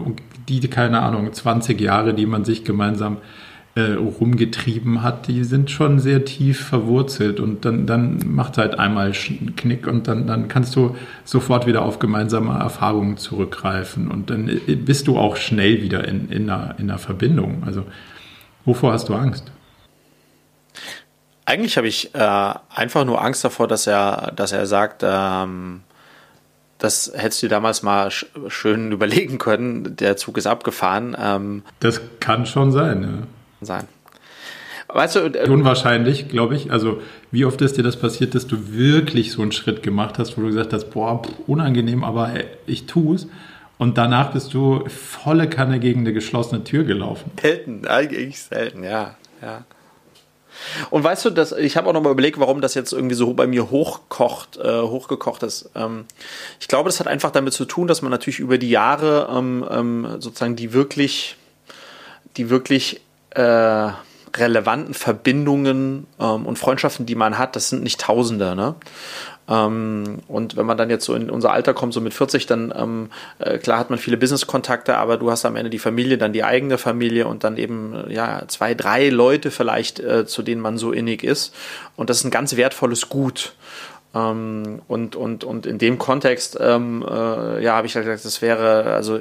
die, 0.47 0.61
keine 0.61 1.01
Ahnung, 1.01 1.31
20 1.31 1.79
Jahre, 1.79 2.15
die 2.15 2.25
man 2.25 2.43
sich 2.43 2.63
gemeinsam 2.63 3.17
äh, 3.17 3.48
rumgetrieben 3.77 5.03
hat, 5.03 5.27
die 5.27 5.43
sind 5.43 5.71
schon 5.71 5.99
sehr 5.99 6.25
tief 6.25 6.65
verwurzelt 6.65 7.39
und 7.39 7.65
dann, 7.65 7.85
dann 7.85 8.19
macht 8.25 8.57
halt 8.57 8.77
einmal 8.77 9.11
Knick 9.11 9.87
und 9.87 10.07
dann, 10.07 10.27
dann 10.27 10.47
kannst 10.47 10.75
du 10.75 10.95
sofort 11.23 11.65
wieder 11.65 11.83
auf 11.83 11.99
gemeinsame 11.99 12.57
Erfahrungen 12.59 13.17
zurückgreifen 13.17 14.11
und 14.11 14.29
dann 14.29 14.49
äh, 14.49 14.75
bist 14.75 15.07
du 15.07 15.17
auch 15.17 15.35
schnell 15.35 15.81
wieder 15.81 16.07
in, 16.07 16.29
in, 16.29 16.49
einer, 16.49 16.75
in 16.77 16.89
einer 16.89 16.99
Verbindung. 16.99 17.63
Also 17.65 17.85
wovor 18.65 18.93
hast 18.93 19.07
du 19.09 19.15
Angst? 19.15 19.51
Eigentlich 21.45 21.77
habe 21.77 21.87
ich 21.87 22.13
äh, 22.13 22.53
einfach 22.69 23.05
nur 23.05 23.23
Angst 23.23 23.43
davor, 23.43 23.67
dass 23.67 23.87
er, 23.87 24.33
dass 24.35 24.51
er 24.51 24.65
sagt, 24.65 25.03
ähm, 25.03 25.81
das 26.79 27.11
hättest 27.15 27.43
du 27.43 27.47
damals 27.47 27.83
mal 27.83 28.11
sch 28.11 28.25
schön 28.47 28.91
überlegen 28.91 29.37
können. 29.37 29.95
Der 29.95 30.17
Zug 30.17 30.37
ist 30.37 30.47
abgefahren. 30.47 31.15
Ähm, 31.19 31.63
das 31.79 32.01
kann 32.19 32.45
schon 32.45 32.71
sein, 32.71 33.03
ja 33.03 33.27
sein. 33.61 33.87
Weißt 34.87 35.17
du, 35.17 35.19
äh, 35.19 35.49
unwahrscheinlich, 35.49 36.29
glaube 36.29 36.55
ich. 36.55 36.71
Also, 36.71 37.01
wie 37.31 37.45
oft 37.45 37.61
ist 37.61 37.77
dir 37.77 37.83
das 37.83 37.97
passiert, 37.97 38.33
dass 38.33 38.47
du 38.47 38.73
wirklich 38.73 39.31
so 39.31 39.41
einen 39.43 39.51
Schritt 39.51 39.83
gemacht 39.83 40.17
hast, 40.17 40.35
wo 40.35 40.41
du 40.41 40.47
gesagt 40.47 40.73
hast, 40.73 40.89
boah, 40.89 41.21
unangenehm, 41.45 42.03
aber 42.03 42.31
ich 42.65 42.87
tue 42.87 43.15
es. 43.15 43.27
Und 43.77 43.97
danach 43.97 44.33
bist 44.33 44.53
du 44.53 44.83
volle 44.87 45.47
Kanne 45.47 45.79
gegen 45.79 46.01
eine 46.01 46.11
geschlossene 46.11 46.63
Tür 46.63 46.83
gelaufen. 46.83 47.31
Selten, 47.39 47.87
eigentlich 47.87 48.41
selten, 48.41 48.83
ja, 48.83 49.15
ja. 49.41 49.63
Und 50.89 51.03
weißt 51.03 51.25
du, 51.25 51.29
dass 51.29 51.51
ich 51.53 51.77
habe 51.77 51.87
auch 51.87 51.93
noch 51.93 52.01
mal 52.01 52.11
überlegt, 52.11 52.39
warum 52.39 52.59
das 52.59 52.73
jetzt 52.73 52.91
irgendwie 52.91 53.15
so 53.15 53.33
bei 53.33 53.47
mir 53.47 53.69
hochkocht, 53.71 54.57
äh, 54.57 54.81
hochgekocht 54.81 55.43
ist. 55.43 55.69
Ähm, 55.75 56.05
ich 56.59 56.67
glaube, 56.67 56.89
das 56.89 56.99
hat 56.99 57.07
einfach 57.07 57.31
damit 57.31 57.53
zu 57.53 57.63
tun, 57.65 57.87
dass 57.87 58.01
man 58.01 58.11
natürlich 58.11 58.39
über 58.39 58.57
die 58.57 58.69
Jahre 58.69 59.29
ähm, 59.33 59.65
ähm, 59.69 60.07
sozusagen 60.19 60.55
die 60.55 60.73
wirklich, 60.73 61.37
die 62.35 62.49
wirklich 62.49 63.01
äh, 63.31 63.89
relevanten 64.35 64.93
Verbindungen 64.93 66.07
ähm, 66.19 66.45
und 66.45 66.57
Freundschaften, 66.59 67.05
die 67.05 67.15
man 67.15 67.37
hat, 67.37 67.55
das 67.55 67.69
sind 67.69 67.83
nicht 67.83 67.99
Tausende. 67.99 68.55
Ne? 68.55 68.75
Ähm, 69.49 70.19
und 70.27 70.55
wenn 70.55 70.65
man 70.65 70.77
dann 70.77 70.89
jetzt 70.89 71.05
so 71.05 71.15
in 71.15 71.29
unser 71.29 71.51
Alter 71.51 71.73
kommt, 71.73 71.93
so 71.93 72.01
mit 72.01 72.13
40, 72.13 72.45
dann 72.45 72.73
ähm, 72.75 73.09
äh, 73.39 73.57
klar 73.57 73.79
hat 73.79 73.89
man 73.89 73.97
viele 73.97 74.17
Business-Kontakte, 74.17 74.97
aber 74.97 75.17
du 75.17 75.31
hast 75.31 75.45
am 75.45 75.55
Ende 75.55 75.69
die 75.69 75.79
Familie, 75.79 76.17
dann 76.17 76.33
die 76.33 76.43
eigene 76.43 76.77
Familie 76.77 77.27
und 77.27 77.43
dann 77.43 77.57
eben 77.57 78.05
ja 78.09 78.43
zwei, 78.47 78.75
drei 78.75 79.09
Leute 79.09 79.51
vielleicht, 79.51 79.99
äh, 79.99 80.25
zu 80.25 80.43
denen 80.43 80.61
man 80.61 80.77
so 80.77 80.91
innig 80.91 81.23
ist. 81.23 81.53
Und 81.95 82.09
das 82.09 82.19
ist 82.19 82.25
ein 82.25 82.31
ganz 82.31 82.55
wertvolles 82.55 83.09
Gut. 83.09 83.53
Ähm, 84.13 84.81
und, 84.87 85.15
und, 85.15 85.43
und 85.43 85.65
in 85.65 85.77
dem 85.77 85.97
Kontext, 85.97 86.57
ähm, 86.59 87.03
äh, 87.07 87.63
ja, 87.63 87.73
habe 87.73 87.87
ich 87.87 87.95
halt 87.95 88.05
gesagt, 88.05 88.25
das 88.25 88.41
wäre, 88.41 88.83
also 88.93 89.19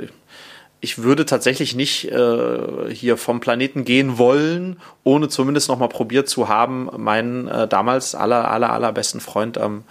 ich 0.80 1.02
würde 1.02 1.26
tatsächlich 1.26 1.74
nicht 1.74 2.10
äh, 2.10 2.92
hier 2.92 3.16
vom 3.16 3.40
Planeten 3.40 3.84
gehen 3.84 4.16
wollen, 4.16 4.76
ohne 5.02 5.28
zumindest 5.28 5.68
noch 5.68 5.78
mal 5.78 5.88
probiert 5.88 6.28
zu 6.28 6.48
haben, 6.48 6.88
meinen 6.96 7.48
äh, 7.48 7.66
damals 7.66 8.14
aller, 8.14 8.48
aller, 8.50 8.72
allerbesten 8.72 9.20
Freund 9.20 9.56
ähm, 9.56 9.82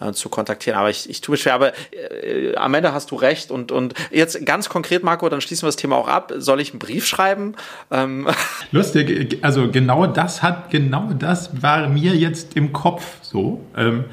äh, 0.00 0.12
zu 0.12 0.28
kontaktieren. 0.28 0.78
Aber 0.78 0.90
ich, 0.90 1.08
ich 1.08 1.20
tue 1.20 1.34
mich 1.34 1.42
schwer. 1.42 1.54
Aber 1.54 1.72
äh, 1.92 2.56
am 2.56 2.74
Ende 2.74 2.92
hast 2.92 3.12
du 3.12 3.16
recht. 3.16 3.52
Und, 3.52 3.70
und 3.70 3.94
jetzt 4.10 4.44
ganz 4.44 4.68
konkret, 4.68 5.04
Marco, 5.04 5.28
dann 5.28 5.40
schließen 5.40 5.62
wir 5.62 5.68
das 5.68 5.76
Thema 5.76 5.96
auch 5.96 6.08
ab. 6.08 6.32
Soll 6.36 6.60
ich 6.60 6.70
einen 6.70 6.80
Brief 6.80 7.06
schreiben? 7.06 7.54
Ähm. 7.90 8.26
Lustig. 8.72 9.38
Also 9.42 9.70
genau 9.70 10.06
das 10.08 10.42
hat, 10.42 10.70
genau 10.70 11.10
das 11.16 11.62
war 11.62 11.88
mir 11.88 12.16
jetzt 12.16 12.56
im 12.56 12.72
Kopf 12.72 13.04
so. 13.22 13.60
Ähm, 13.76 14.04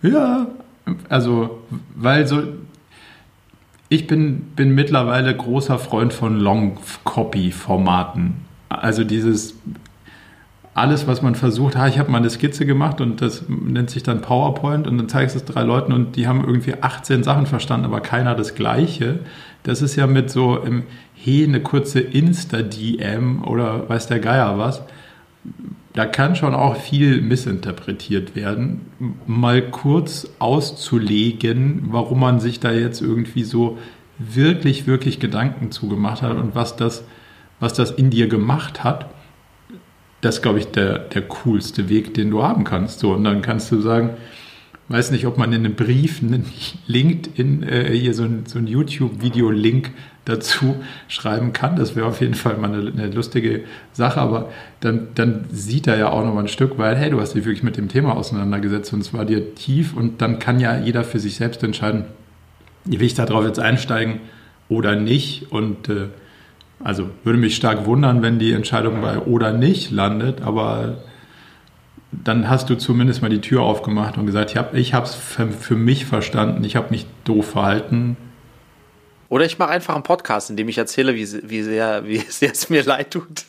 ja, 0.00 0.46
also, 1.08 1.62
weil 1.94 2.26
so 2.26 2.42
ich 3.88 4.06
bin, 4.06 4.42
bin 4.56 4.74
mittlerweile 4.74 5.36
großer 5.36 5.78
Freund 5.78 6.12
von 6.12 6.38
Long-Copy-Formaten. 6.38 8.44
Also 8.68 9.04
dieses 9.04 9.54
alles, 10.74 11.06
was 11.06 11.22
man 11.22 11.36
versucht, 11.36 11.76
ha, 11.76 11.86
ich 11.86 12.00
habe 12.00 12.10
mal 12.10 12.18
eine 12.18 12.30
Skizze 12.30 12.66
gemacht 12.66 13.00
und 13.00 13.22
das 13.22 13.44
nennt 13.48 13.90
sich 13.90 14.02
dann 14.02 14.20
PowerPoint 14.20 14.88
und 14.88 14.98
dann 14.98 15.08
zeigst 15.08 15.36
du 15.36 15.38
es 15.38 15.44
drei 15.44 15.62
Leuten 15.62 15.92
und 15.92 16.16
die 16.16 16.26
haben 16.26 16.44
irgendwie 16.44 16.74
18 16.80 17.22
Sachen 17.22 17.46
verstanden, 17.46 17.86
aber 17.86 18.00
keiner 18.00 18.34
das 18.34 18.56
Gleiche. 18.56 19.20
Das 19.62 19.82
ist 19.82 19.94
ja 19.94 20.08
mit 20.08 20.30
so 20.30 20.58
im 20.58 20.82
He 21.14 21.44
eine 21.44 21.60
kurze 21.60 22.00
Insta-DM 22.00 23.44
oder 23.44 23.88
weiß 23.88 24.08
der 24.08 24.18
Geier 24.18 24.58
was. 24.58 24.82
Da 25.94 26.06
kann 26.06 26.36
schon 26.36 26.54
auch 26.54 26.76
viel 26.76 27.22
missinterpretiert 27.22 28.36
werden. 28.36 28.82
Mal 29.26 29.62
kurz 29.70 30.28
auszulegen, 30.38 31.84
warum 31.90 32.20
man 32.20 32.40
sich 32.40 32.60
da 32.60 32.72
jetzt 32.72 33.00
irgendwie 33.00 33.44
so 33.44 33.78
wirklich, 34.18 34.86
wirklich 34.86 35.20
Gedanken 35.20 35.70
zugemacht 35.70 36.20
hat 36.20 36.36
und 36.36 36.54
was 36.54 36.76
das, 36.76 37.04
was 37.60 37.72
das 37.72 37.90
in 37.90 38.10
dir 38.10 38.28
gemacht 38.28 38.84
hat 38.84 39.06
das 40.24 40.36
ist, 40.36 40.42
glaube 40.42 40.58
ich, 40.58 40.68
der, 40.68 40.98
der 40.98 41.22
coolste 41.22 41.88
Weg, 41.88 42.14
den 42.14 42.30
du 42.30 42.42
haben 42.42 42.64
kannst. 42.64 43.00
So, 43.00 43.12
und 43.12 43.24
dann 43.24 43.42
kannst 43.42 43.70
du 43.70 43.80
sagen, 43.80 44.10
weiß 44.88 45.10
nicht, 45.12 45.26
ob 45.26 45.38
man 45.38 45.52
in 45.52 45.64
einem 45.64 45.74
Brief 45.74 46.22
einen 46.22 46.44
LinkedIn, 46.86 47.62
äh, 47.62 47.90
hier 47.92 48.14
so 48.14 48.24
ein, 48.24 48.44
so 48.46 48.58
ein 48.58 48.66
YouTube-Video-Link 48.66 49.92
dazu 50.24 50.76
schreiben 51.08 51.52
kann. 51.52 51.76
Das 51.76 51.96
wäre 51.96 52.06
auf 52.06 52.20
jeden 52.20 52.34
Fall 52.34 52.56
mal 52.56 52.72
eine, 52.72 52.90
eine, 52.90 53.06
lustige 53.08 53.64
Sache, 53.92 54.20
aber 54.20 54.50
dann, 54.80 55.08
dann 55.14 55.46
sieht 55.50 55.86
er 55.86 55.98
ja 55.98 56.10
auch 56.10 56.24
noch 56.24 56.34
mal 56.34 56.40
ein 56.40 56.48
Stück 56.48 56.78
weit, 56.78 56.98
hey, 56.98 57.10
du 57.10 57.20
hast 57.20 57.34
dich 57.34 57.44
wirklich 57.44 57.62
mit 57.62 57.76
dem 57.76 57.88
Thema 57.88 58.16
auseinandergesetzt 58.16 58.92
und 58.92 59.02
zwar 59.02 59.24
dir 59.24 59.54
tief 59.54 59.96
und 59.96 60.20
dann 60.20 60.38
kann 60.38 60.60
ja 60.60 60.78
jeder 60.78 61.04
für 61.04 61.18
sich 61.18 61.36
selbst 61.36 61.62
entscheiden, 61.62 62.04
will 62.84 63.02
ich 63.02 63.14
darauf 63.14 63.44
jetzt 63.44 63.60
einsteigen 63.60 64.20
oder 64.68 64.96
nicht 64.96 65.50
und 65.52 65.88
äh, 65.88 66.08
also 66.82 67.08
würde 67.22 67.38
mich 67.38 67.56
stark 67.56 67.86
wundern, 67.86 68.22
wenn 68.22 68.38
die 68.38 68.52
Entscheidung 68.52 69.00
bei 69.00 69.18
oder 69.18 69.52
nicht 69.52 69.90
landet, 69.90 70.42
aber 70.42 70.98
dann 72.22 72.48
hast 72.48 72.70
du 72.70 72.76
zumindest 72.76 73.22
mal 73.22 73.28
die 73.28 73.40
Tür 73.40 73.62
aufgemacht 73.62 74.16
und 74.16 74.26
gesagt, 74.26 74.50
ich 74.50 74.94
habe 74.94 75.06
es 75.06 75.14
für, 75.14 75.74
mich 75.74 76.06
verstanden, 76.06 76.62
ich 76.64 76.76
habe 76.76 76.90
mich 76.90 77.06
doof 77.24 77.50
verhalten. 77.50 78.16
Oder 79.28 79.44
ich 79.44 79.58
mache 79.58 79.70
einfach 79.70 79.94
einen 79.94 80.04
Podcast, 80.04 80.50
in 80.50 80.56
dem 80.56 80.68
ich 80.68 80.78
erzähle, 80.78 81.14
wie, 81.14 81.26
wie, 81.48 81.62
sehr, 81.62 82.06
wie 82.06 82.18
sehr 82.28 82.52
es 82.52 82.70
mir 82.70 82.84
leid 82.84 83.10
tut, 83.10 83.44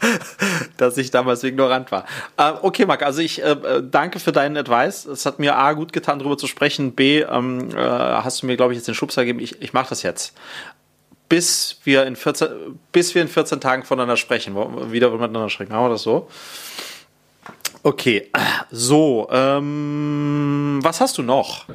dass 0.76 0.98
ich 0.98 1.10
damals 1.10 1.42
ignorant 1.44 1.90
war. 1.90 2.04
Äh, 2.36 2.52
okay, 2.62 2.84
Marc, 2.84 3.02
also 3.02 3.20
ich 3.20 3.42
äh, 3.42 3.82
danke 3.82 4.18
für 4.18 4.32
deinen 4.32 4.56
Advice. 4.56 5.06
Es 5.06 5.24
hat 5.24 5.38
mir 5.38 5.56
A, 5.56 5.72
gut 5.72 5.92
getan, 5.92 6.18
darüber 6.18 6.36
zu 6.36 6.46
sprechen. 6.46 6.92
B, 6.92 7.20
ähm, 7.20 7.70
äh, 7.70 7.76
hast 7.76 8.42
du 8.42 8.46
mir, 8.46 8.56
glaube 8.56 8.72
ich, 8.72 8.78
jetzt 8.78 8.88
den 8.88 8.94
Schubser 8.94 9.24
gegeben. 9.24 9.42
Ich, 9.42 9.62
ich 9.62 9.72
mache 9.72 9.88
das 9.90 10.02
jetzt 10.02 10.34
bis 11.28 11.78
wir 11.84 12.06
in 12.06 12.16
14, 12.16 12.48
bis 12.90 13.14
wir 13.14 13.22
in 13.22 13.28
14 13.28 13.60
Tagen 13.60 13.82
voneinander 13.84 14.16
sprechen. 14.16 14.54
Wieder 14.90 15.10
miteinander 15.10 15.50
sprechen. 15.50 15.72
Machen 15.72 15.84
wir 15.84 15.90
das 15.90 16.02
so? 16.02 16.28
Okay, 17.82 18.30
so, 18.70 19.28
ähm, 19.30 20.80
was 20.82 21.00
hast 21.00 21.18
du 21.18 21.22
noch? 21.22 21.66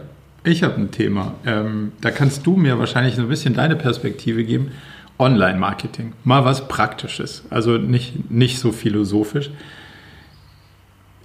Ich 0.43 0.63
habe 0.63 0.75
ein 0.75 0.91
Thema. 0.91 1.35
Ähm, 1.45 1.93
da 2.01 2.11
kannst 2.11 2.45
du 2.45 2.57
mir 2.57 2.77
wahrscheinlich 2.77 3.15
so 3.15 3.21
ein 3.21 3.29
bisschen 3.29 3.53
deine 3.53 3.75
Perspektive 3.75 4.43
geben. 4.43 4.71
Online-Marketing. 5.17 6.13
Mal 6.23 6.43
was 6.43 6.67
Praktisches. 6.67 7.45
Also 7.49 7.77
nicht, 7.77 8.29
nicht 8.29 8.59
so 8.59 8.71
philosophisch. 8.71 9.51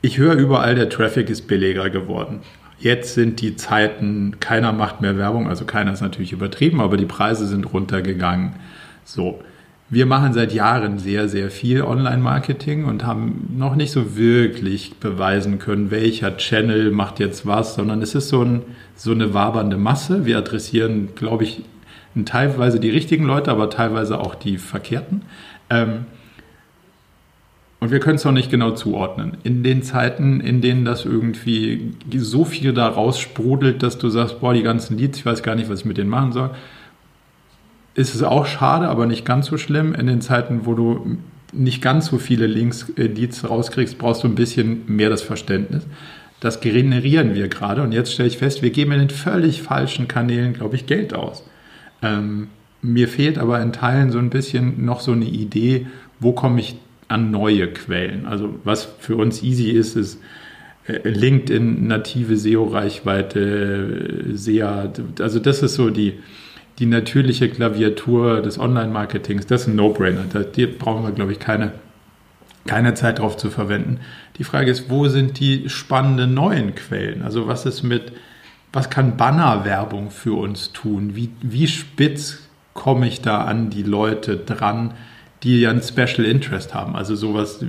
Ich 0.02 0.18
höre 0.18 0.34
überall, 0.34 0.76
der 0.76 0.88
Traffic 0.88 1.28
ist 1.30 1.48
billiger 1.48 1.90
geworden. 1.90 2.40
Jetzt 2.78 3.14
sind 3.14 3.40
die 3.40 3.56
Zeiten, 3.56 4.38
keiner 4.38 4.72
macht 4.72 5.00
mehr 5.00 5.16
Werbung, 5.18 5.48
also 5.48 5.64
keiner 5.64 5.92
ist 5.92 6.00
natürlich 6.00 6.30
übertrieben, 6.30 6.80
aber 6.80 6.96
die 6.96 7.06
Preise 7.06 7.46
sind 7.46 7.72
runtergegangen. 7.72 8.54
So. 9.04 9.40
Wir 9.90 10.04
machen 10.04 10.34
seit 10.34 10.52
Jahren 10.52 10.98
sehr, 10.98 11.30
sehr 11.30 11.50
viel 11.50 11.80
Online-Marketing 11.80 12.84
und 12.84 13.06
haben 13.06 13.54
noch 13.56 13.74
nicht 13.74 13.90
so 13.90 14.16
wirklich 14.16 14.96
beweisen 14.96 15.58
können, 15.58 15.90
welcher 15.90 16.36
Channel 16.36 16.90
macht 16.90 17.20
jetzt 17.20 17.46
was, 17.46 17.74
sondern 17.74 18.02
es 18.02 18.14
ist 18.14 18.28
so, 18.28 18.42
ein, 18.42 18.62
so 18.96 19.12
eine 19.12 19.32
wabernde 19.32 19.78
Masse. 19.78 20.26
Wir 20.26 20.36
adressieren, 20.36 21.14
glaube 21.14 21.44
ich, 21.44 21.62
teilweise 22.26 22.80
die 22.80 22.90
richtigen 22.90 23.24
Leute, 23.24 23.50
aber 23.50 23.70
teilweise 23.70 24.20
auch 24.20 24.34
die 24.34 24.58
verkehrten. 24.58 25.22
Ähm, 25.70 26.04
und 27.80 27.90
wir 27.90 28.00
können 28.00 28.16
es 28.16 28.24
noch 28.24 28.32
nicht 28.32 28.50
genau 28.50 28.72
zuordnen. 28.72 29.38
In 29.42 29.62
den 29.62 29.82
Zeiten, 29.82 30.40
in 30.40 30.60
denen 30.60 30.84
das 30.84 31.06
irgendwie 31.06 31.94
so 32.14 32.44
viel 32.44 32.74
da 32.74 32.88
raussprudelt, 32.88 33.82
dass 33.82 33.96
du 33.96 34.10
sagst, 34.10 34.40
boah, 34.40 34.52
die 34.52 34.62
ganzen 34.62 34.98
Leads, 34.98 35.20
ich 35.20 35.24
weiß 35.24 35.42
gar 35.42 35.54
nicht, 35.54 35.70
was 35.70 35.80
ich 35.80 35.86
mit 35.86 35.96
denen 35.96 36.10
machen 36.10 36.32
soll, 36.32 36.50
ist 37.98 38.14
es 38.14 38.22
auch 38.22 38.46
schade, 38.46 38.88
aber 38.88 39.06
nicht 39.06 39.24
ganz 39.24 39.46
so 39.46 39.58
schlimm. 39.58 39.92
In 39.92 40.06
den 40.06 40.20
Zeiten, 40.20 40.60
wo 40.66 40.74
du 40.74 41.18
nicht 41.52 41.82
ganz 41.82 42.06
so 42.06 42.18
viele 42.18 42.46
Links, 42.46 42.92
äh, 42.96 43.08
Leads 43.08 43.50
rauskriegst, 43.50 43.98
brauchst 43.98 44.22
du 44.22 44.28
ein 44.28 44.36
bisschen 44.36 44.84
mehr 44.86 45.10
das 45.10 45.22
Verständnis. 45.22 45.84
Das 46.38 46.60
generieren 46.60 47.34
wir 47.34 47.48
gerade 47.48 47.82
und 47.82 47.90
jetzt 47.90 48.12
stelle 48.12 48.28
ich 48.28 48.38
fest, 48.38 48.62
wir 48.62 48.70
geben 48.70 48.92
in 48.92 49.00
den 49.00 49.10
völlig 49.10 49.62
falschen 49.62 50.06
Kanälen, 50.06 50.52
glaube 50.52 50.76
ich, 50.76 50.86
Geld 50.86 51.12
aus. 51.12 51.42
Ähm, 52.00 52.46
mir 52.82 53.08
fehlt 53.08 53.36
aber 53.36 53.60
in 53.60 53.72
Teilen 53.72 54.12
so 54.12 54.18
ein 54.18 54.30
bisschen 54.30 54.84
noch 54.84 55.00
so 55.00 55.10
eine 55.10 55.24
Idee, 55.24 55.88
wo 56.20 56.30
komme 56.30 56.60
ich 56.60 56.76
an 57.08 57.32
neue 57.32 57.66
Quellen. 57.66 58.26
Also 58.26 58.54
was 58.62 58.84
für 59.00 59.16
uns 59.16 59.42
easy 59.42 59.70
ist, 59.70 59.96
ist 59.96 60.20
äh, 60.86 61.08
LinkedIn, 61.08 61.88
native 61.88 62.36
SEO-Reichweite, 62.36 64.26
SEA. 64.34 64.92
Also 65.18 65.40
das 65.40 65.64
ist 65.64 65.74
so 65.74 65.90
die, 65.90 66.20
die 66.78 66.86
natürliche 66.86 67.48
Klaviatur 67.48 68.40
des 68.40 68.58
Online-Marketings. 68.58 69.46
Das 69.46 69.62
ist 69.62 69.66
ein 69.68 69.76
No-Brainer. 69.76 70.24
Da 70.32 70.40
brauchen 70.78 71.04
wir, 71.04 71.12
glaube 71.12 71.32
ich, 71.32 71.38
keine, 71.38 71.72
keine 72.66 72.94
Zeit 72.94 73.18
drauf 73.18 73.36
zu 73.36 73.50
verwenden. 73.50 74.00
Die 74.38 74.44
Frage 74.44 74.70
ist, 74.70 74.88
wo 74.88 75.08
sind 75.08 75.40
die 75.40 75.68
spannenden 75.68 76.34
neuen 76.34 76.74
Quellen? 76.74 77.22
Also 77.22 77.48
was 77.48 77.66
ist 77.66 77.82
mit, 77.82 78.12
was 78.72 78.90
kann 78.90 79.16
Bannerwerbung 79.16 80.10
für 80.10 80.38
uns 80.38 80.72
tun? 80.72 81.16
Wie, 81.16 81.30
wie 81.40 81.66
spitz 81.66 82.48
komme 82.74 83.08
ich 83.08 83.22
da 83.22 83.42
an 83.42 83.70
die 83.70 83.82
Leute 83.82 84.36
dran? 84.36 84.94
die 85.42 85.60
ja 85.60 85.70
ein 85.70 85.82
Special 85.82 86.24
Interest 86.24 86.74
haben, 86.74 86.96
also 86.96 87.14
sowas, 87.14 87.64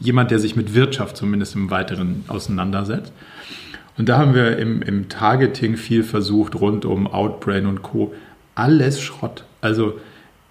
jemand, 0.00 0.30
der 0.30 0.38
sich 0.38 0.56
mit 0.56 0.74
Wirtschaft 0.74 1.16
zumindest 1.16 1.54
im 1.54 1.70
Weiteren 1.70 2.24
auseinandersetzt. 2.28 3.12
Und 4.02 4.08
da 4.08 4.18
haben 4.18 4.34
wir 4.34 4.58
im, 4.58 4.82
im 4.82 5.08
Targeting 5.08 5.76
viel 5.76 6.02
versucht, 6.02 6.56
rund 6.56 6.84
um 6.84 7.06
Outbrain 7.06 7.66
und 7.66 7.82
Co. 7.82 8.12
Alles 8.56 9.00
Schrott. 9.00 9.44
Also 9.60 9.96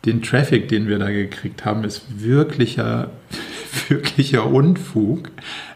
den 0.06 0.22
Traffic, 0.22 0.70
den 0.70 0.88
wir 0.88 1.00
da 1.00 1.10
gekriegt 1.12 1.66
haben, 1.66 1.84
ist 1.84 2.24
wirklicher, 2.24 3.10
wirklicher 3.90 4.46
Unfug. 4.48 5.32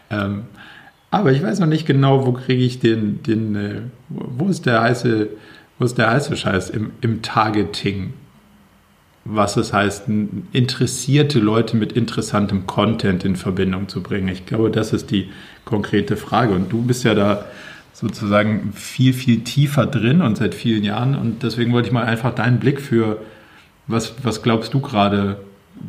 Ähm, 0.08 0.44
aber 1.10 1.32
ich 1.32 1.42
weiß 1.42 1.58
noch 1.58 1.66
nicht 1.66 1.84
genau, 1.84 2.24
wo 2.24 2.32
kriege 2.32 2.64
ich 2.64 2.78
den, 2.78 3.22
den 3.22 3.54
äh, 3.54 3.80
wo 4.08 4.48
ist 4.48 4.64
der 4.64 4.80
heiße, 4.80 5.28
wo 5.78 5.84
ist 5.84 5.98
der 5.98 6.10
heiße 6.10 6.34
Scheiß 6.34 6.70
im, 6.70 6.92
im 7.02 7.20
Targeting? 7.20 8.14
was 9.28 9.56
es 9.56 9.72
heißt, 9.72 10.04
interessierte 10.52 11.40
Leute 11.40 11.76
mit 11.76 11.92
interessantem 11.92 12.66
Content 12.66 13.24
in 13.24 13.34
Verbindung 13.34 13.88
zu 13.88 14.00
bringen. 14.00 14.28
Ich 14.28 14.46
glaube, 14.46 14.70
das 14.70 14.92
ist 14.92 15.10
die 15.10 15.28
konkrete 15.66 16.16
Frage. 16.16 16.54
Und 16.54 16.72
du 16.72 16.80
bist 16.80 17.04
ja 17.04 17.14
da 17.14 17.44
sozusagen 17.92 18.72
viel, 18.74 19.12
viel 19.12 19.44
tiefer 19.44 19.84
drin 19.86 20.22
und 20.22 20.36
seit 20.36 20.54
vielen 20.54 20.84
Jahren. 20.84 21.14
Und 21.14 21.42
deswegen 21.42 21.72
wollte 21.74 21.88
ich 21.88 21.92
mal 21.92 22.04
einfach 22.04 22.34
deinen 22.34 22.58
Blick 22.58 22.80
für, 22.80 23.18
was, 23.86 24.14
was 24.22 24.42
glaubst 24.42 24.72
du 24.72 24.80
gerade, 24.80 25.40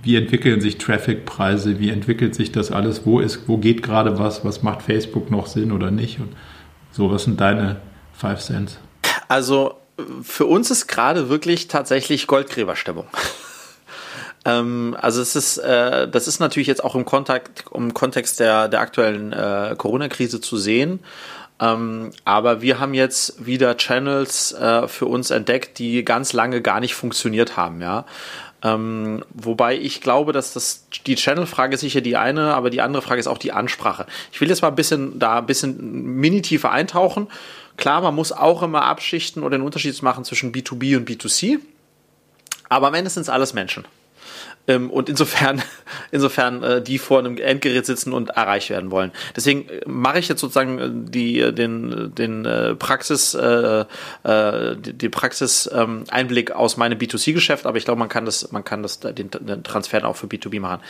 wie 0.03 0.15
entwickeln 0.15 0.59
sich 0.59 0.77
Traffic-Preise, 0.77 1.79
wie 1.79 1.89
entwickelt 1.89 2.35
sich 2.35 2.51
das 2.51 2.71
alles, 2.71 3.05
wo, 3.05 3.19
ist, 3.21 3.47
wo 3.47 3.57
geht 3.57 3.83
gerade 3.83 4.19
was, 4.19 4.43
was 4.43 4.63
macht 4.63 4.81
Facebook 4.81 5.31
noch 5.31 5.47
Sinn 5.47 5.71
oder 5.71 5.91
nicht? 5.91 6.19
Und 6.19 6.29
so, 6.91 7.11
was 7.11 7.23
sind 7.23 7.39
deine 7.39 7.77
Five 8.13 8.39
Cents? 8.39 8.79
Also 9.27 9.75
für 10.23 10.45
uns 10.45 10.71
ist 10.71 10.87
gerade 10.87 11.29
wirklich 11.29 11.67
tatsächlich 11.67 12.27
Goldgräberstimmung. 12.27 13.05
Ähm, 14.47 14.95
also 14.99 15.21
es 15.21 15.35
ist, 15.35 15.57
äh, 15.57 16.07
das 16.07 16.27
ist 16.27 16.39
natürlich 16.39 16.67
jetzt 16.67 16.83
auch 16.83 16.95
im, 16.95 17.05
Kontakt, 17.05 17.65
im 17.73 17.93
Kontext 17.93 18.39
der, 18.39 18.67
der 18.67 18.79
aktuellen 18.79 19.33
äh, 19.33 19.75
Corona-Krise 19.77 20.41
zu 20.41 20.57
sehen. 20.57 20.99
Ähm, 21.59 22.11
aber 22.23 22.61
wir 22.61 22.79
haben 22.79 22.93
jetzt 22.93 23.45
wieder 23.45 23.75
Channels 23.77 24.53
äh, 24.53 24.87
für 24.87 25.07
uns 25.07 25.31
entdeckt, 25.31 25.79
die 25.79 26.05
ganz 26.05 26.33
lange 26.33 26.61
gar 26.61 26.79
nicht 26.79 26.95
funktioniert 26.95 27.57
haben, 27.57 27.81
ja. 27.81 28.05
Ähm, 28.63 29.23
wobei 29.33 29.77
ich 29.77 30.01
glaube, 30.01 30.33
dass 30.33 30.53
das 30.53 30.87
die 31.05 31.15
Channel-Frage 31.15 31.77
sicher 31.77 32.01
die 32.01 32.17
eine, 32.17 32.55
aber 32.55 32.71
die 32.71 32.81
andere 32.81 33.03
Frage 33.03 33.19
ist 33.19 33.27
auch 33.27 33.37
die 33.37 33.51
Ansprache. 33.51 34.07
Ich 34.31 34.41
will 34.41 34.49
jetzt 34.49 34.63
mal 34.63 34.69
ein 34.69 34.75
bisschen 34.75 35.19
da 35.19 35.39
ein 35.39 35.45
bisschen 35.45 36.15
mini-tiefer 36.15 36.71
eintauchen 36.71 37.27
Klar, 37.77 38.01
man 38.01 38.15
muss 38.15 38.31
auch 38.31 38.63
immer 38.63 38.83
abschichten 38.83 39.43
oder 39.43 39.57
den 39.57 39.61
Unterschied 39.61 40.01
machen 40.01 40.25
zwischen 40.25 40.51
B2B 40.51 40.97
und 40.97 41.07
B2C. 41.07 41.59
Aber 42.69 42.87
am 42.87 42.95
Ende 42.95 43.09
sind 43.09 43.21
es 43.21 43.29
alles 43.29 43.53
Menschen. 43.53 43.85
Ähm, 44.67 44.89
und 44.89 45.09
insofern, 45.09 45.61
insofern 46.11 46.63
äh, 46.63 46.81
die 46.81 46.97
vor 46.97 47.19
einem 47.19 47.37
Endgerät 47.37 47.85
sitzen 47.85 48.13
und 48.13 48.29
erreicht 48.29 48.69
werden 48.69 48.91
wollen. 48.91 49.11
Deswegen 49.35 49.69
äh, 49.69 49.81
mache 49.85 50.19
ich 50.19 50.27
jetzt 50.27 50.41
sozusagen 50.41 50.79
äh, 50.79 50.89
die, 50.91 51.53
den, 51.53 52.13
den 52.13 52.77
Praxis, 52.77 53.33
äh, 53.33 53.85
die 54.75 55.09
Praxis 55.09 55.69
ähm, 55.73 56.03
Einblick 56.09 56.51
aus 56.51 56.77
meinem 56.77 56.97
B2C-Geschäft, 56.97 57.65
aber 57.65 57.77
ich 57.77 57.85
glaube, 57.85 57.99
man 57.99 58.09
kann 58.09 58.25
das, 58.25 58.51
man 58.51 58.63
kann 58.63 58.83
das, 58.83 58.99
den, 58.99 59.29
den 59.31 59.63
Transfer 59.63 60.05
auch 60.05 60.15
für 60.15 60.27
B2B 60.27 60.59
machen. 60.59 60.81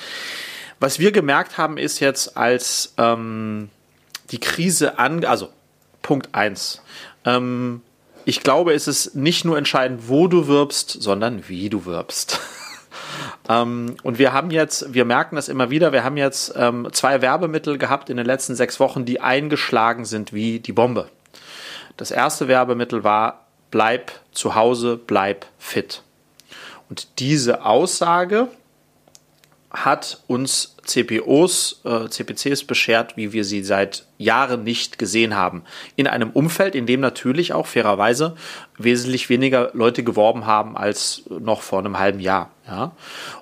Was 0.80 1.00
wir 1.00 1.12
gemerkt 1.12 1.58
haben, 1.58 1.78
ist 1.78 2.00
jetzt, 2.00 2.38
als 2.38 2.94
ähm, 2.98 3.70
die 4.32 4.40
Krise 4.40 5.00
an, 5.00 5.24
also 5.26 5.50
Punkt 6.02 6.30
1. 6.34 6.82
Ähm, 7.26 7.82
ich 8.26 8.42
glaube, 8.42 8.74
es 8.74 8.88
ist 8.88 9.16
nicht 9.16 9.46
nur 9.46 9.58
entscheidend, 9.58 10.08
wo 10.08 10.28
du 10.28 10.48
wirbst, 10.48 10.90
sondern 11.00 11.48
wie 11.48 11.70
du 11.70 11.86
wirbst. 11.86 12.40
ähm, 13.50 13.96
und 14.04 14.20
wir 14.20 14.34
haben 14.34 14.52
jetzt, 14.52 14.94
wir 14.94 15.06
merken 15.06 15.36
das 15.36 15.50
immer 15.50 15.70
wieder, 15.70 15.92
wir 15.92 16.04
haben 16.04 16.18
jetzt 16.18 16.54
ähm, 16.56 16.88
zwei 16.92 17.22
Werbemittel 17.22 17.78
gehabt 17.78 18.10
in 18.10 18.18
den 18.18 18.26
letzten 18.26 18.56
sechs 18.56 18.80
Wochen, 18.80 19.06
die 19.06 19.22
eingeschlagen 19.22 20.06
sind 20.06 20.34
wie 20.34 20.60
die 20.60 20.74
Bombe. 20.74 21.10
Das 21.96 22.12
erste 22.12 22.48
Werbemittel 22.48 23.04
war, 23.04 23.46
bleib 23.72 24.12
zu 24.32 24.56
Hause, 24.56 24.98
bleib 24.98 25.46
fit. 25.58 26.04
Und 26.90 27.20
diese 27.20 27.66
Aussage 27.66 28.48
hat 29.86 30.24
uns 30.28 30.76
CPOs, 30.86 31.82
äh, 31.84 32.10
CPCs 32.10 32.64
beschert, 32.64 33.18
wie 33.18 33.34
wir 33.34 33.44
sie 33.44 33.64
seit 33.64 34.06
Jahren 34.18 34.64
nicht 34.64 34.98
gesehen 34.98 35.36
haben. 35.36 35.64
In 35.96 36.08
einem 36.08 36.32
Umfeld, 36.32 36.74
in 36.74 36.86
dem 36.86 37.02
natürlich 37.02 37.54
auch 37.54 37.68
fairerweise 37.68 38.36
wesentlich 38.78 39.30
weniger 39.30 39.70
Leute 39.74 40.04
geworben 40.04 40.46
haben 40.46 40.76
als 40.78 41.24
noch 41.30 41.62
vor 41.62 41.80
einem 41.80 42.00
halben 42.00 42.20
Jahr. 42.20 42.52
Ja? 42.66 42.94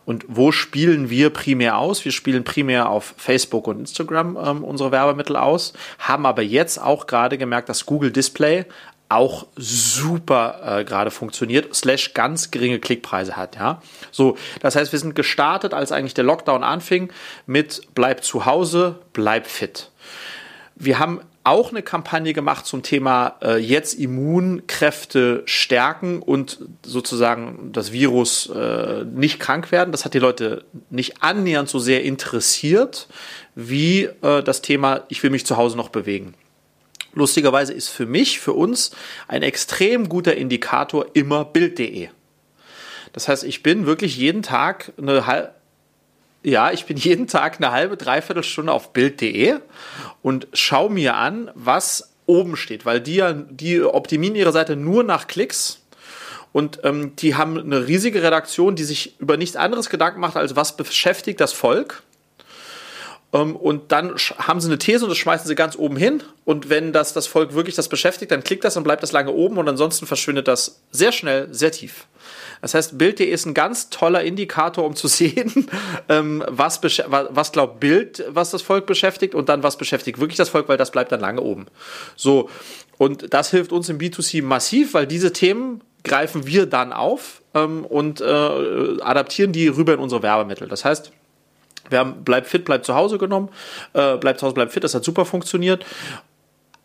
Und 0.06 0.26
wo 0.28 0.52
spielen 0.52 1.10
wir 1.10 1.30
primär 1.30 1.78
aus? 1.78 2.04
Wir 2.04 2.12
spielen 2.12 2.44
primär 2.44 2.90
auf 2.90 3.14
Facebook 3.18 3.68
und 3.68 3.80
Instagram 3.80 4.38
ähm, 4.44 4.64
unsere 4.64 4.92
Werbemittel 4.92 5.38
aus, 5.38 5.74
haben 6.00 6.26
aber 6.26 6.42
jetzt 6.42 6.82
auch 6.82 7.08
gerade 7.08 7.38
gemerkt, 7.38 7.70
dass 7.70 7.86
Google 7.86 8.12
Display 8.12 8.66
auch 9.10 9.45
super 9.56 10.80
äh, 10.80 10.84
gerade 10.84 11.12
funktioniert, 11.12 11.76
slash 11.76 12.14
ganz 12.14 12.51
geringe 12.51 12.80
Klickpreise 12.80 13.38
hat, 13.38 13.56
ja. 13.56 13.82
So, 14.12 14.38
das 14.62 14.76
heißt, 14.76 14.91
wir 14.91 14.99
sind 14.99 15.16
gestartet, 15.16 15.74
als 15.74 15.91
eigentlich 15.91 16.14
der 16.14 16.24
Lockdown 16.24 16.64
anfing, 16.64 17.12
mit 17.45 17.82
bleib 17.93 18.24
zu 18.24 18.45
Hause, 18.45 18.99
bleib 19.14 19.47
fit. 19.47 19.91
Wir 20.76 20.99
haben 20.99 21.22
auch 21.45 21.70
eine 21.70 21.84
Kampagne 21.84 22.34
gemacht 22.34 22.66
zum 22.66 22.82
Thema 22.82 23.36
äh, 23.41 23.58
jetzt 23.58 23.93
Immunkräfte 23.93 25.43
stärken 25.45 26.20
und 26.20 26.58
sozusagen 26.84 27.70
das 27.72 27.91
Virus 27.91 28.49
äh, 28.49 29.06
nicht 29.06 29.39
krank 29.39 29.72
werden. 29.72 29.91
Das 29.91 30.06
hat 30.06 30.16
die 30.16 30.20
Leute 30.20 30.66
nicht 30.89 31.22
annähernd 31.22 31.70
so 31.70 31.78
sehr 31.78 32.03
interessiert 32.03 33.08
wie 33.53 34.06
äh, 34.24 34.41
das 34.41 34.64
Thema, 34.64 35.03
ich 35.08 35.22
will 35.22 35.30
mich 35.30 35.45
zu 35.45 35.56
Hause 35.56 35.78
noch 35.78 35.89
bewegen. 35.89 36.34
Lustigerweise 37.16 37.74
ist 37.74 37.89
für 37.89 38.05
mich, 38.05 38.39
für 38.39 38.53
uns 38.53 38.91
ein 39.28 39.41
extrem 39.41 40.09
guter 40.09 40.36
Indikator 40.36 41.07
immer 41.13 41.45
Bild.de. 41.45 42.09
Das 43.13 43.30
heißt, 43.30 43.45
ich 43.45 43.63
bin 43.63 43.86
wirklich 43.86 44.18
jeden 44.18 44.43
Tag 44.43 44.91
eine 44.97 45.26
halbe, 45.26 45.51
ja, 46.43 46.72
ich 46.72 46.86
bin 46.86 46.97
jeden 46.97 47.28
Tag 47.28 47.57
eine 47.57 47.72
halbe, 47.72 47.97
dreiviertel 47.97 48.43
Stunde 48.43 48.74
auf 48.74 48.93
Bild.de 48.93 49.55
und 50.22 50.47
schaue 50.53 50.91
mir 50.91 51.16
an, 51.16 51.49
was 51.55 52.11
oben 52.26 52.57
steht, 52.57 52.86
weil 52.86 52.99
die, 52.99 53.24
die 53.49 53.82
optimieren 53.82 54.36
ihre 54.36 54.51
Seite 54.51 54.76
nur 54.76 55.03
nach 55.03 55.28
Klicks. 55.28 55.82
Und 56.51 56.80
ähm, 56.84 57.16
die 57.18 57.36
haben 57.36 57.57
eine 57.57 57.88
riesige 57.88 58.24
Redaktion, 58.24 58.76
die 58.76 58.86
sich 58.86 59.20
über 59.20 59.36
nichts 59.36 59.57
anderes 59.57 59.89
Gedanken 59.89 60.22
macht, 60.22 60.38
als 60.38 60.55
was 60.55 60.78
beschäftigt 60.78 61.41
das 61.41 61.51
Volk. 61.51 62.03
Ähm, 63.36 63.56
und 63.56 63.92
dann 63.92 64.16
haben 64.38 64.62
sie 64.62 64.68
eine 64.68 64.78
These 64.78 65.04
und 65.04 65.10
das 65.10 65.18
schmeißen 65.18 65.48
sie 65.48 65.56
ganz 65.56 65.78
oben 65.78 65.98
hin. 65.98 66.24
Und 66.46 66.70
wenn 66.70 66.94
das 66.94 67.12
das 67.12 67.28
Volk 67.28 67.54
wirklich 67.54 67.76
das 67.76 67.90
beschäftigt, 67.90 68.32
dann 68.32 68.44
klickt 68.44 68.64
das 68.64 68.78
und 68.78 68.84
bleibt 68.84 69.04
das 69.04 69.12
lange 69.12 69.32
oben 69.32 69.58
und 69.58 69.68
ansonsten 69.68 70.08
verschwindet 70.08 70.48
das 70.48 70.82
sehr 70.92 71.12
schnell, 71.12 71.54
sehr 71.54 71.72
tief. 71.72 72.08
Das 72.62 72.74
heißt, 72.74 72.98
Bild.de 72.98 73.28
ist 73.28 73.46
ein 73.46 73.54
ganz 73.54 73.90
toller 73.90 74.24
Indikator, 74.24 74.86
um 74.86 74.96
zu 74.96 75.08
sehen, 75.10 75.70
ähm, 76.08 76.44
was, 76.48 76.82
was 76.82 77.52
glaubt 77.52 77.82
Bild, 77.82 78.24
was 78.30 78.52
das 78.52 78.62
Volk 78.62 78.86
beschäftigt 78.86 79.36
und 79.36 79.50
dann 79.50 79.64
was 79.64 79.78
beschäftigt 79.78 80.20
wirklich 80.20 80.38
das 80.38 80.50
Volk, 80.50 80.70
weil 80.70 80.78
das 80.78 80.92
bleibt 80.92 81.12
dann 81.12 81.20
lange 81.20 81.42
oben. 81.42 81.68
So. 82.16 82.50
Und 82.98 83.34
das 83.34 83.52
hilft 83.52 83.74
uns 83.74 83.90
im 83.90 83.98
B2C 83.98 84.42
massiv, 84.42 84.94
weil 84.94 85.06
diese 85.06 85.34
Themen 85.34 85.82
greifen 86.06 86.48
wir 86.48 86.66
dann 86.68 86.94
auf 86.94 87.42
ähm, 87.54 87.84
und 87.84 88.22
äh, 88.22 88.24
adaptieren 88.24 89.52
die 89.52 89.68
rüber 89.68 89.94
in 89.94 90.00
unsere 90.00 90.24
Werbemittel. 90.24 90.70
Das 90.70 90.86
heißt, 90.86 91.12
wir 91.90 92.00
haben 92.00 92.24
Bleib 92.24 92.48
fit, 92.48 92.66
bleib 92.66 92.86
zu 92.86 92.96
Hause 92.96 93.18
genommen. 93.18 93.50
Äh, 93.94 94.18
bleib 94.18 94.40
zu 94.40 94.46
Hause, 94.46 94.56
bleib 94.56 94.72
fit, 94.72 94.84
das 94.84 94.96
hat 94.96 95.04
super 95.04 95.26
funktioniert. 95.26 95.86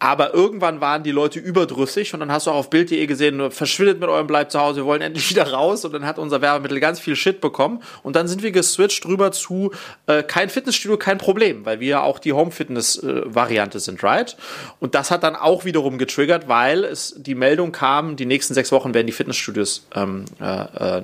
Aber 0.03 0.33
irgendwann 0.33 0.81
waren 0.81 1.03
die 1.03 1.11
Leute 1.11 1.39
überdrüssig 1.39 2.15
und 2.15 2.21
dann 2.21 2.33
hast 2.33 2.47
du 2.47 2.51
auch 2.51 2.57
auf 2.57 2.71
Bild.de 2.71 3.05
gesehen, 3.07 3.51
verschwindet 3.51 4.01
mit 4.01 4.09
eurem 4.09 4.27
Bleib 4.27 4.51
zu 4.51 4.59
Hause, 4.59 4.81
wir 4.81 4.87
wollen 4.87 5.03
endlich 5.03 5.29
wieder 5.31 5.53
raus 5.53 5.85
und 5.85 5.93
dann 5.93 6.07
hat 6.07 6.19
unser 6.19 6.41
Werbemittel 6.41 6.81
ganz 6.81 6.99
viel 6.99 7.15
Shit 7.17 7.43
bekommen 7.43 7.83
und 8.03 8.17
dann 8.17 8.27
sind 8.27 8.43
wir 8.43 8.51
geswitcht 8.51 9.05
rüber 9.05 9.31
zu 9.31 9.73
äh, 10.07 10.23
kein 10.23 10.49
Fitnessstudio, 10.49 10.97
kein 10.97 11.19
Problem, 11.19 11.67
weil 11.67 11.81
wir 11.81 11.89
ja 11.89 12.03
auch 12.03 12.19
die 12.19 12.33
Home-Fitness-Variante 12.33 13.77
äh, 13.77 13.81
sind, 13.81 14.03
right? 14.03 14.39
Und 14.81 14.95
das 14.95 15.11
hat 15.11 15.23
dann 15.23 15.37
auch 15.37 15.67
wiederum 15.67 15.99
getriggert, 15.99 16.49
weil 16.49 16.85
es 16.85 17.15
die 17.19 17.35
Meldung 17.35 17.71
kam, 17.71 18.17
die 18.17 18.27
nächsten 18.27 18.55
sechs 18.55 18.73
Wochen 18.73 18.95
werden 18.95 19.07
die 19.07 19.13
Fitnessstudios 19.13 19.87
ähm, 19.95 20.25
äh, 20.41 21.03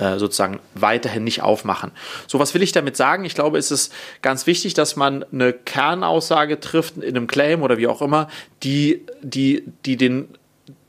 äh 0.00 0.18
sozusagen 0.18 0.58
weiterhin 0.74 1.24
nicht 1.24 1.42
aufmachen. 1.42 1.92
So, 2.26 2.38
was 2.38 2.54
will 2.54 2.62
ich 2.62 2.72
damit 2.72 2.96
sagen? 2.96 3.24
Ich 3.24 3.34
glaube, 3.34 3.58
es 3.58 3.70
ist 3.70 3.92
ganz 4.22 4.46
wichtig, 4.46 4.74
dass 4.74 4.96
man 4.96 5.24
eine 5.32 5.52
Kernaussage 5.52 6.60
trifft 6.60 6.96
in 6.96 7.16
einem 7.16 7.26
Claim 7.26 7.62
oder 7.62 7.78
wie 7.78 7.86
auch 7.86 8.02
immer, 8.02 8.28
die, 8.62 9.06
die, 9.22 9.64
die 9.84 9.96
den 9.96 10.28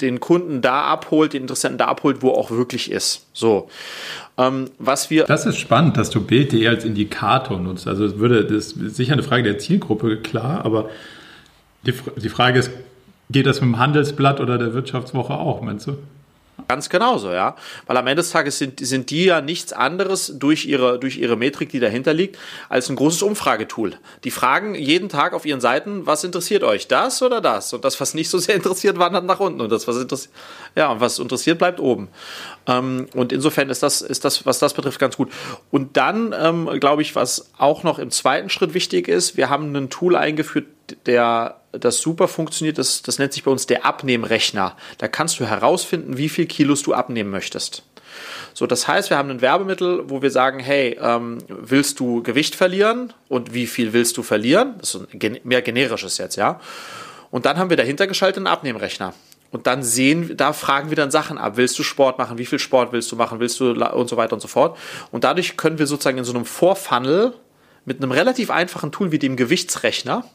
den 0.01 0.20
Kunden 0.20 0.62
da 0.62 0.84
abholt, 0.84 1.34
den 1.34 1.43
Interessenten 1.43 1.78
da 1.78 1.86
abholt, 1.86 2.22
wo 2.22 2.32
auch 2.32 2.51
wirklich 2.51 2.91
ist. 2.91 3.28
So. 3.34 3.70
Ähm, 4.38 4.70
was 4.80 5.09
wir. 5.09 5.26
Das 5.26 5.45
ist 5.45 5.57
spannend, 5.57 5.97
dass 5.97 6.09
du 6.09 6.22
Bild.de 6.22 6.68
als 6.68 6.86
Indikator 6.86 7.59
nutzt. 7.59 7.88
Also 7.88 8.20
würde, 8.20 8.45
das 8.45 8.74
ist 8.74 8.95
sicher 8.95 9.14
eine 9.14 9.24
Frage 9.24 9.43
der 9.43 9.57
Zielgruppe, 9.57 10.18
klar, 10.18 10.66
aber 10.66 10.89
die, 11.86 11.93
die 12.18 12.30
Frage 12.30 12.59
ist, 12.59 12.72
geht 13.30 13.45
das 13.45 13.62
mit 13.62 13.70
dem 13.70 13.80
Handelsblatt 13.80 14.39
oder 14.39 14.57
der 14.57 14.74
Wirtschaftswoche 14.74 15.34
auch, 15.34 15.62
meinst 15.62 15.88
du? 15.88 15.97
Ganz 16.72 16.88
genauso, 16.88 17.34
ja. 17.34 17.57
Weil 17.86 17.97
am 17.97 18.07
Ende 18.07 18.22
des 18.22 18.32
Tages 18.32 18.57
sind, 18.57 18.80
sind 18.80 19.09
die 19.09 19.26
ja 19.26 19.41
nichts 19.41 19.74
anderes 19.74 20.32
durch 20.39 20.63
ihre, 20.63 20.99
durch 20.99 21.17
ihre 21.17 21.36
Metrik, 21.36 21.67
die 21.67 21.82
dahinter 21.82 22.13
liegt, 22.13 22.38
als 22.69 22.88
ein 22.88 22.95
großes 22.95 23.24
Umfragetool. 23.24 23.95
Die 24.24 24.32
fragen 24.32 24.74
jeden 24.74 25.09
Tag 25.09 25.34
auf 25.34 25.45
ihren 25.45 25.59
Seiten, 25.59 26.05
was 26.05 26.24
interessiert 26.24 26.63
euch, 26.63 26.88
das 26.88 27.22
oder 27.22 27.41
das? 27.41 27.74
Und 27.74 27.84
das, 27.84 27.99
was 27.99 28.13
nicht 28.13 28.30
so 28.30 28.38
sehr 28.38 28.55
interessiert, 28.61 28.97
wandert 28.97 29.26
nach 29.26 29.41
unten. 29.41 29.59
Und 29.59 29.69
das, 29.69 29.86
was 29.86 29.97
interessiert, 29.97 30.34
ja, 30.78 30.89
und 30.93 31.01
was 31.01 31.19
interessiert, 31.19 31.57
bleibt 31.57 31.82
oben. 31.82 32.07
Ähm, 32.67 33.07
und 33.15 33.34
insofern 33.34 33.69
ist 33.69 33.84
das, 33.84 34.01
ist 34.01 34.24
das, 34.24 34.45
was 34.45 34.59
das 34.59 34.74
betrifft, 34.74 34.97
ganz 34.97 35.17
gut. 35.17 35.30
Und 35.72 35.97
dann, 35.97 36.34
ähm, 36.39 36.69
glaube 36.80 37.01
ich, 37.01 37.17
was 37.17 37.51
auch 37.57 37.84
noch 37.84 37.99
im 37.99 38.11
zweiten 38.11 38.47
Schritt 38.47 38.74
wichtig 38.74 39.09
ist, 39.09 39.36
wir 39.36 39.49
haben 39.49 39.76
ein 39.76 39.89
Tool 39.89 40.15
eingeführt, 40.15 40.67
der 41.05 41.61
das 41.72 41.99
super 41.99 42.28
funktioniert, 42.28 42.78
das, 42.78 43.01
das 43.01 43.19
nennt 43.19 43.34
sich 43.34 43.43
bei 43.43 43.51
uns 43.51 43.67
der 43.67 43.86
Abnehmrechner. 43.86 44.76
Da 44.97 45.07
kannst 45.07 45.39
du 45.39 45.45
herausfinden, 45.45 46.17
wie 46.17 46.30
viel 46.30 46.45
Kilos 46.45 46.84
du 46.84 46.93
abnehmen 46.93 47.30
möchtest. 47.30 47.84
So, 48.53 48.67
das 48.67 48.88
heißt, 48.88 49.09
wir 49.09 49.17
haben 49.17 49.30
ein 49.30 49.41
Werbemittel, 49.41 50.09
wo 50.09 50.22
wir 50.22 50.32
sagen, 50.32 50.59
hey, 50.59 50.97
ähm, 51.01 51.39
willst 51.47 51.99
du 51.99 52.22
Gewicht 52.24 52.55
verlieren 52.55 53.13
und 53.30 53.53
wie 53.53 53.67
viel 53.67 53.93
willst 53.93 54.17
du 54.17 54.24
verlieren? 54.24 54.76
Das 54.80 54.95
ist 54.95 55.13
ein 55.13 55.39
mehr 55.43 55.61
generisches 55.61 56.17
jetzt, 56.17 56.36
ja. 56.36 56.59
Und 57.30 57.45
dann 57.45 57.57
haben 57.57 57.69
wir 57.69 57.78
dahinter 57.78 58.07
geschaltet 58.07 58.38
einen 58.38 58.47
Abnehmrechner. 58.47 59.13
Und 59.51 59.67
dann 59.67 59.84
sehen, 59.84 60.36
da 60.38 60.53
fragen 60.53 60.89
wir 60.89 60.95
dann 60.95 61.11
Sachen 61.11 61.38
ab. 61.38 61.57
Willst 61.57 61.78
du 61.78 61.84
Sport 61.84 62.17
machen? 62.17 62.38
Wie 62.38 62.45
viel 62.45 62.59
Sport 62.59 62.93
willst 62.93 63.11
du 63.11 63.17
machen? 63.17 63.39
Willst 63.39 63.59
du 63.59 63.72
und 63.72 64.09
so 64.09 64.17
weiter 64.17 64.34
und 64.34 64.39
so 64.39 64.47
fort? 64.47 64.78
Und 65.11 65.26
dadurch 65.26 65.57
können 65.57 65.78
wir 65.78 65.88
sozusagen 65.88 66.17
in 66.17 66.24
so 66.24 66.34
einem 66.34 66.45
Vorfunnel 66.45 67.34
mit 67.86 68.01
einem 68.01 68.11
relativ 68.11 68.51
einfachen 68.51 68.91
Tool 68.91 69.11
wie 69.11 69.19
dem 69.19 69.36
Gewichtsrechner 69.36 70.25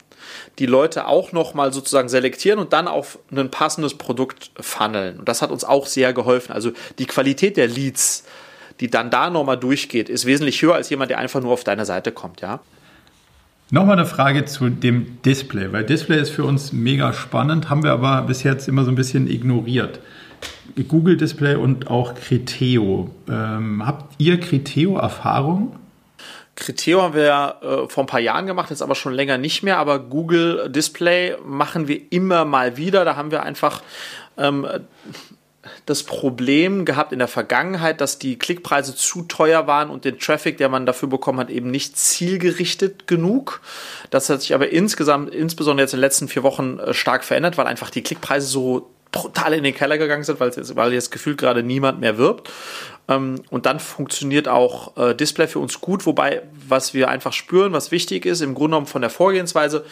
die 0.58 0.66
Leute 0.66 1.06
auch 1.06 1.32
nochmal 1.32 1.72
sozusagen 1.72 2.08
selektieren 2.08 2.58
und 2.58 2.72
dann 2.72 2.88
auf 2.88 3.18
ein 3.30 3.50
passendes 3.50 3.94
Produkt 3.94 4.50
funneln. 4.58 5.18
Und 5.18 5.28
das 5.28 5.42
hat 5.42 5.50
uns 5.50 5.64
auch 5.64 5.86
sehr 5.86 6.12
geholfen. 6.12 6.52
Also 6.52 6.72
die 6.98 7.06
Qualität 7.06 7.56
der 7.56 7.68
Leads, 7.68 8.24
die 8.80 8.90
dann 8.90 9.10
da 9.10 9.30
nochmal 9.30 9.56
durchgeht, 9.56 10.08
ist 10.08 10.26
wesentlich 10.26 10.60
höher 10.62 10.74
als 10.74 10.90
jemand, 10.90 11.10
der 11.10 11.18
einfach 11.18 11.40
nur 11.40 11.52
auf 11.52 11.64
deine 11.64 11.84
Seite 11.84 12.12
kommt, 12.12 12.40
ja. 12.40 12.60
Nochmal 13.70 13.98
eine 13.98 14.06
Frage 14.06 14.44
zu 14.44 14.68
dem 14.68 15.20
Display, 15.22 15.72
weil 15.72 15.82
Display 15.82 16.20
ist 16.20 16.30
für 16.30 16.44
uns 16.44 16.72
mega 16.72 17.12
spannend, 17.12 17.68
haben 17.68 17.82
wir 17.82 17.90
aber 17.90 18.22
bis 18.22 18.44
jetzt 18.44 18.68
immer 18.68 18.84
so 18.84 18.92
ein 18.92 18.94
bisschen 18.94 19.28
ignoriert. 19.28 19.98
Google 20.86 21.16
Display 21.16 21.56
und 21.56 21.88
auch 21.88 22.14
Criteo. 22.14 23.10
Ähm, 23.28 23.84
habt 23.84 24.14
ihr 24.18 24.38
Criteo-Erfahrung? 24.38 25.74
Kriteo 26.56 27.02
haben 27.02 27.14
wir 27.14 27.24
ja 27.24 27.50
äh, 27.62 27.88
vor 27.88 28.04
ein 28.04 28.08
paar 28.08 28.20
Jahren 28.20 28.46
gemacht, 28.46 28.70
jetzt 28.70 28.82
aber 28.82 28.94
schon 28.94 29.12
länger 29.12 29.38
nicht 29.38 29.62
mehr. 29.62 29.78
Aber 29.78 29.98
Google 29.98 30.68
Display 30.70 31.36
machen 31.44 31.86
wir 31.86 32.00
immer 32.10 32.44
mal 32.44 32.76
wieder. 32.76 33.04
Da 33.04 33.14
haben 33.14 33.30
wir 33.30 33.42
einfach 33.42 33.82
ähm, 34.36 34.66
das 35.84 36.02
Problem 36.02 36.84
gehabt 36.84 37.12
in 37.12 37.18
der 37.18 37.28
Vergangenheit, 37.28 38.00
dass 38.00 38.18
die 38.18 38.38
Klickpreise 38.38 38.94
zu 38.94 39.22
teuer 39.22 39.66
waren 39.66 39.90
und 39.90 40.04
den 40.04 40.18
Traffic, 40.18 40.58
der 40.58 40.68
man 40.68 40.86
dafür 40.86 41.08
bekommen 41.08 41.38
hat, 41.40 41.50
eben 41.50 41.70
nicht 41.70 41.96
zielgerichtet 41.96 43.06
genug. 43.06 43.60
Das 44.10 44.28
hat 44.30 44.40
sich 44.40 44.54
aber 44.54 44.70
insgesamt, 44.70 45.34
insbesondere 45.34 45.84
jetzt 45.84 45.92
in 45.92 45.98
den 45.98 46.02
letzten 46.02 46.28
vier 46.28 46.42
Wochen, 46.42 46.78
äh, 46.78 46.94
stark 46.94 47.24
verändert, 47.24 47.58
weil 47.58 47.66
einfach 47.66 47.90
die 47.90 48.02
Klickpreise 48.02 48.46
so 48.46 48.90
brutal 49.12 49.54
in 49.54 49.64
den 49.64 49.74
Keller 49.74 49.98
gegangen 49.98 50.24
sind, 50.24 50.40
weil 50.40 50.50
jetzt, 50.50 50.76
weil 50.76 50.92
jetzt 50.92 51.10
gefühlt 51.10 51.38
gerade 51.38 51.62
niemand 51.62 52.00
mehr 52.00 52.18
wirbt. 52.18 52.50
Ähm, 53.08 53.42
und 53.50 53.66
dann 53.66 53.80
funktioniert 53.80 54.48
auch 54.48 54.96
äh, 54.96 55.14
Display 55.14 55.46
für 55.46 55.58
uns 55.58 55.80
gut, 55.80 56.06
wobei, 56.06 56.42
was 56.68 56.94
wir 56.94 57.08
einfach 57.08 57.32
spüren, 57.32 57.72
was 57.72 57.90
wichtig 57.90 58.26
ist, 58.26 58.40
im 58.40 58.54
Grunde 58.54 58.74
genommen 58.74 58.86
von 58.86 59.02
der 59.02 59.10
Vorgehensweise, 59.10 59.84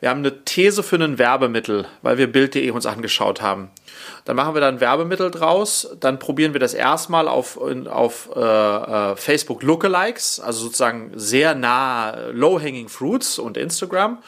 wir 0.00 0.10
haben 0.10 0.18
eine 0.18 0.44
These 0.44 0.82
für 0.82 0.96
ein 0.96 1.18
Werbemittel, 1.18 1.86
weil 2.02 2.18
wir 2.18 2.30
Bild.de 2.30 2.68
uns 2.70 2.84
angeschaut 2.84 3.40
haben. 3.40 3.70
Dann 4.24 4.36
machen 4.36 4.54
wir 4.54 4.60
da 4.60 4.68
ein 4.68 4.80
Werbemittel 4.80 5.30
draus, 5.30 5.96
dann 5.98 6.18
probieren 6.18 6.52
wir 6.52 6.60
das 6.60 6.74
erstmal 6.74 7.28
auf, 7.28 7.58
auf 7.58 8.28
äh, 8.36 8.40
äh, 8.40 9.16
Facebook 9.16 9.62
Lookalikes, 9.62 10.40
also 10.40 10.64
sozusagen 10.64 11.12
sehr 11.14 11.54
nah 11.54 12.28
Low-Hanging 12.32 12.88
Fruits 12.88 13.38
und 13.38 13.56
Instagram. 13.56 14.18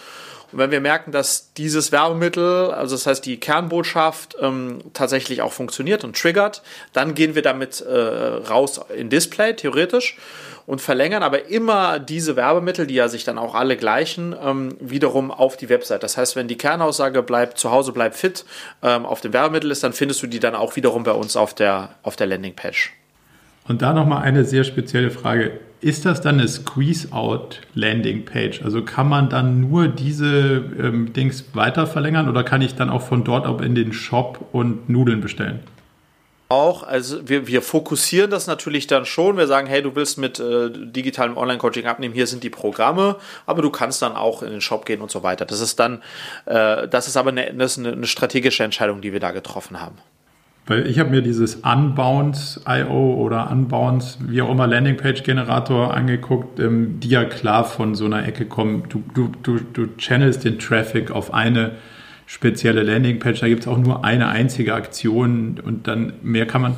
Und 0.56 0.62
wenn 0.62 0.70
wir 0.70 0.80
merken, 0.80 1.12
dass 1.12 1.52
dieses 1.52 1.92
Werbemittel, 1.92 2.70
also 2.70 2.96
das 2.96 3.06
heißt 3.06 3.26
die 3.26 3.38
Kernbotschaft, 3.38 4.36
ähm, 4.40 4.78
tatsächlich 4.94 5.42
auch 5.42 5.52
funktioniert 5.52 6.02
und 6.02 6.16
triggert, 6.16 6.62
dann 6.94 7.14
gehen 7.14 7.34
wir 7.34 7.42
damit 7.42 7.82
äh, 7.82 7.94
raus 7.94 8.80
in 8.96 9.10
Display, 9.10 9.54
theoretisch, 9.54 10.16
und 10.64 10.80
verlängern 10.80 11.22
aber 11.22 11.50
immer 11.50 11.98
diese 11.98 12.36
Werbemittel, 12.36 12.86
die 12.86 12.94
ja 12.94 13.08
sich 13.08 13.22
dann 13.22 13.36
auch 13.36 13.54
alle 13.54 13.76
gleichen, 13.76 14.34
ähm, 14.42 14.78
wiederum 14.80 15.30
auf 15.30 15.58
die 15.58 15.68
Website. 15.68 16.02
Das 16.02 16.16
heißt, 16.16 16.36
wenn 16.36 16.48
die 16.48 16.56
Kernaussage 16.56 17.22
bleibt, 17.22 17.58
zu 17.58 17.70
Hause 17.70 17.92
bleibt 17.92 18.16
fit, 18.16 18.46
ähm, 18.82 19.04
auf 19.04 19.20
dem 19.20 19.34
Werbemittel 19.34 19.70
ist, 19.70 19.84
dann 19.84 19.92
findest 19.92 20.22
du 20.22 20.26
die 20.26 20.40
dann 20.40 20.54
auch 20.54 20.74
wiederum 20.74 21.02
bei 21.02 21.12
uns 21.12 21.36
auf 21.36 21.52
der, 21.52 21.90
auf 22.02 22.16
der 22.16 22.28
Landingpage. 22.28 22.94
Und 23.68 23.82
da 23.82 23.92
nochmal 23.92 24.22
eine 24.22 24.44
sehr 24.44 24.64
spezielle 24.64 25.10
Frage. 25.10 25.60
Ist 25.80 26.06
das 26.06 26.20
dann 26.20 26.38
eine 26.38 26.48
Squeeze-Out-Landing-Page? 26.48 28.62
Also 28.62 28.82
kann 28.82 29.08
man 29.08 29.28
dann 29.28 29.60
nur 29.60 29.88
diese 29.88 30.64
ähm, 30.80 31.12
Dings 31.12 31.44
weiter 31.52 31.86
verlängern 31.86 32.28
oder 32.28 32.44
kann 32.44 32.62
ich 32.62 32.74
dann 32.74 32.90
auch 32.90 33.02
von 33.02 33.24
dort 33.24 33.46
auch 33.46 33.60
in 33.60 33.74
den 33.74 33.92
Shop 33.92 34.48
und 34.52 34.88
Nudeln 34.88 35.20
bestellen? 35.20 35.60
Auch, 36.48 36.84
also 36.84 37.28
wir, 37.28 37.48
wir 37.48 37.60
fokussieren 37.60 38.30
das 38.30 38.46
natürlich 38.46 38.86
dann 38.86 39.04
schon. 39.04 39.36
Wir 39.36 39.48
sagen, 39.48 39.66
hey, 39.66 39.82
du 39.82 39.96
willst 39.96 40.16
mit 40.16 40.38
äh, 40.38 40.70
digitalem 40.70 41.36
Online-Coaching 41.36 41.86
abnehmen, 41.86 42.14
hier 42.14 42.28
sind 42.28 42.44
die 42.44 42.50
Programme, 42.50 43.16
aber 43.46 43.62
du 43.62 43.70
kannst 43.70 44.00
dann 44.00 44.14
auch 44.14 44.42
in 44.42 44.52
den 44.52 44.60
Shop 44.60 44.86
gehen 44.86 45.00
und 45.00 45.10
so 45.10 45.24
weiter. 45.24 45.44
Das 45.44 45.60
ist 45.60 45.80
dann, 45.80 46.04
äh, 46.44 46.86
das 46.86 47.08
ist 47.08 47.16
aber 47.16 47.30
eine, 47.30 47.52
das 47.52 47.76
ist 47.76 47.84
eine 47.84 48.06
strategische 48.06 48.62
Entscheidung, 48.62 49.00
die 49.00 49.12
wir 49.12 49.18
da 49.18 49.32
getroffen 49.32 49.80
haben. 49.80 49.96
Weil 50.66 50.88
ich 50.88 50.98
habe 50.98 51.10
mir 51.10 51.22
dieses 51.22 51.56
Unbounce.io 51.56 53.14
oder 53.14 53.50
Unbounce, 53.52 54.18
wie 54.26 54.42
auch 54.42 54.50
immer, 54.50 54.66
Landingpage-Generator 54.66 55.94
angeguckt, 55.94 56.58
ähm, 56.58 56.98
die 56.98 57.08
ja 57.08 57.24
klar 57.24 57.64
von 57.64 57.94
so 57.94 58.06
einer 58.06 58.26
Ecke 58.26 58.46
kommen. 58.46 58.82
Du, 58.88 59.04
du, 59.14 59.30
du, 59.44 59.60
du 59.60 59.86
channelst 59.96 60.44
den 60.44 60.58
Traffic 60.58 61.12
auf 61.12 61.32
eine 61.32 61.72
spezielle 62.26 62.82
Landingpage, 62.82 63.40
da 63.40 63.46
gibt 63.46 63.62
es 63.62 63.68
auch 63.68 63.78
nur 63.78 64.04
eine 64.04 64.26
einzige 64.26 64.74
Aktion 64.74 65.60
und 65.64 65.86
dann 65.86 66.14
mehr 66.22 66.46
kann 66.46 66.62
man. 66.62 66.76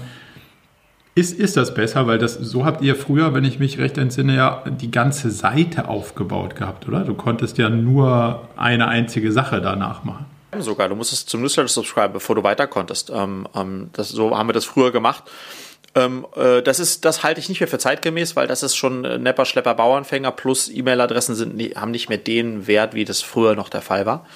Ist, 1.15 1.39
ist 1.39 1.57
das 1.57 1.73
besser? 1.73 2.07
Weil 2.07 2.19
das, 2.19 2.35
so 2.35 2.67
habt 2.67 2.83
ihr 2.83 2.95
früher, 2.95 3.33
wenn 3.33 3.45
ich 3.45 3.59
mich 3.59 3.79
recht 3.79 3.97
entsinne, 3.97 4.37
ja 4.37 4.65
die 4.69 4.91
ganze 4.91 5.31
Seite 5.31 5.89
aufgebaut 5.89 6.57
gehabt, 6.57 6.87
oder? 6.87 7.05
Du 7.05 7.15
konntest 7.15 7.57
ja 7.57 7.71
nur 7.71 8.49
eine 8.59 8.89
einzige 8.89 9.33
Sache 9.33 9.63
danach 9.63 10.05
machen 10.05 10.27
sogar. 10.59 10.89
Du 10.89 10.95
musstest 10.95 11.29
zum 11.29 11.43
Newsletter 11.43 11.69
subscriben, 11.69 12.13
bevor 12.13 12.37
du 12.37 12.43
weiter 12.43 12.67
konntest. 12.67 13.11
Ähm, 13.11 13.47
ähm, 13.55 13.91
das, 13.93 14.09
so 14.09 14.37
haben 14.37 14.49
wir 14.49 14.55
das 14.55 14.65
früher 14.65 14.93
gemacht. 14.93 15.25
Ähm, 15.95 16.27
äh, 16.37 16.63
das 16.63 16.81
ist, 16.81 17.05
das 17.05 17.23
halte 17.23 17.41
ich 17.41 17.49
nicht 17.49 17.61
mehr 17.61 17.69
für 17.69 17.79
zeitgemäß, 17.79 18.37
weil 18.37 18.47
das 18.47 18.63
ist 18.63 18.77
schon 18.77 19.05
äh, 19.05 19.19
Nepper, 19.19 19.45
Schlepper, 19.45 19.75
Bauernfänger 19.75 20.33
plus 20.33 20.69
E-Mail-Adressen 20.69 21.35
sind, 21.35 21.61
haben 21.77 21.91
nicht 21.91 22.09
mehr 22.09 22.19
den 22.19 22.67
Wert, 22.67 22.95
wie 22.95 23.05
das 23.05 23.23
früher 23.23 23.55
noch 23.55 23.69
der 23.69 23.83
Fall 23.83 24.07
war. 24.07 24.27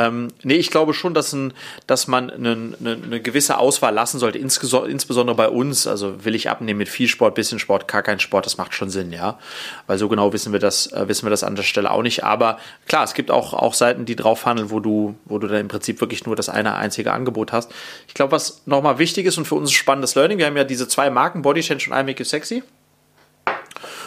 Ähm, 0.00 0.28
nee, 0.42 0.54
ich 0.54 0.70
glaube 0.70 0.94
schon, 0.94 1.12
dass, 1.12 1.32
ein, 1.34 1.52
dass 1.86 2.06
man 2.06 2.30
eine, 2.30 2.74
eine, 2.80 2.98
eine 3.02 3.20
gewisse 3.20 3.58
Auswahl 3.58 3.92
lassen 3.92 4.18
sollte, 4.18 4.38
insbesondere 4.38 5.36
bei 5.36 5.48
uns. 5.48 5.86
Also 5.86 6.24
will 6.24 6.34
ich 6.34 6.48
abnehmen 6.48 6.78
mit 6.78 6.88
viel 6.88 7.06
Sport, 7.06 7.34
bisschen 7.34 7.58
Sport, 7.58 7.86
gar 7.86 8.02
kein 8.02 8.18
Sport, 8.18 8.46
das 8.46 8.56
macht 8.56 8.72
schon 8.72 8.88
Sinn, 8.88 9.12
ja. 9.12 9.38
Weil 9.86 9.98
so 9.98 10.08
genau 10.08 10.32
wissen 10.32 10.52
wir 10.52 10.60
das, 10.60 10.90
äh, 10.92 11.06
wissen 11.08 11.26
wir 11.26 11.30
das 11.30 11.44
an 11.44 11.54
der 11.54 11.64
Stelle 11.64 11.90
auch 11.90 12.02
nicht. 12.02 12.24
Aber 12.24 12.58
klar, 12.86 13.04
es 13.04 13.12
gibt 13.12 13.30
auch, 13.30 13.52
auch 13.52 13.74
Seiten, 13.74 14.06
die 14.06 14.16
drauf 14.16 14.46
handeln, 14.46 14.70
wo 14.70 14.80
du, 14.80 15.16
wo 15.26 15.38
du 15.38 15.48
dann 15.48 15.60
im 15.60 15.68
Prinzip 15.68 16.00
wirklich 16.00 16.24
nur 16.24 16.34
das 16.34 16.48
eine 16.48 16.76
einzige 16.76 17.12
Angebot 17.12 17.52
hast. 17.52 17.70
Ich 18.08 18.14
glaube, 18.14 18.32
was 18.32 18.62
nochmal 18.66 18.98
wichtig 18.98 19.26
ist 19.26 19.36
und 19.36 19.46
für 19.46 19.56
uns 19.56 19.70
spannendes 19.72 20.14
Learning, 20.14 20.38
wir 20.38 20.46
haben 20.46 20.56
ja 20.56 20.64
diese 20.64 20.88
zwei 20.88 21.10
Marken, 21.10 21.42
Body 21.42 21.60
Change 21.60 21.90
und 21.90 21.98
I 21.98 22.04
Make 22.04 22.20
You 22.20 22.24
Sexy. 22.24 22.62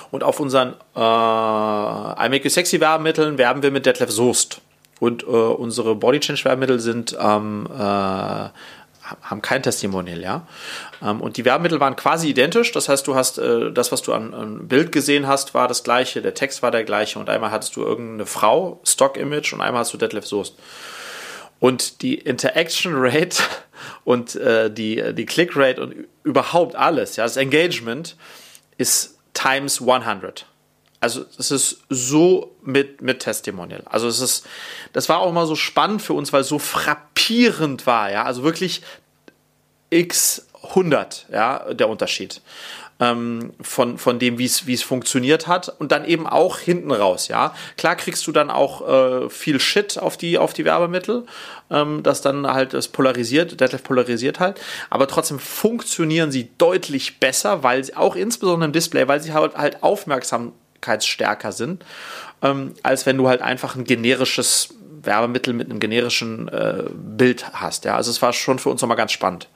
Und 0.09 0.23
auf 0.23 0.39
unseren 0.39 0.73
äh, 0.95 0.99
I 0.99 2.29
Make 2.29 2.45
You 2.45 2.49
Sexy 2.49 2.79
Werbemitteln 2.79 3.37
werben 3.37 3.61
wir 3.61 3.69
mit 3.69 3.85
Detlef 3.85 4.09
Soest. 4.11 4.61
Und 4.99 5.23
äh, 5.23 5.25
unsere 5.25 5.95
Body 5.95 6.19
Change 6.19 6.45
Werbemittel 6.45 6.79
sind 6.79 7.17
ähm, 7.19 7.67
äh, 7.71 8.49
haben 9.21 9.41
kein 9.41 9.63
Testimonial, 9.63 10.21
ja. 10.21 10.47
Ähm, 11.01 11.21
und 11.21 11.37
die 11.37 11.45
Werbemittel 11.45 11.79
waren 11.79 11.95
quasi 11.95 12.29
identisch. 12.29 12.71
Das 12.71 12.89
heißt, 12.89 13.05
du 13.07 13.15
hast 13.15 13.37
äh, 13.37 13.71
das, 13.71 13.91
was 13.91 14.01
du 14.01 14.13
an, 14.13 14.67
Bild 14.67 14.91
gesehen 14.91 15.27
hast, 15.27 15.53
war 15.53 15.67
das 15.67 15.83
gleiche, 15.83 16.21
der 16.21 16.33
Text 16.33 16.63
war 16.63 16.71
der 16.71 16.83
gleiche 16.83 17.19
und 17.19 17.29
einmal 17.29 17.51
hattest 17.51 17.75
du 17.75 17.81
irgendeine 17.81 18.25
Frau, 18.25 18.79
Stock-Image 18.85 19.53
und 19.53 19.61
einmal 19.61 19.81
hast 19.81 19.93
du 19.93 19.97
Detlef 19.97 20.25
Soest. 20.25 20.55
Und 21.59 22.01
die 22.01 22.15
Interaction 22.15 22.93
Rate 22.95 23.37
und 24.03 24.35
äh, 24.35 24.71
die, 24.71 25.13
die 25.13 25.25
Click 25.25 25.55
Rate 25.55 25.81
und 25.81 25.95
überhaupt 26.23 26.75
alles, 26.75 27.15
ja, 27.15 27.23
das 27.23 27.37
Engagement 27.37 28.15
ist 28.77 29.17
times 29.33 29.81
100. 29.81 30.45
Also 31.04 31.26
es 31.38 31.51
ist 31.51 31.84
so 31.89 32.56
mit, 32.64 33.01
mit 33.01 33.20
Testimonial. 33.20 33.84
Also 33.84 34.08
es 34.08 34.22
ist, 34.22 34.47
das 34.93 35.10
war 35.10 35.20
auch 35.20 35.34
mal 35.34 35.45
so 35.45 35.56
spannend 35.58 36.01
für 36.01 36.14
uns, 36.14 36.32
weil 36.32 36.41
es 36.41 36.47
so 36.47 36.60
frappierend 36.60 37.86
war, 37.86 38.10
ja. 38.10 38.24
Also 38.24 38.43
wirklich 38.43 38.84
x 39.89 40.47
100, 40.64 41.26
ja, 41.30 41.74
der 41.74 41.89
Unterschied 41.89 42.41
ähm, 43.01 43.51
von, 43.60 43.97
von 43.97 44.18
dem, 44.18 44.38
wie 44.38 44.45
es 44.45 44.84
funktioniert 44.84 45.45
hat 45.45 45.76
und 45.78 45.91
dann 45.91 46.06
eben 46.06 46.26
auch 46.26 46.60
hinten 46.60 46.93
raus, 46.93 47.28
ja. 47.28 47.54
Klar 47.76 47.97
kriegst 47.97 48.26
du 48.28 48.32
dann 48.32 48.49
auch 48.49 48.88
äh, 48.88 49.30
viel 49.30 49.60
Shit 49.60 49.97
auf 49.97 50.16
die, 50.16 50.38
auf 50.38 50.54
die 50.54 50.64
Werbemittel, 50.64 51.26
ähm, 51.70 52.01
das 52.04 52.22
dann 52.22 52.47
halt 52.47 52.74
das 52.74 52.88
polarisiert, 52.88 53.60
Detlef 53.60 53.84
polarisiert 53.84 54.39
halt, 54.39 54.62
aber 54.89 55.10
trotzdem 55.10 55.39
funktionieren 55.39 56.32
sie 56.32 56.49
deutlich 56.58 57.20
besser, 57.20 57.62
weil 57.62 57.84
sie 57.84 57.97
auch 57.97 58.16
insbesondere 58.16 58.68
im 58.68 58.74
Display, 58.74 59.06
weil 59.10 59.22
sie 59.22 59.34
halt, 59.34 59.58
halt 59.58 59.84
aufmerksam 59.84 60.54
wirksamkeitsstärker 60.84 61.51
sind, 61.51 61.84
ähm, 62.41 62.73
als 62.84 63.05
wenn 63.05 63.17
du 63.17 63.27
halt 63.27 63.41
einfach 63.41 63.75
ein 63.75 63.84
generisches 63.84 64.75
Werbemittel 65.01 65.53
mit 65.53 65.69
einem 65.69 65.79
generischen 65.79 66.47
äh, 66.47 66.84
Bild 66.93 67.45
hast. 67.53 67.86
Ja, 67.86 67.95
also 67.95 68.11
es 68.11 68.21
war 68.21 68.34
schon 68.34 68.59
für 68.59 68.69
uns 68.69 68.81
nochmal 68.81 68.97
ganz 68.97 69.11
spannend. 69.11 69.49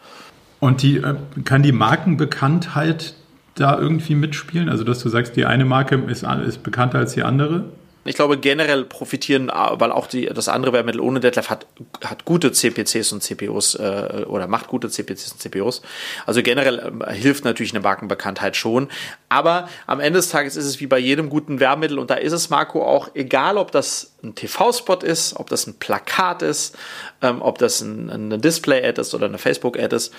Und 0.59 0.81
die, 0.81 0.97
äh, 0.97 1.15
kann 1.45 1.63
die 1.63 1.71
Markenbekanntheit 1.71 3.13
da 3.55 3.77
irgendwie 3.77 4.15
mitspielen? 4.15 4.69
Also, 4.69 4.83
dass 4.83 4.99
du 4.99 5.09
sagst, 5.09 5.35
die 5.35 5.45
eine 5.45 5.65
Marke 5.65 5.95
ist, 6.07 6.23
ist 6.23 6.63
bekannter 6.63 6.99
als 6.99 7.13
die 7.13 7.23
andere? 7.23 7.65
Ich 8.07 8.15
glaube, 8.15 8.37
generell 8.37 8.85
profitieren, 8.85 9.47
weil 9.49 9.91
auch 9.91 10.07
die, 10.07 10.25
das 10.25 10.47
andere 10.47 10.73
Werbemittel 10.73 11.01
ohne 11.01 11.19
Detlef 11.19 11.49
hat, 11.49 11.65
hat 12.03 12.25
gute 12.25 12.51
CPCs 12.51 13.11
und 13.11 13.21
CPOs 13.21 13.75
äh, 13.75 14.25
oder 14.27 14.47
macht 14.47 14.67
gute 14.67 14.89
CPCs 14.89 15.33
und 15.33 15.41
CPOs. 15.41 15.81
Also 16.25 16.41
generell 16.41 16.93
äh, 17.05 17.13
hilft 17.13 17.45
natürlich 17.45 17.73
eine 17.73 17.81
Markenbekanntheit 17.81 18.55
schon. 18.55 18.87
Aber 19.29 19.69
am 19.85 19.99
Ende 19.99 20.19
des 20.19 20.29
Tages 20.29 20.55
ist 20.55 20.65
es 20.65 20.79
wie 20.79 20.87
bei 20.87 20.99
jedem 20.99 21.29
guten 21.29 21.59
Werbemittel 21.59 21.99
und 21.99 22.09
da 22.09 22.15
ist 22.15 22.33
es, 22.33 22.49
Marco, 22.49 22.83
auch 22.83 23.09
egal, 23.13 23.57
ob 23.57 23.71
das 23.71 24.13
ein 24.23 24.35
TV-Spot 24.35 24.99
ist, 25.03 25.35
ob 25.35 25.49
das 25.49 25.67
ein 25.67 25.75
Plakat 25.79 26.41
ist, 26.41 26.75
ähm, 27.21 27.41
ob 27.41 27.57
das 27.57 27.81
ein, 27.81 28.09
eine 28.09 28.39
Display-Ad 28.39 28.99
ist 28.99 29.13
oder 29.13 29.25
eine 29.25 29.37
Facebook-Ad 29.37 29.95
ist 29.95 30.13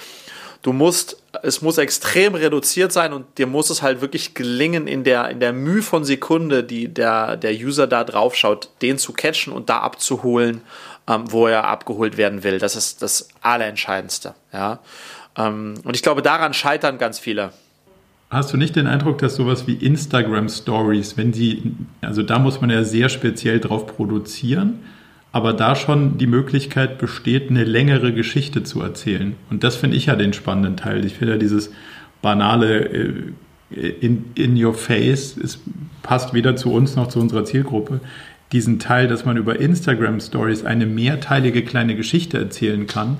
du 0.63 0.73
musst, 0.73 1.23
es 1.43 1.63
muss 1.63 1.79
extrem 1.79 2.35
reduziert 2.35 2.93
sein 2.93 3.13
und 3.13 3.39
dir 3.39 3.47
muss 3.47 3.71
es 3.71 3.83
halt 3.83 4.01
wirklich 4.01 4.35
gelingen, 4.35 4.87
in 4.87 5.05
der, 5.05 5.29
in 5.31 5.41
der 5.41 5.53
Mühe 5.53 5.83
von 5.83 6.05
Sekunde, 6.05 6.65
die 6.65 6.89
der, 6.89 7.37
der 7.37 7.53
User 7.53 7.87
da 7.87 8.05
drauf 8.05 8.35
schaut, 8.35 8.71
den 8.83 8.99
zu 8.99 9.13
catchen 9.13 9.53
und 9.53 9.69
da 9.69 9.79
abzuholen, 9.79 10.63
ähm, 11.09 11.25
wo 11.29 11.47
er 11.47 11.65
abgeholt 11.65 12.17
werden 12.17 12.43
will. 12.43 12.59
Das 12.59 12.77
ist 12.77 13.03
das 13.03 13.29
Allerentscheidendste. 13.41 14.35
Ja? 14.53 14.81
Ähm, 15.37 15.75
und 15.85 15.95
ich 15.95 16.03
glaube, 16.03 16.23
daran 16.23 16.55
scheitern 16.55 16.99
ganz 16.99 17.19
viele. 17.19 17.53
Hast 18.31 18.53
du 18.53 18.59
nicht 18.59 18.77
den 18.77 18.87
Eindruck, 18.87 19.19
dass 19.19 19.37
sowas 19.37 19.67
wie 19.67 19.75
Instagram 19.75 20.51
Stories, 20.51 21.17
wenn 21.17 21.33
sie, 21.33 21.75
also 22.03 22.23
da 22.23 22.39
muss 22.39 22.61
man 22.61 22.69
ja 22.69 22.85
sehr 22.85 23.09
speziell 23.09 23.59
drauf 23.59 23.87
produzieren, 23.87 24.81
aber 25.33 25.53
da 25.53 25.77
schon 25.77 26.19
die 26.19 26.27
Möglichkeit 26.27 26.99
besteht, 26.99 27.51
eine 27.51 27.65
längere 27.65 28.13
Geschichte 28.13 28.63
zu 28.63 28.81
erzählen. 28.81 29.37
Und 29.51 29.63
das 29.63 29.77
finde 29.77 29.97
ich 29.97 30.07
ja 30.07 30.17
den 30.17 30.33
spannenden 30.33 30.77
Teil. 30.77 31.05
Ich 31.05 31.15
finde 31.15 31.35
ja 31.35 31.39
dieses 31.39 31.71
banale 32.23 32.87
äh, 32.87 33.33
in, 33.71 34.25
in 34.35 34.63
your 34.63 34.75
face, 34.75 35.37
es 35.37 35.61
passt 36.03 36.33
weder 36.33 36.57
zu 36.57 36.73
uns 36.73 36.97
noch 36.97 37.09
zu 37.09 37.21
unserer 37.21 37.45
Zielgruppe. 37.45 38.01
Diesen 38.53 38.79
Teil, 38.79 39.09
dass 39.09 39.27
man 39.27 39.37
über 39.37 39.61
Instagram 39.61 40.21
Stories 40.21 40.65
eine 40.65 40.87
mehrteilige 40.87 41.63
kleine 41.63 41.95
Geschichte 41.95 42.39
erzählen 42.39 42.87
kann, 42.87 43.19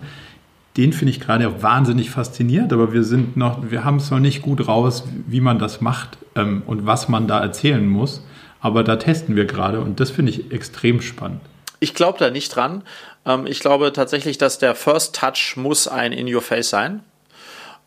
den 0.79 0.93
finde 0.93 1.11
ich 1.11 1.21
gerade 1.21 1.63
wahnsinnig 1.63 2.11
fasziniert, 2.11 2.73
aber 2.73 2.93
wir 2.93 3.03
sind 3.03 3.37
noch, 3.37 3.71
wir 3.71 3.85
haben 3.85 3.97
es 3.97 4.11
noch 4.11 4.21
nicht 4.21 4.43
gut 4.43 4.69
raus, 4.69 5.05
wie 5.27 5.41
man 5.41 5.59
das 5.59 5.81
macht 5.81 6.17
ähm, 6.37 6.63
und 6.67 6.87
was 6.87 7.09
man 7.09 7.27
da 7.27 7.41
erzählen 7.41 7.87
muss. 7.87 8.25
Aber 8.61 8.85
da 8.85 8.97
testen 8.97 9.37
wir 9.37 9.45
gerade 9.45 9.81
und 9.81 10.01
das 10.01 10.11
finde 10.11 10.33
ich 10.33 10.51
extrem 10.53 11.01
spannend. 11.01 11.41
Ich 11.81 11.95
glaube 11.95 12.19
da 12.19 12.31
nicht 12.31 12.55
dran. 12.55 12.83
Ähm, 13.25 13.47
ich 13.47 13.61
glaube 13.61 13.93
tatsächlich, 13.93 14.39
dass 14.39 14.59
der 14.59 14.75
First 14.75 15.15
Touch 15.15 15.57
muss 15.57 15.89
ein 15.89 16.13
In 16.13 16.33
Your 16.33 16.43
Face 16.43 16.71
sein. 16.71 17.05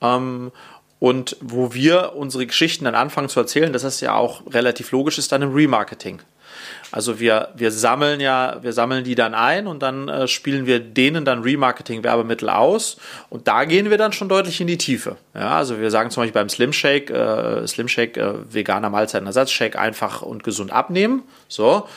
Ähm, 0.02 0.52
und 1.00 1.36
wo 1.42 1.74
wir 1.74 2.14
unsere 2.16 2.46
Geschichten 2.46 2.86
dann 2.86 2.96
anfangen 2.96 3.28
zu 3.28 3.40
erzählen, 3.40 3.74
das 3.74 3.84
ist 3.84 4.02
ja 4.02 4.14
auch 4.14 4.44
relativ 4.54 4.92
logisch, 4.92 5.18
ist 5.18 5.32
dann 5.32 5.42
im 5.42 5.54
Remarketing. 5.54 6.22
Also 6.92 7.20
wir, 7.20 7.50
wir 7.56 7.72
sammeln 7.72 8.20
ja, 8.20 8.58
wir 8.62 8.74
sammeln 8.74 9.04
die 9.04 9.16
dann 9.16 9.34
ein 9.34 9.66
und 9.66 9.82
dann 9.82 10.10
äh, 10.10 10.28
spielen 10.28 10.66
wir 10.66 10.80
denen 10.80 11.26
dann 11.26 11.42
Remarketing-Werbemittel 11.42 12.50
aus 12.50 12.98
und 13.30 13.48
da 13.48 13.64
gehen 13.66 13.90
wir 13.90 13.98
dann 13.98 14.14
schon 14.14 14.30
deutlich 14.30 14.60
in 14.60 14.68
die 14.68 14.78
Tiefe. 14.78 15.16
Ja, 15.34 15.58
also 15.58 15.80
wir 15.80 15.90
sagen 15.90 16.12
zum 16.12 16.22
Beispiel 16.22 16.40
beim 16.40 16.50
Slim 16.50 16.74
Shake, 16.74 17.10
äh, 17.10 17.66
Slim 17.66 17.88
Shake, 17.88 18.18
äh, 18.18 18.34
veganer 18.54 18.90
Mahlzeitenersatzshake 18.90 19.80
einfach 19.80 20.22
und 20.22 20.44
gesund 20.44 20.72
abnehmen. 20.72 21.24
So. 21.48 21.88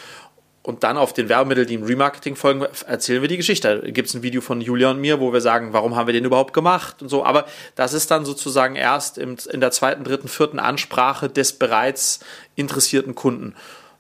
Und 0.65 0.83
dann 0.83 0.97
auf 0.97 1.13
den 1.13 1.29
Werbemitteln, 1.29 1.69
die 1.69 1.75
im 1.75 1.83
Remarketing 1.83 2.37
folgen, 2.37 2.65
erzählen 2.87 3.21
wir 3.21 3.29
die 3.29 3.37
Geschichte. 3.37 3.83
Da 3.85 3.91
gibt 3.91 4.09
es 4.09 4.15
ein 4.15 4.23
Video 4.23 4.41
von 4.41 4.63
Julia 4.63 4.91
und 4.91 5.01
mir, 5.01 5.21
wo 5.21 5.31
wir 5.31 5.43
sagen, 5.43 5.75
warum 5.75 5.95
haben 5.95 6.07
wir 6.07 6.15
den 6.15 6.25
überhaupt 6.25 6.55
gemacht 6.55 7.03
und 7.03 7.11
so. 7.11 7.23
Aber 7.23 7.45
das 7.77 7.93
ist 7.93 8.11
dann 8.11 8.25
sozusagen 8.25 8.75
erst 8.75 9.19
im, 9.19 9.37
in 9.53 9.61
der 9.61 9.71
zweiten, 9.71 10.05
dritten, 10.05 10.27
vierten 10.27 10.59
Ansprache 10.59 11.29
des 11.29 11.53
bereits 11.53 12.21
interessierten 12.57 13.15
Kunden 13.15 13.55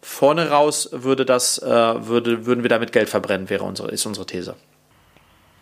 vorne 0.04 0.50
raus 0.50 0.90
würde 0.92 1.24
das, 1.24 1.58
äh, 1.58 1.66
würde, 1.66 2.44
würden 2.44 2.62
wir 2.62 2.68
damit 2.68 2.92
Geld 2.92 3.08
verbrennen, 3.08 3.48
wäre 3.48 3.64
unsere, 3.64 3.90
ist 3.90 4.04
unsere 4.04 4.26
These. 4.26 4.54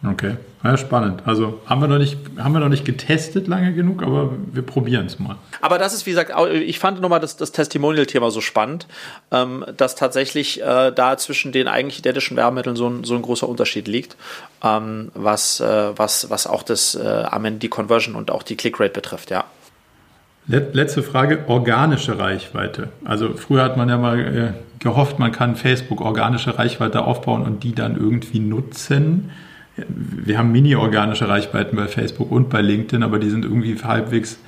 Okay, 0.04 0.36
ja, 0.64 0.76
spannend. 0.76 1.22
Also 1.26 1.60
haben 1.66 1.80
wir 1.80 1.86
noch 1.86 1.98
nicht, 1.98 2.18
haben 2.36 2.52
wir 2.52 2.58
noch 2.58 2.68
nicht 2.68 2.84
getestet 2.84 3.46
lange 3.46 3.72
genug, 3.72 4.02
aber 4.02 4.32
wir 4.52 4.62
probieren 4.62 5.06
es 5.06 5.20
mal. 5.20 5.36
Aber 5.60 5.78
das 5.78 5.94
ist, 5.94 6.06
wie 6.06 6.10
gesagt, 6.10 6.32
ich 6.52 6.80
fand 6.80 7.00
nochmal 7.00 7.20
das, 7.20 7.36
das 7.36 7.52
Testimonial-Thema 7.52 8.32
so 8.32 8.40
spannend, 8.40 8.88
ähm, 9.30 9.64
dass 9.76 9.94
tatsächlich 9.94 10.60
äh, 10.60 10.90
da 10.90 11.16
zwischen 11.18 11.52
den 11.52 11.68
eigentlich 11.68 12.00
identischen 12.00 12.36
Werbemitteln 12.36 12.74
so 12.74 12.88
ein, 12.88 13.04
so 13.04 13.14
ein 13.14 13.22
großer 13.22 13.48
Unterschied 13.48 13.86
liegt, 13.86 14.16
ähm, 14.64 15.12
was, 15.14 15.60
äh, 15.60 15.96
was, 15.96 16.28
was 16.30 16.48
auch 16.48 16.64
das 16.64 16.96
äh, 16.96 17.06
am 17.06 17.44
Ende 17.44 17.60
die 17.60 17.68
Conversion 17.68 18.16
und 18.16 18.32
auch 18.32 18.42
die 18.42 18.56
Clickrate 18.56 18.92
betrifft, 18.92 19.30
ja. 19.30 19.44
Letzte 20.48 21.04
Frage, 21.04 21.44
organische 21.46 22.18
Reichweite. 22.18 22.88
Also 23.04 23.34
früher 23.34 23.62
hat 23.62 23.76
man 23.76 23.88
ja 23.88 23.96
mal 23.96 24.18
äh, 24.18 24.52
gehofft, 24.80 25.20
man 25.20 25.30
kann 25.30 25.54
Facebook 25.54 26.00
organische 26.00 26.58
Reichweite 26.58 27.04
aufbauen 27.04 27.42
und 27.42 27.62
die 27.62 27.72
dann 27.72 27.96
irgendwie 27.96 28.40
nutzen. 28.40 29.30
Wir 29.76 30.38
haben 30.38 30.52
mini-organische 30.52 31.28
Reichweiten 31.28 31.76
bei 31.76 31.88
Facebook 31.88 32.30
und 32.30 32.50
bei 32.50 32.60
LinkedIn, 32.60 33.02
aber 33.02 33.18
die 33.18 33.30
sind 33.30 33.44
irgendwie 33.44 33.76
halbwegs, 33.82 34.38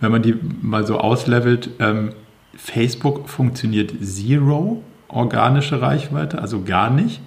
wenn 0.00 0.10
man 0.10 0.22
die 0.22 0.34
mal 0.62 0.86
so 0.86 0.98
auslevelt, 0.98 1.70
ähm, 1.78 2.12
Facebook 2.54 3.28
funktioniert 3.28 3.92
zero 4.02 4.82
organische 5.08 5.80
Reichweite, 5.80 6.40
also 6.40 6.62
gar 6.62 6.90
nicht. 6.90 7.20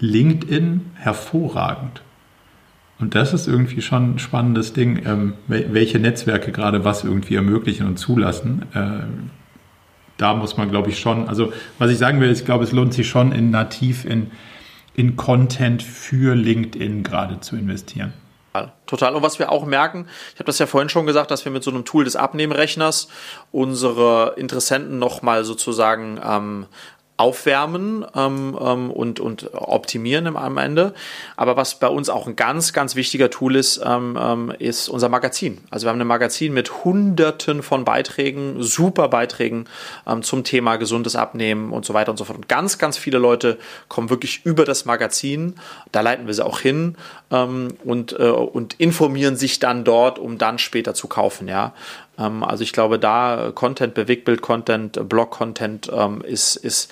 LinkedIn 0.00 0.92
hervorragend. 0.94 2.02
Und 3.00 3.14
das 3.14 3.32
ist 3.32 3.46
irgendwie 3.46 3.80
schon 3.80 4.14
ein 4.14 4.18
spannendes 4.18 4.72
Ding, 4.72 5.02
ähm, 5.06 5.34
welche 5.46 5.98
Netzwerke 5.98 6.50
gerade 6.52 6.84
was 6.84 7.04
irgendwie 7.04 7.36
ermöglichen 7.36 7.86
und 7.86 7.96
zulassen. 7.96 8.62
Äh, 8.74 9.06
da 10.16 10.34
muss 10.34 10.56
man, 10.56 10.68
glaube 10.68 10.90
ich, 10.90 10.98
schon, 10.98 11.28
also 11.28 11.52
was 11.78 11.90
ich 11.90 11.98
sagen 11.98 12.20
will, 12.20 12.30
ich 12.30 12.44
glaube, 12.44 12.64
es 12.64 12.72
lohnt 12.72 12.92
sich 12.92 13.08
schon 13.08 13.30
in 13.30 13.50
nativ 13.50 14.04
in, 14.04 14.32
in 14.98 15.14
Content 15.14 15.80
für 15.80 16.34
LinkedIn 16.34 17.04
gerade 17.04 17.38
zu 17.38 17.54
investieren. 17.56 18.12
Total. 18.86 19.14
Und 19.14 19.22
was 19.22 19.38
wir 19.38 19.52
auch 19.52 19.64
merken, 19.64 20.08
ich 20.34 20.40
habe 20.40 20.46
das 20.46 20.58
ja 20.58 20.66
vorhin 20.66 20.88
schon 20.88 21.06
gesagt, 21.06 21.30
dass 21.30 21.44
wir 21.44 21.52
mit 21.52 21.62
so 21.62 21.70
einem 21.70 21.84
Tool 21.84 22.02
des 22.02 22.16
Abnehmrechners 22.16 23.06
unsere 23.52 24.34
Interessenten 24.36 24.98
nochmal 24.98 25.44
sozusagen 25.44 26.18
ähm, 26.24 26.66
aufwärmen 27.18 28.06
ähm, 28.14 28.56
ähm, 28.58 28.90
und, 28.90 29.18
und 29.18 29.52
optimieren 29.52 30.36
am 30.36 30.56
Ende. 30.56 30.94
Aber 31.36 31.56
was 31.56 31.78
bei 31.78 31.88
uns 31.88 32.08
auch 32.08 32.28
ein 32.28 32.36
ganz, 32.36 32.72
ganz 32.72 32.94
wichtiger 32.94 33.28
Tool 33.28 33.56
ist, 33.56 33.80
ähm, 33.84 34.16
ähm, 34.18 34.52
ist 34.58 34.88
unser 34.88 35.08
Magazin. 35.08 35.58
Also 35.70 35.86
wir 35.86 35.90
haben 35.90 36.00
ein 36.00 36.06
Magazin 36.06 36.54
mit 36.54 36.84
hunderten 36.84 37.64
von 37.64 37.84
Beiträgen, 37.84 38.62
super 38.62 39.08
Beiträgen 39.08 39.66
ähm, 40.06 40.22
zum 40.22 40.44
Thema 40.44 40.76
gesundes 40.76 41.16
Abnehmen 41.16 41.72
und 41.72 41.84
so 41.84 41.92
weiter 41.92 42.12
und 42.12 42.18
so 42.18 42.24
fort. 42.24 42.38
Und 42.38 42.48
ganz, 42.48 42.78
ganz 42.78 42.96
viele 42.96 43.18
Leute 43.18 43.58
kommen 43.88 44.10
wirklich 44.10 44.46
über 44.46 44.64
das 44.64 44.84
Magazin. 44.84 45.56
Da 45.90 46.02
leiten 46.02 46.28
wir 46.28 46.34
sie 46.34 46.46
auch 46.46 46.60
hin 46.60 46.94
ähm, 47.32 47.74
und, 47.84 48.12
äh, 48.12 48.30
und 48.30 48.74
informieren 48.74 49.36
sich 49.36 49.58
dann 49.58 49.82
dort, 49.82 50.20
um 50.20 50.38
dann 50.38 50.58
später 50.58 50.94
zu 50.94 51.08
kaufen. 51.08 51.48
Ja, 51.48 51.74
ähm, 52.18 52.42
also 52.42 52.62
ich 52.62 52.72
glaube, 52.72 52.98
da 52.98 53.52
Content, 53.54 53.94
Bewegtbild-Content, 53.94 55.08
Blog-Content 55.08 55.90
ähm, 55.92 56.20
ist, 56.22 56.56
ist 56.56 56.90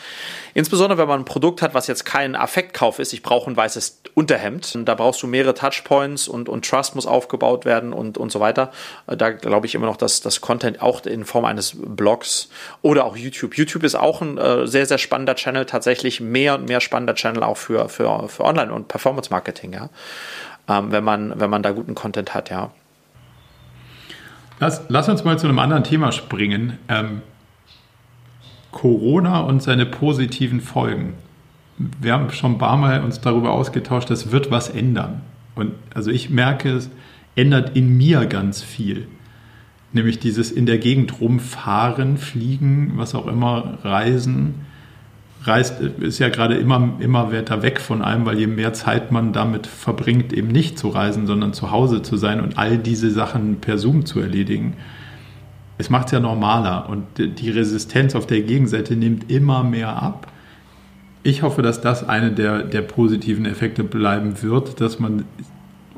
insbesondere, 0.55 0.99
wenn 0.99 1.09
man 1.09 1.21
ein 1.21 1.25
Produkt 1.25 1.63
hat, 1.63 1.75
was 1.75 1.87
jetzt 1.87 2.05
kein 2.05 2.37
Affektkauf 2.37 2.99
ist, 2.99 3.13
ich 3.13 3.23
brauche 3.23 3.51
ein 3.51 3.57
weißes 3.57 4.03
Unterhemd, 4.15 4.77
da 4.85 4.95
brauchst 4.95 5.23
du 5.23 5.27
mehrere 5.27 5.55
Touchpoints 5.55 6.29
und, 6.29 6.49
und 6.49 6.69
Trust 6.69 6.95
muss 6.95 7.07
aufgebaut 7.07 7.65
werden 7.65 7.93
und, 7.93 8.17
und 8.19 8.33
so 8.33 8.41
weiter. 8.41 8.73
Äh, 9.07 9.17
da 9.17 9.31
glaube 9.31 9.67
ich 9.67 9.75
immer 9.75 9.87
noch, 9.87 9.97
dass 9.97 10.21
das 10.21 10.41
Content 10.41 10.81
auch 10.81 11.05
in 11.05 11.25
Form 11.25 11.45
eines 11.45 11.77
Blogs 11.77 12.49
oder 12.83 13.05
auch 13.05 13.17
YouTube. 13.17 13.57
YouTube 13.57 13.83
ist 13.83 13.95
auch 13.95 14.23
ein 14.23 14.39
äh, 14.39 14.67
sehr, 14.67 14.87
sehr 14.87 14.99
spannender 14.99 15.35
Channel, 15.35 15.67
tatsächlich 15.67 16.21
mehr 16.21 16.55
und 16.55 16.69
mehr 16.69 16.81
spannender 16.81 17.15
Channel 17.15 17.43
auch 17.43 17.57
für, 17.57 17.89
für, 17.89 18.29
für 18.29 18.45
Online- 18.45 18.73
und 18.73 18.89
Performance-Marketing, 18.89 19.73
ja. 19.73 19.89
Ähm, 20.69 20.91
wenn, 20.91 21.05
man, 21.05 21.39
wenn 21.39 21.51
man 21.51 21.63
da 21.63 21.71
guten 21.71 21.95
Content 21.95 22.35
hat, 22.35 22.51
ja. 22.51 22.71
Lass, 24.59 24.83
lass 24.89 25.09
uns 25.09 25.25
mal 25.25 25.39
zu 25.39 25.47
einem 25.47 25.59
anderen 25.59 25.85
Thema 25.85 26.13
springen. 26.13 26.79
Ähm, 26.89 27.23
Corona 28.73 29.41
und 29.41 29.63
seine 29.63 29.87
positiven 29.87 30.61
Folgen. 30.61 31.15
Wir 32.01 32.13
haben 32.13 32.31
schon 32.31 32.53
ein 32.53 32.59
paar 32.59 32.77
Mal 32.77 33.03
uns 33.03 33.21
darüber 33.21 33.53
ausgetauscht, 33.53 34.11
das 34.11 34.33
wird 34.33 34.51
was 34.51 34.69
ändern. 34.69 35.23
Und 35.55 35.73
also 35.95 36.11
ich 36.11 36.31
merke, 36.31 36.71
es 36.71 36.91
ändert 37.37 37.77
in 37.77 37.97
mir 37.97 38.27
ganz 38.27 38.63
viel. 38.63 39.09
Nämlich 39.93 40.19
dieses 40.19 40.51
in 40.51 40.67
der 40.67 40.79
Gegend 40.79 41.21
rumfahren, 41.21 42.19
fliegen, 42.19 42.93
was 42.97 43.15
auch 43.15 43.27
immer, 43.27 43.79
reisen 43.83 44.66
reist, 45.45 45.81
ist 45.81 46.19
ja 46.19 46.29
gerade 46.29 46.57
immer, 46.57 46.95
immer 46.99 47.33
weiter 47.33 47.63
weg 47.63 47.81
von 47.81 48.03
allem, 48.03 48.27
weil 48.27 48.39
je 48.39 48.47
mehr 48.47 48.73
Zeit 48.73 49.13
man 49.13 49.33
damit 49.33 49.67
verbringt, 49.67 50.33
eben 50.33 50.49
nicht 50.49 50.79
zu 50.79 50.89
reisen, 50.89 51.27
sondern 51.27 51.53
zu 51.53 51.71
Hause 51.71 52.03
zu 52.03 52.17
sein 52.17 52.41
und 52.41 52.59
all 52.59 52.79
diese 52.79 53.11
Sachen 53.11 53.61
per 53.61 53.79
Zoom 53.79 54.07
zu 54.07 54.21
erledigen. 54.21 54.75
Es 55.79 55.91
macht 55.91 56.07
es 56.07 56.13
ja 56.13 56.21
normaler 56.21 56.89
und 56.89 57.05
die 57.19 57.51
Resistenz 57.51 58.15
auf 58.15 58.27
der 58.27 58.41
Gegenseite 58.43 58.97
nimmt 58.97 59.31
immer 59.31 59.63
mehr 59.63 60.03
ab. 60.03 60.33
Ich 61.23 61.43
hoffe, 61.43 61.63
dass 61.63 61.81
das 61.81 62.09
eine 62.09 62.33
der, 62.33 62.63
der 62.63 62.83
positiven 62.83 63.47
Effekte 63.47 63.85
bleiben 63.85 64.43
wird, 64.43 64.81
dass 64.81 64.99
man, 64.99 65.25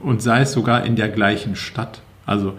und 0.03 0.23
sei 0.23 0.41
es 0.41 0.53
sogar 0.53 0.85
in 0.85 0.97
der 0.97 1.09
gleichen 1.09 1.55
Stadt, 1.55 2.03
also 2.27 2.55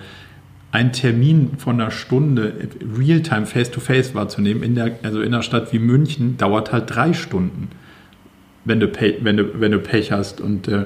ein 0.72 0.94
Termin 0.94 1.58
von 1.58 1.82
einer 1.82 1.92
Stunde 1.92 2.70
Realtime 2.98 3.46
Face-to-Face 3.46 4.14
wahrzunehmen, 4.14 4.62
in 4.62 4.76
der, 4.76 5.00
also 5.04 5.22
in 5.22 5.34
einer 5.34 5.42
Stadt 5.42 5.74
wie 5.74 5.80
München, 5.80 6.38
dauert 6.38 6.72
halt 6.72 6.96
drei 6.96 7.14
Stunden, 7.14 7.70
wenn 8.66 8.80
du, 8.80 8.88
Pech, 8.88 9.18
wenn 9.22 9.38
du, 9.38 9.60
wenn 9.60 9.72
du 9.72 9.80
Pech 9.80 10.12
hast. 10.12 10.42
Und 10.42 10.68
äh, 10.68 10.86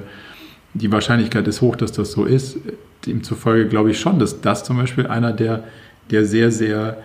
die 0.73 0.91
Wahrscheinlichkeit 0.91 1.47
ist 1.47 1.61
hoch, 1.61 1.75
dass 1.75 1.91
das 1.91 2.11
so 2.11 2.23
ist. 2.23 2.57
Demzufolge 3.05 3.67
glaube 3.67 3.91
ich 3.91 3.99
schon, 3.99 4.19
dass 4.19 4.39
das 4.39 4.63
zum 4.63 4.77
Beispiel 4.77 5.07
einer 5.07 5.33
der, 5.33 5.65
der 6.11 6.25
sehr, 6.25 6.51
sehr 6.51 6.97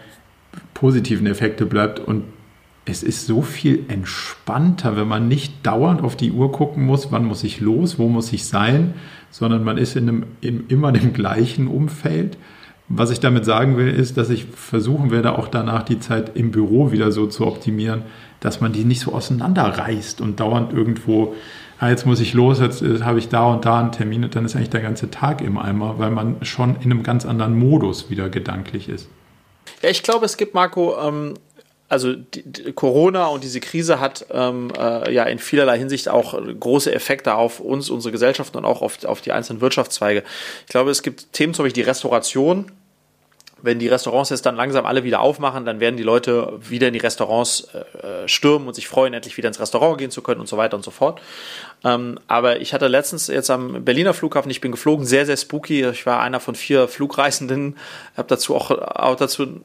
positiven 0.72 1.26
Effekte 1.26 1.66
bleibt. 1.66 1.98
Und 1.98 2.24
es 2.84 3.02
ist 3.02 3.26
so 3.26 3.42
viel 3.42 3.84
entspannter, 3.88 4.96
wenn 4.96 5.08
man 5.08 5.26
nicht 5.26 5.66
dauernd 5.66 6.00
auf 6.00 6.16
die 6.16 6.30
Uhr 6.30 6.52
gucken 6.52 6.86
muss, 6.86 7.10
wann 7.10 7.24
muss 7.24 7.42
ich 7.42 7.60
los, 7.60 7.98
wo 7.98 8.08
muss 8.08 8.32
ich 8.32 8.44
sein, 8.44 8.94
sondern 9.30 9.64
man 9.64 9.78
ist 9.78 9.96
in 9.96 10.08
einem, 10.08 10.24
in 10.40 10.66
immer 10.68 10.92
dem 10.92 11.12
gleichen 11.12 11.66
Umfeld 11.66 12.38
was 12.88 13.10
ich 13.10 13.20
damit 13.20 13.44
sagen 13.44 13.76
will, 13.76 13.88
ist, 13.88 14.16
dass 14.16 14.30
ich 14.30 14.46
versuchen 14.46 15.10
werde, 15.10 15.38
auch 15.38 15.48
danach 15.48 15.82
die 15.82 16.00
Zeit 16.00 16.36
im 16.36 16.50
Büro 16.50 16.90
wieder 16.90 17.12
so 17.12 17.26
zu 17.26 17.46
optimieren, 17.46 18.02
dass 18.40 18.60
man 18.60 18.72
die 18.72 18.84
nicht 18.84 19.00
so 19.00 19.12
auseinanderreißt 19.12 20.20
und 20.20 20.40
dauernd 20.40 20.72
irgendwo, 20.72 21.34
ah, 21.78 21.90
jetzt 21.90 22.06
muss 22.06 22.20
ich 22.20 22.32
los, 22.32 22.60
jetzt 22.60 22.82
äh, 22.82 23.00
habe 23.02 23.18
ich 23.18 23.28
da 23.28 23.46
und 23.46 23.64
da 23.64 23.80
einen 23.80 23.92
Termin 23.92 24.24
und 24.24 24.34
dann 24.34 24.44
ist 24.44 24.56
eigentlich 24.56 24.70
der 24.70 24.80
ganze 24.80 25.10
Tag 25.10 25.42
im 25.42 25.58
Eimer, 25.58 25.98
weil 25.98 26.10
man 26.10 26.36
schon 26.42 26.76
in 26.76 26.90
einem 26.90 27.02
ganz 27.02 27.26
anderen 27.26 27.58
Modus 27.58 28.08
wieder 28.10 28.30
gedanklich 28.30 28.88
ist. 28.88 29.08
Ja, 29.82 29.90
ich 29.90 30.02
glaube, 30.02 30.24
es 30.24 30.36
gibt, 30.38 30.54
Marco, 30.54 30.96
ähm, 30.98 31.34
also 31.90 32.14
die, 32.14 32.42
die 32.42 32.72
Corona 32.72 33.26
und 33.26 33.44
diese 33.44 33.60
Krise 33.60 34.00
hat 34.00 34.26
ähm, 34.30 34.70
äh, 34.78 35.12
ja 35.12 35.24
in 35.24 35.38
vielerlei 35.38 35.78
Hinsicht 35.78 36.08
auch 36.08 36.38
große 36.58 36.94
Effekte 36.94 37.34
auf 37.34 37.60
uns, 37.60 37.90
unsere 37.90 38.12
Gesellschaft 38.12 38.56
und 38.56 38.64
auch 38.64 38.82
auf, 38.82 39.04
auf 39.04 39.20
die 39.20 39.32
einzelnen 39.32 39.60
Wirtschaftszweige. 39.60 40.22
Ich 40.66 40.70
glaube, 40.70 40.90
es 40.90 41.02
gibt 41.02 41.32
Themen, 41.32 41.54
zum 41.54 41.64
Beispiel 41.64 41.82
die 41.82 41.88
Restauration, 41.88 42.70
wenn 43.62 43.78
die 43.78 43.88
Restaurants 43.88 44.30
jetzt 44.30 44.46
dann 44.46 44.56
langsam 44.56 44.86
alle 44.86 45.04
wieder 45.04 45.20
aufmachen, 45.20 45.64
dann 45.64 45.80
werden 45.80 45.96
die 45.96 46.02
Leute 46.02 46.58
wieder 46.60 46.88
in 46.88 46.92
die 46.92 46.98
Restaurants 46.98 47.68
äh, 47.74 48.28
stürmen 48.28 48.68
und 48.68 48.74
sich 48.74 48.88
freuen, 48.88 49.14
endlich 49.14 49.36
wieder 49.36 49.48
ins 49.48 49.60
Restaurant 49.60 49.98
gehen 49.98 50.10
zu 50.10 50.22
können 50.22 50.40
und 50.40 50.48
so 50.48 50.56
weiter 50.56 50.76
und 50.76 50.84
so 50.84 50.90
fort. 50.90 51.20
Ähm, 51.84 52.18
aber 52.28 52.60
ich 52.60 52.74
hatte 52.74 52.88
letztens 52.88 53.26
jetzt 53.28 53.50
am 53.50 53.84
Berliner 53.84 54.14
Flughafen, 54.14 54.50
ich 54.50 54.60
bin 54.60 54.72
geflogen, 54.72 55.06
sehr, 55.06 55.26
sehr 55.26 55.36
spooky. 55.36 55.86
Ich 55.88 56.06
war 56.06 56.20
einer 56.20 56.40
von 56.40 56.54
vier 56.54 56.88
Flugreisenden, 56.88 57.76
habe 58.16 58.28
dazu 58.28 58.54
auch, 58.54 58.70
auch 58.70 59.16
dazu 59.16 59.60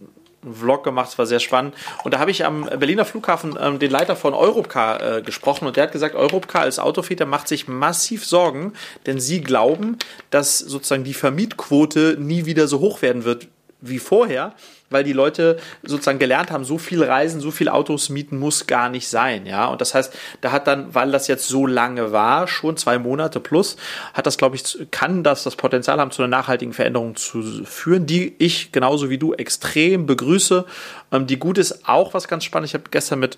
Vlog 0.52 0.84
gemacht, 0.84 1.10
es 1.10 1.18
war 1.18 1.26
sehr 1.26 1.40
spannend. 1.40 1.74
Und 2.04 2.14
da 2.14 2.20
habe 2.20 2.32
ich 2.32 2.46
am 2.46 2.66
Berliner 2.66 3.06
Flughafen 3.06 3.58
ähm, 3.60 3.80
den 3.80 3.92
Leiter 3.92 4.16
von 4.16 4.34
Europcar 4.34 5.18
äh, 5.18 5.22
gesprochen 5.22 5.68
und 5.68 5.78
der 5.78 5.84
hat 5.84 5.92
gesagt, 5.92 6.16
Europcar 6.16 6.64
als 6.64 6.80
Autoväter 6.80 7.26
macht 7.26 7.48
sich 7.48 7.68
massiv 7.68 8.26
Sorgen, 8.26 8.74
denn 9.06 9.20
sie 9.20 9.42
glauben, 9.42 9.98
dass 10.30 10.60
sozusagen 10.60 11.04
die 11.04 11.14
Vermietquote 11.14 12.18
nie 12.20 12.46
wieder 12.46 12.68
so 12.68 12.80
hoch 12.80 13.02
werden 13.02 13.24
wird 13.24 13.48
wie 13.84 14.00
vorher, 14.00 14.54
weil 14.90 15.04
die 15.04 15.14
Leute 15.14 15.58
sozusagen 15.84 16.20
gelernt 16.20 16.52
haben, 16.52 16.64
so 16.64 16.78
viel 16.78 17.04
Reisen, 17.04 17.42
so 17.42 17.52
viel 17.52 17.68
Autos 17.68 18.10
mieten 18.10 18.38
muss 18.38 18.68
gar 18.68 18.90
nicht 18.90 19.08
sein, 19.08 19.46
ja. 19.46 19.66
Und 19.66 19.82
das 19.82 19.94
heißt, 19.94 20.14
da 20.42 20.52
hat 20.52 20.68
dann, 20.68 20.94
weil 20.96 21.12
das 21.12 21.28
jetzt 21.28 21.48
so 21.48 21.68
lange 21.68 22.12
war, 22.12 22.48
schon 22.48 22.78
zwei 22.78 22.98
Monate 22.98 23.40
plus, 23.40 23.76
hat 24.14 24.26
das, 24.26 24.38
glaube 24.38 24.56
ich, 24.56 24.88
kann 24.92 25.24
das 25.24 25.44
das 25.44 25.56
Potenzial 25.56 26.00
haben, 26.00 26.12
zu 26.12 26.22
einer 26.22 26.30
nachhaltigen 26.30 26.74
Veränderung 26.74 27.16
zu 27.16 27.42
führen, 27.66 28.06
die 28.06 28.36
ich 28.38 28.72
genauso 28.72 29.10
wie 29.10 29.18
du 29.18 29.34
extrem 29.34 30.06
begrüße, 30.06 30.66
ähm, 31.14 31.28
die 31.28 31.38
gut 31.38 31.58
ist. 31.58 31.88
Auch 31.88 32.14
was 32.14 32.28
ganz 32.28 32.44
spannend, 32.44 32.68
ich 32.68 32.74
habe 32.74 32.86
gestern 32.92 33.20
mit 33.20 33.38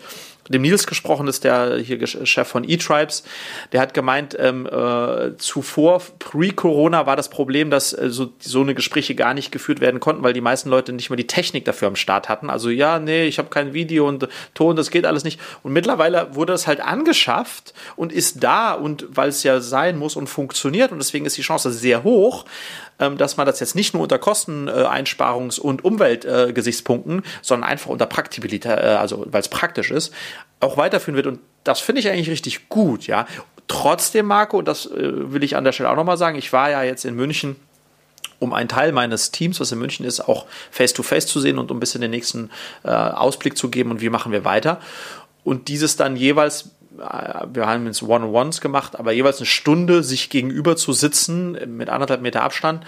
dem 0.50 0.62
Nils 0.62 0.88
gesprochen, 0.88 1.28
ist 1.28 1.44
der 1.44 1.78
hier 1.78 2.06
Chef 2.08 2.48
von 2.48 2.68
E-Tribes, 2.68 3.24
der 3.72 3.82
hat 3.82 3.94
gemeint, 3.94 4.36
ähm, 4.40 4.66
äh, 4.66 5.38
zuvor, 5.38 6.02
pre-Corona 6.20 7.06
war 7.06 7.16
das 7.16 7.30
Problem, 7.30 7.70
dass 7.70 7.94
äh, 7.94 8.10
so, 8.10 8.32
so 8.40 8.62
eine 8.62 8.76
Gespräche 8.76 9.16
gar 9.16 9.34
nicht 9.34 9.52
geführt 9.52 9.82
werden 9.82 10.00
konnten, 10.00 10.24
weil 10.24 10.34
die 10.34 10.42
meisten 10.42 10.70
Leute 10.70 10.94
nicht 10.94 11.10
mehr 11.10 11.18
die 11.18 11.28
Technik 11.28 11.66
dafür 11.66 11.88
am 11.88 11.96
Start 11.96 12.30
hatten. 12.30 12.50
Also 12.50 12.70
ja, 12.70 13.00
nee, 13.00 13.26
ich 13.26 13.38
habe 13.40 13.50
kein 13.50 13.74
Video 13.74 14.08
und 14.08 14.28
Ton, 14.54 14.76
das 14.76 14.92
geht 14.92 15.06
alles 15.06 15.24
nicht. 15.24 15.40
Und 15.64 15.74
mittlerweile 15.74 16.36
wurde 16.36 16.54
es 16.54 16.68
halt 16.68 16.80
angeschafft 16.80 17.74
und 17.96 18.14
ist 18.14 18.44
da 18.44 18.74
und 18.74 19.08
weil 19.10 19.30
es 19.30 19.44
ja 19.44 19.60
sein 19.60 19.98
muss 19.98 20.16
und 20.16 20.28
funktioniert 20.28 20.92
und 20.92 21.00
deswegen 21.00 21.26
ist 21.26 21.38
die 21.38 21.42
Chance 21.42 21.72
sehr 21.72 22.04
hoch, 22.04 22.46
dass 22.98 23.38
man 23.38 23.46
das 23.46 23.60
jetzt 23.60 23.76
nicht 23.76 23.94
nur 23.94 24.04
unter 24.04 24.18
Kosteneinsparungs- 24.18 25.60
und 25.60 25.84
Umweltgesichtspunkten, 25.84 27.24
sondern 27.42 27.70
einfach 27.70 27.90
unter 27.90 28.06
Praktibilität, 28.06 28.72
äh, 28.72 28.98
also 29.00 29.26
weil 29.28 29.42
es 29.42 29.50
praktisch 29.50 29.92
ist, 29.92 30.14
auch 30.60 30.78
weiterführen 30.78 31.16
wird. 31.16 31.28
Und 31.28 31.40
das 31.64 31.80
finde 31.80 32.00
ich 32.00 32.10
eigentlich 32.10 32.30
richtig 32.30 32.70
gut, 32.70 33.08
ja. 33.08 33.28
Trotzdem, 33.68 34.28
Marco, 34.28 34.60
und 34.60 34.68
das 34.68 34.86
äh, 34.86 35.34
will 35.34 35.44
ich 35.44 35.56
an 35.56 35.64
der 35.64 35.72
Stelle 35.72 35.90
auch 35.90 35.96
nochmal 35.96 36.18
sagen, 36.18 36.38
ich 36.38 36.54
war 36.54 36.70
ja 36.70 36.84
jetzt 36.84 37.06
in 37.06 37.16
München 37.16 37.56
um 38.40 38.54
einen 38.54 38.70
Teil 38.70 38.92
meines 38.92 39.32
Teams, 39.32 39.60
was 39.60 39.72
in 39.72 39.80
München 39.80 40.06
ist, 40.06 40.20
auch 40.20 40.46
face-to-face 40.72 41.26
-face 41.26 41.28
zu 41.28 41.40
sehen 41.40 41.58
und 41.58 41.72
um 41.72 41.78
ein 41.78 41.80
bisschen 41.80 42.02
den 42.02 42.12
nächsten 42.12 42.50
äh, 42.84 42.90
Ausblick 42.90 43.58
zu 43.58 43.70
geben 43.70 43.92
und 43.92 44.02
wie 44.02 44.10
machen 44.10 44.32
wir 44.32 44.46
weiter. 44.46 44.80
Und 45.44 45.68
dieses 45.68 45.96
dann 45.96 46.16
jeweils 46.16 46.64
äh, 46.66 46.68
wir 46.98 47.68
haben 47.68 47.86
jetzt 47.86 48.04
One-on-Ones 48.04 48.62
gemacht, 48.62 48.98
aber 48.98 49.12
jeweils 49.12 49.38
eine 49.38 49.46
Stunde 49.46 50.04
sich 50.04 50.30
gegenüber 50.30 50.76
zu 50.76 50.94
sitzen 50.94 51.58
mit 51.78 51.90
anderthalb 51.90 52.22
Meter 52.22 52.44
Abstand, 52.44 52.86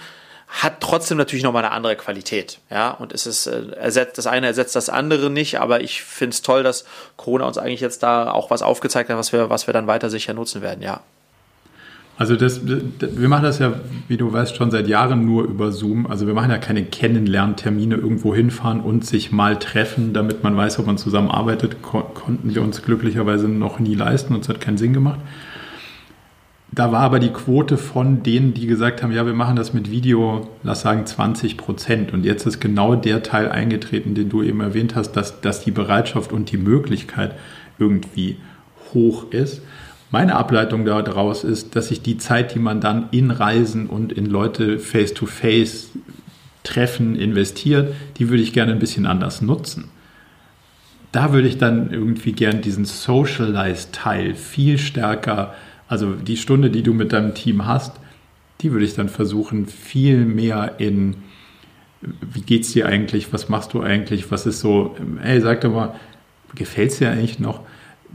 hat 0.48 0.80
trotzdem 0.80 1.18
natürlich 1.18 1.44
nochmal 1.44 1.64
eine 1.64 1.74
andere 1.74 1.94
Qualität. 1.96 2.58
Ja, 2.70 2.90
und 2.90 3.12
es 3.12 3.26
ist, 3.26 3.46
äh, 3.46 3.70
ersetzt, 3.72 4.16
das 4.16 4.26
eine 4.26 4.46
ersetzt 4.46 4.74
das 4.74 4.88
andere 4.88 5.28
nicht, 5.28 5.60
aber 5.60 5.82
ich 5.82 6.02
finde 6.02 6.34
es 6.34 6.42
toll, 6.42 6.62
dass 6.62 6.84
Corona 7.16 7.46
uns 7.46 7.58
eigentlich 7.58 7.80
jetzt 7.80 8.02
da 8.02 8.30
auch 8.30 8.50
was 8.50 8.62
aufgezeigt 8.62 9.10
hat, 9.10 9.18
was 9.18 9.32
wir, 9.32 9.50
was 9.50 9.66
wir 9.66 9.74
dann 9.74 9.86
weiter 9.86 10.08
sicher 10.08 10.32
nutzen 10.32 10.62
werden, 10.62 10.82
ja. 10.82 11.00
Also 12.18 12.34
das, 12.34 12.62
wir 12.66 13.28
machen 13.28 13.44
das 13.44 13.60
ja, 13.60 13.74
wie 14.08 14.16
du 14.16 14.32
weißt, 14.32 14.56
schon 14.56 14.72
seit 14.72 14.88
Jahren 14.88 15.24
nur 15.24 15.44
über 15.44 15.70
Zoom. 15.70 16.08
Also 16.08 16.26
wir 16.26 16.34
machen 16.34 16.50
ja 16.50 16.58
keine 16.58 16.84
Kennenlerntermine 16.84 17.94
irgendwo 17.94 18.34
hinfahren 18.34 18.80
und 18.80 19.06
sich 19.06 19.30
mal 19.30 19.56
treffen, 19.56 20.12
damit 20.12 20.42
man 20.42 20.56
weiß, 20.56 20.80
ob 20.80 20.86
man 20.86 20.98
zusammenarbeitet. 20.98 21.80
Ko 21.80 22.02
konnten 22.02 22.52
wir 22.52 22.62
uns 22.62 22.82
glücklicherweise 22.82 23.46
noch 23.48 23.78
nie 23.78 23.94
leisten 23.94 24.34
und 24.34 24.40
es 24.40 24.48
hat 24.48 24.60
keinen 24.60 24.78
Sinn 24.78 24.92
gemacht. 24.92 25.20
Da 26.72 26.90
war 26.90 27.02
aber 27.02 27.20
die 27.20 27.30
Quote 27.30 27.76
von 27.76 28.24
denen, 28.24 28.52
die 28.52 28.66
gesagt 28.66 29.00
haben, 29.00 29.12
ja, 29.12 29.24
wir 29.24 29.32
machen 29.32 29.54
das 29.54 29.72
mit 29.72 29.88
Video, 29.88 30.48
lass 30.64 30.80
sagen 30.80 31.06
20 31.06 31.56
Prozent. 31.56 32.12
Und 32.12 32.24
jetzt 32.24 32.46
ist 32.46 32.58
genau 32.58 32.96
der 32.96 33.22
Teil 33.22 33.48
eingetreten, 33.48 34.16
den 34.16 34.28
du 34.28 34.42
eben 34.42 34.60
erwähnt 34.60 34.96
hast, 34.96 35.12
dass, 35.12 35.40
dass 35.40 35.62
die 35.62 35.70
Bereitschaft 35.70 36.32
und 36.32 36.50
die 36.50 36.58
Möglichkeit 36.58 37.36
irgendwie 37.78 38.38
hoch 38.92 39.30
ist. 39.30 39.62
Meine 40.10 40.36
Ableitung 40.36 40.84
daraus 40.86 41.44
ist, 41.44 41.76
dass 41.76 41.88
sich 41.88 42.00
die 42.00 42.16
Zeit, 42.16 42.54
die 42.54 42.58
man 42.58 42.80
dann 42.80 43.08
in 43.10 43.30
Reisen 43.30 43.88
und 43.88 44.12
in 44.12 44.26
Leute 44.26 44.78
face-to-face 44.78 45.90
treffen 46.64 47.14
investiert, 47.14 47.94
die 48.16 48.30
würde 48.30 48.42
ich 48.42 48.52
gerne 48.52 48.72
ein 48.72 48.78
bisschen 48.78 49.06
anders 49.06 49.42
nutzen. 49.42 49.90
Da 51.12 51.32
würde 51.32 51.48
ich 51.48 51.58
dann 51.58 51.90
irgendwie 51.90 52.32
gern 52.32 52.60
diesen 52.60 52.84
Socialize-Teil 52.84 54.34
viel 54.34 54.78
stärker, 54.78 55.54
also 55.88 56.12
die 56.12 56.36
Stunde, 56.36 56.70
die 56.70 56.82
du 56.82 56.92
mit 56.92 57.12
deinem 57.12 57.34
Team 57.34 57.66
hast, 57.66 57.92
die 58.60 58.72
würde 58.72 58.84
ich 58.84 58.94
dann 58.94 59.08
versuchen, 59.08 59.66
viel 59.66 60.24
mehr 60.24 60.74
in, 60.78 61.16
wie 62.00 62.42
geht's 62.42 62.72
dir 62.72 62.86
eigentlich, 62.86 63.32
was 63.32 63.48
machst 63.48 63.72
du 63.72 63.80
eigentlich, 63.82 64.30
was 64.30 64.46
ist 64.46 64.60
so, 64.60 64.96
hey, 65.20 65.40
sag 65.40 65.62
doch 65.62 65.72
mal, 65.72 65.94
gefällt 66.54 66.92
es 66.92 66.98
dir 66.98 67.10
eigentlich 67.10 67.38
noch? 67.38 67.60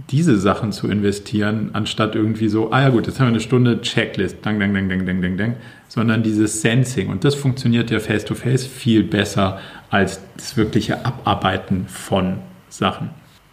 Diese 0.09 0.37
Sachen 0.37 0.71
zu 0.71 0.87
investieren, 0.87 1.69
anstatt 1.73 2.15
irgendwie 2.15 2.49
so, 2.49 2.71
ah 2.71 2.81
ja 2.81 2.89
gut, 2.89 3.07
jetzt 3.07 3.19
haben 3.19 3.27
wir 3.27 3.33
eine 3.33 3.39
Stunde 3.39 3.81
Checklist, 3.81 4.37
dang, 4.41 4.59
dang, 4.59 4.73
dang, 4.73 4.89
dang, 4.89 5.05
dang, 5.05 5.21
dang, 5.21 5.37
dang, 5.37 5.55
sondern 5.87 6.23
dieses 6.23 6.61
Sensing. 6.61 7.09
Und 7.09 7.23
das 7.23 7.35
funktioniert 7.35 7.91
ja 7.91 7.99
face-to-face 7.99 8.65
-face 8.65 8.67
viel 8.67 9.03
besser 9.03 9.59
als 9.89 10.19
das 10.35 10.57
wirkliche 10.57 11.05
Abarbeiten 11.05 11.87
von 11.87 12.39
Sachen. 12.69 13.11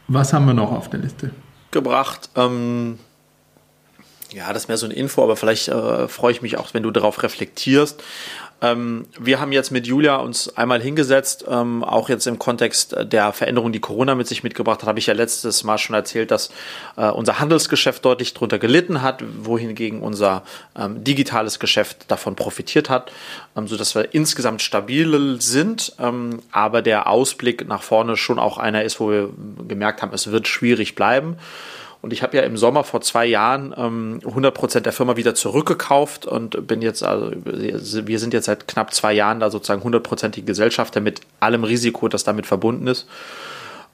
Was 0.08 0.32
haben 0.32 0.46
wir 0.46 0.54
noch 0.54 0.72
auf 0.72 0.88
der 0.88 1.00
Liste? 1.00 1.30
Gebracht, 1.70 2.30
ähm, 2.36 2.98
ja, 4.32 4.52
das 4.52 4.62
ist 4.62 4.68
mehr 4.68 4.76
so 4.76 4.86
eine 4.86 4.94
Info, 4.94 5.22
aber 5.22 5.36
vielleicht 5.36 5.68
äh, 5.68 6.08
freue 6.08 6.32
ich 6.32 6.42
mich 6.42 6.56
auch, 6.56 6.72
wenn 6.72 6.82
du 6.82 6.90
darauf 6.90 7.22
reflektierst. 7.22 8.02
Ähm, 8.62 9.06
wir 9.18 9.40
haben 9.40 9.52
jetzt 9.52 9.70
mit 9.70 9.86
Julia 9.86 10.16
uns 10.16 10.56
einmal 10.56 10.80
hingesetzt, 10.80 11.44
ähm, 11.48 11.82
auch 11.82 12.08
jetzt 12.08 12.26
im 12.26 12.38
Kontext 12.38 12.94
der 13.00 13.32
Veränderung, 13.32 13.72
die 13.72 13.80
Corona 13.80 14.14
mit 14.14 14.26
sich 14.28 14.42
mitgebracht 14.42 14.82
hat, 14.82 14.88
habe 14.88 14.98
ich 14.98 15.06
ja 15.06 15.14
letztes 15.14 15.64
Mal 15.64 15.78
schon 15.78 15.94
erzählt, 15.94 16.30
dass 16.30 16.50
äh, 16.96 17.08
unser 17.08 17.40
Handelsgeschäft 17.40 18.04
deutlich 18.04 18.34
darunter 18.34 18.58
gelitten 18.58 19.02
hat, 19.02 19.24
wohingegen 19.42 20.02
unser 20.02 20.42
ähm, 20.78 21.02
digitales 21.02 21.58
Geschäft 21.58 22.10
davon 22.10 22.36
profitiert 22.36 22.90
hat, 22.90 23.10
ähm, 23.56 23.66
sodass 23.66 23.94
wir 23.94 24.14
insgesamt 24.14 24.62
stabil 24.62 25.40
sind, 25.40 25.94
ähm, 25.98 26.40
aber 26.52 26.82
der 26.82 27.06
Ausblick 27.06 27.66
nach 27.66 27.82
vorne 27.82 28.16
schon 28.16 28.38
auch 28.38 28.58
einer 28.58 28.84
ist, 28.84 29.00
wo 29.00 29.10
wir 29.10 29.30
gemerkt 29.66 30.02
haben, 30.02 30.12
es 30.12 30.30
wird 30.30 30.48
schwierig 30.48 30.94
bleiben. 30.94 31.36
Und 32.02 32.14
ich 32.14 32.22
habe 32.22 32.36
ja 32.36 32.44
im 32.44 32.56
Sommer 32.56 32.82
vor 32.82 33.02
zwei 33.02 33.26
Jahren 33.26 33.74
ähm, 33.76 34.20
100% 34.24 34.80
der 34.80 34.92
Firma 34.92 35.16
wieder 35.16 35.34
zurückgekauft 35.34 36.24
und 36.24 36.66
bin 36.66 36.80
jetzt, 36.80 37.02
also 37.02 37.30
wir 37.34 38.18
sind 38.18 38.32
jetzt 38.32 38.46
seit 38.46 38.66
knapp 38.66 38.94
zwei 38.94 39.12
Jahren 39.12 39.40
da 39.40 39.50
sozusagen 39.50 39.84
hundertprozentige 39.84 40.46
Gesellschafter 40.46 41.00
mit 41.00 41.20
allem 41.40 41.64
Risiko, 41.64 42.08
das 42.08 42.24
damit 42.24 42.46
verbunden 42.46 42.86
ist. 42.86 43.06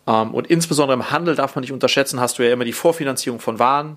Ähm, 0.06 0.34
und 0.34 0.46
insbesondere 0.46 0.94
im 0.94 1.10
Handel 1.10 1.34
darf 1.34 1.56
man 1.56 1.62
nicht 1.62 1.72
unterschätzen, 1.72 2.20
hast 2.20 2.38
du 2.38 2.44
ja 2.44 2.52
immer 2.52 2.64
die 2.64 2.72
Vorfinanzierung 2.72 3.40
von 3.40 3.58
Waren, 3.58 3.96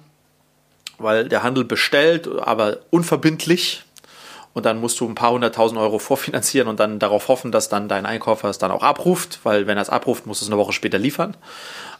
weil 0.97 1.29
der 1.29 1.43
Handel 1.43 1.63
bestellt, 1.63 2.27
aber 2.41 2.77
unverbindlich. 2.89 3.83
Und 4.53 4.65
dann 4.65 4.81
musst 4.81 4.99
du 4.99 5.07
ein 5.07 5.13
paar 5.13 5.31
hunderttausend 5.31 5.79
Euro 5.79 5.99
vorfinanzieren 5.99 6.67
und 6.67 6.79
dann 6.79 6.97
darauf 6.97 7.27
hoffen, 7.27 7.51
dass 7.51 7.69
dann 7.69 7.87
dein 7.87 8.07
Einkäufer 8.07 8.49
es 8.49 8.57
dann 8.57 8.71
auch 8.71 8.81
abruft, 8.81 9.39
weil 9.43 9.67
wenn 9.67 9.77
er 9.77 9.83
es 9.83 9.91
abruft, 9.91 10.25
muss 10.25 10.41
es 10.41 10.47
eine 10.47 10.57
Woche 10.57 10.73
später 10.73 10.97
liefern 10.97 11.37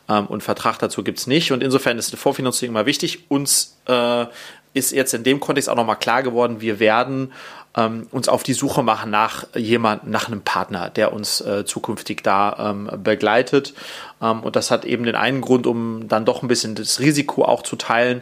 ähm, 0.10 0.26
und 0.26 0.43
Vertrag 0.43 0.80
dazu 0.80 1.03
gibt 1.03 1.20
es 1.20 1.28
nicht. 1.28 1.51
Und 1.51 1.64
insofern 1.64 1.97
ist 1.97 2.12
die 2.12 2.18
Vorfinanzierung 2.18 2.76
immer 2.76 2.86
wichtig. 2.86 3.30
Uns 3.30 3.78
äh, 3.86 4.26
ist 4.74 4.91
jetzt 4.91 5.14
in 5.14 5.24
dem 5.24 5.39
Kontext 5.39 5.70
auch 5.70 5.76
nochmal 5.76 5.97
klar 5.97 6.24
geworden, 6.24 6.62
wir 6.62 6.80
werden 6.80 7.32
ähm, 7.76 8.07
uns 8.12 8.28
auf 8.28 8.43
die 8.43 8.53
Suche 8.53 8.84
machen 8.84 9.12
nach 9.12 9.45
jemandem, 9.55 10.12
nach 10.12 10.28
einem 10.28 10.41
Partner, 10.41 10.89
der 10.89 11.14
uns 11.14 11.41
äh, 11.41 11.66
zukünftig 11.66 12.24
da 12.24 12.72
ähm, 12.72 12.89
begleitet. 13.03 13.74
Ähm, 14.22 14.41
und 14.41 14.55
das 14.55 14.72
hat 14.72 14.86
eben 14.86 15.03
den 15.03 15.16
einen 15.16 15.41
Grund, 15.41 15.68
um 15.68 16.07
dann 16.07 16.26
doch 16.26 16.41
ein 16.41 16.47
bisschen 16.47 16.76
das 16.76 16.99
Risiko 16.99 17.45
auch 17.45 17.64
zu 17.64 17.76
teilen. 17.76 18.22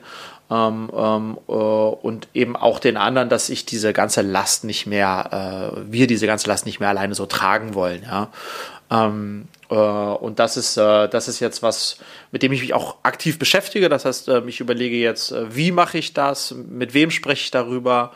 Ähm, 0.50 0.90
ähm, 0.96 1.38
äh, 1.48 1.52
und 1.52 2.30
eben 2.34 2.56
auch 2.56 2.80
den 2.80 2.96
anderen, 2.96 3.28
dass 3.28 3.50
ich 3.50 3.66
diese 3.66 3.92
ganze 3.92 4.22
Last 4.22 4.64
nicht 4.64 4.86
mehr, 4.86 5.74
äh, 5.76 5.82
wir 5.92 6.08
diese 6.08 6.28
ganze 6.28 6.48
Last 6.48 6.66
nicht 6.66 6.80
mehr 6.80 6.90
alleine 6.90 7.16
so 7.16 7.26
tragen 7.26 7.74
wollen. 7.74 8.04
Ja? 8.04 8.30
Ähm, 8.90 9.48
äh, 9.52 9.57
und 9.74 10.40
das 10.40 10.56
ist, 10.56 10.78
äh, 10.78 11.10
das 11.10 11.28
ist 11.28 11.40
jetzt 11.40 11.62
was, 11.62 11.98
mit 12.32 12.42
dem 12.42 12.52
ich 12.54 12.62
mich 12.62 12.74
auch 12.74 12.98
aktiv 13.04 13.38
beschäftige. 13.38 13.90
Das 13.90 14.06
heißt, 14.06 14.30
äh, 14.30 14.42
ich 14.48 14.60
überlege 14.60 14.96
jetzt, 14.96 15.32
äh, 15.32 15.56
wie 15.56 15.72
mache 15.72 15.98
ich 15.98 16.14
das, 16.14 16.52
mit 16.52 16.94
wem 16.94 17.12
spreche 17.12 17.44
ich 17.44 17.52
darüber, 17.52 18.14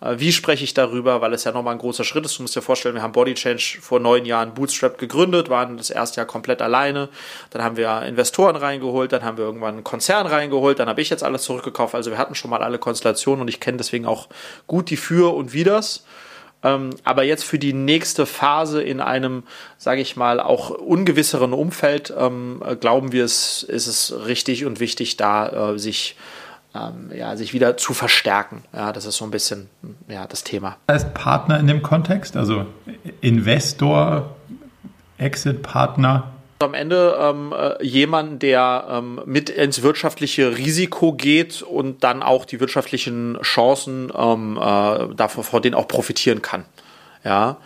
äh, 0.00 0.14
wie 0.18 0.32
spreche 0.32 0.64
ich 0.64 0.72
darüber, 0.72 1.20
weil 1.20 1.34
es 1.34 1.44
ja 1.44 1.52
nochmal 1.52 1.74
ein 1.74 1.78
großer 1.78 2.04
Schritt 2.04 2.24
ist. 2.24 2.38
Du 2.38 2.42
musst 2.42 2.56
dir 2.56 2.62
vorstellen, 2.62 2.94
wir 2.94 3.02
haben 3.02 3.12
Body 3.12 3.34
Change 3.34 3.78
vor 3.82 4.00
neun 4.00 4.24
Jahren 4.24 4.54
Bootstrap 4.54 4.96
gegründet, 4.96 5.50
waren 5.50 5.76
das 5.76 5.90
erste 5.90 6.20
Jahr 6.20 6.26
komplett 6.26 6.62
alleine. 6.62 7.10
Dann 7.50 7.62
haben 7.62 7.76
wir 7.76 8.02
Investoren 8.02 8.56
reingeholt, 8.56 9.12
dann 9.12 9.24
haben 9.24 9.36
wir 9.36 9.44
irgendwann 9.44 9.74
einen 9.74 9.84
Konzern 9.84 10.26
reingeholt, 10.26 10.78
dann 10.78 10.88
habe 10.88 11.02
ich 11.02 11.10
jetzt 11.10 11.22
alles 11.22 11.42
zurückgekauft. 11.42 11.94
Also 11.94 12.10
wir 12.10 12.18
hatten 12.18 12.34
schon 12.34 12.50
mal 12.50 12.62
alle 12.62 12.78
Konstellationen 12.78 13.42
und 13.42 13.48
ich 13.48 13.60
kenne 13.60 13.76
deswegen 13.76 14.06
auch 14.06 14.28
gut 14.66 14.88
die 14.88 14.96
Für 14.96 15.34
und 15.34 15.52
Widers. 15.52 16.04
Ähm, 16.64 16.90
aber 17.04 17.22
jetzt 17.22 17.44
für 17.44 17.58
die 17.58 17.72
nächste 17.72 18.26
Phase 18.26 18.82
in 18.82 19.00
einem, 19.00 19.44
sage 19.78 20.00
ich 20.00 20.16
mal, 20.16 20.40
auch 20.40 20.70
ungewisseren 20.70 21.52
Umfeld, 21.52 22.12
ähm, 22.18 22.62
glauben 22.80 23.12
wir, 23.12 23.24
es 23.24 23.62
ist 23.62 23.86
es 23.86 24.26
richtig 24.26 24.64
und 24.64 24.80
wichtig, 24.80 25.16
da 25.16 25.72
äh, 25.72 25.78
sich 25.78 26.16
ähm, 26.74 27.10
ja, 27.14 27.36
sich 27.36 27.52
wieder 27.52 27.76
zu 27.76 27.94
verstärken. 27.94 28.64
Ja, 28.72 28.92
das 28.92 29.06
ist 29.06 29.16
so 29.16 29.24
ein 29.24 29.30
bisschen 29.30 29.68
ja, 30.08 30.26
das 30.26 30.42
Thema. 30.42 30.76
Als 30.88 31.12
Partner 31.14 31.60
in 31.60 31.68
dem 31.68 31.82
Kontext, 31.82 32.36
also 32.36 32.66
Investor, 33.20 34.34
Exit-Partner? 35.18 36.33
Am 36.64 36.74
Ende 36.74 37.16
ähm, 37.20 37.52
äh, 37.52 37.84
jemand, 37.84 38.42
der 38.42 38.86
ähm, 38.90 39.20
mit 39.26 39.50
ins 39.50 39.82
wirtschaftliche 39.82 40.56
Risiko 40.56 41.12
geht 41.12 41.62
und 41.62 42.02
dann 42.04 42.22
auch 42.22 42.44
die 42.44 42.60
wirtschaftlichen 42.60 43.38
Chancen 43.42 44.12
ähm, 44.16 44.56
äh, 44.56 45.14
davon, 45.14 45.44
von 45.44 45.62
denen 45.62 45.74
auch 45.74 45.88
profitieren 45.88 46.42
kann. 46.42 46.64
Ja, 47.24 47.58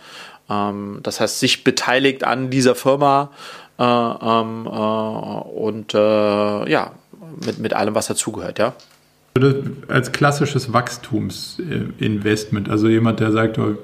ähm, 0.49 0.99
das 1.03 1.19
heißt, 1.19 1.39
sich 1.39 1.63
beteiligt 1.63 2.23
an 2.23 2.49
dieser 2.49 2.75
Firma 2.75 3.31
äh, 3.77 3.83
ähm, 3.83 4.65
äh, 4.65 4.69
und 4.69 5.93
äh, 5.93 6.69
ja, 6.69 6.91
mit, 7.45 7.59
mit 7.59 7.73
allem, 7.73 7.95
was 7.95 8.07
dazugehört, 8.07 8.59
ja. 8.59 8.73
Als 9.87 10.11
klassisches 10.11 10.73
Wachstumsinvestment, 10.73 12.69
also 12.69 12.89
jemand, 12.89 13.21
der 13.21 13.31
sagt, 13.31 13.57
oh, 13.57 13.77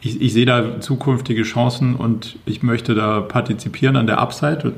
ich, 0.00 0.20
ich 0.20 0.32
sehe 0.32 0.46
da 0.46 0.80
zukünftige 0.80 1.42
Chancen 1.42 1.96
und 1.96 2.38
ich 2.46 2.62
möchte 2.62 2.94
da 2.94 3.20
partizipieren 3.20 3.96
an 3.96 4.06
der 4.06 4.18
Upside. 4.18 4.74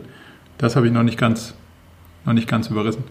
Das 0.58 0.76
habe 0.76 0.86
ich 0.86 0.92
noch 0.92 1.02
nicht 1.02 1.18
ganz, 1.18 1.54
noch 2.24 2.32
nicht 2.32 2.48
ganz 2.48 2.68
überrissen. 2.68 3.04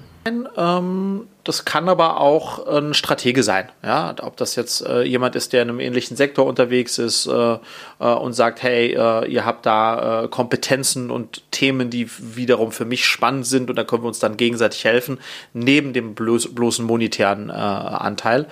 Ähm, 0.57 1.27
das 1.43 1.65
kann 1.65 1.87
aber 1.87 2.19
auch 2.19 2.67
ein 2.67 2.93
Stratege 2.93 3.41
sein. 3.41 3.69
Ja? 3.83 4.13
Ob 4.21 4.37
das 4.37 4.55
jetzt 4.55 4.85
äh, 4.85 5.03
jemand 5.03 5.35
ist, 5.35 5.53
der 5.53 5.63
in 5.63 5.69
einem 5.69 5.79
ähnlichen 5.79 6.17
Sektor 6.17 6.45
unterwegs 6.45 6.97
ist 6.97 7.25
äh, 7.25 7.57
äh, 7.99 8.05
und 8.05 8.33
sagt, 8.33 8.61
hey, 8.61 8.93
äh, 8.93 9.25
ihr 9.27 9.45
habt 9.45 9.65
da 9.65 10.23
äh, 10.23 10.27
Kompetenzen 10.27 11.09
und 11.09 11.43
Themen, 11.51 11.89
die 11.89 12.07
wiederum 12.19 12.71
für 12.71 12.85
mich 12.85 13.05
spannend 13.05 13.47
sind 13.47 13.69
und 13.69 13.77
da 13.77 13.83
können 13.83 14.03
wir 14.03 14.07
uns 14.07 14.19
dann 14.19 14.37
gegenseitig 14.37 14.83
helfen, 14.83 15.19
neben 15.53 15.93
dem 15.93 16.13
bloß, 16.13 16.53
bloßen 16.53 16.85
monetären 16.85 17.49
äh, 17.49 17.53
Anteil 17.53 18.47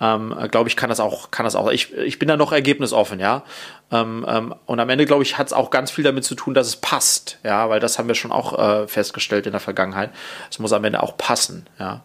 ähm, 0.00 0.34
glaube 0.50 0.68
ich, 0.68 0.76
kann 0.76 0.88
das 0.90 1.00
auch, 1.00 1.30
kann 1.30 1.44
das 1.44 1.56
auch. 1.56 1.70
Ich, 1.70 1.92
ich 1.94 2.18
bin 2.18 2.28
da 2.28 2.36
noch 2.36 2.52
ergebnisoffen, 2.52 3.18
ja. 3.18 3.44
Ähm, 3.90 4.26
ähm, 4.28 4.54
und 4.66 4.80
am 4.80 4.88
Ende, 4.88 5.06
glaube 5.06 5.22
ich, 5.22 5.38
hat 5.38 5.46
es 5.46 5.52
auch 5.52 5.70
ganz 5.70 5.90
viel 5.90 6.04
damit 6.04 6.24
zu 6.24 6.34
tun, 6.34 6.54
dass 6.54 6.66
es 6.66 6.76
passt, 6.76 7.38
ja, 7.44 7.68
weil 7.70 7.80
das 7.80 7.98
haben 7.98 8.08
wir 8.08 8.14
schon 8.14 8.32
auch 8.32 8.58
äh, 8.58 8.88
festgestellt 8.88 9.46
in 9.46 9.52
der 9.52 9.60
Vergangenheit. 9.60 10.10
Es 10.50 10.58
muss 10.58 10.72
am 10.72 10.84
Ende 10.84 11.02
auch 11.02 11.16
passen, 11.16 11.66
ja. 11.78 12.02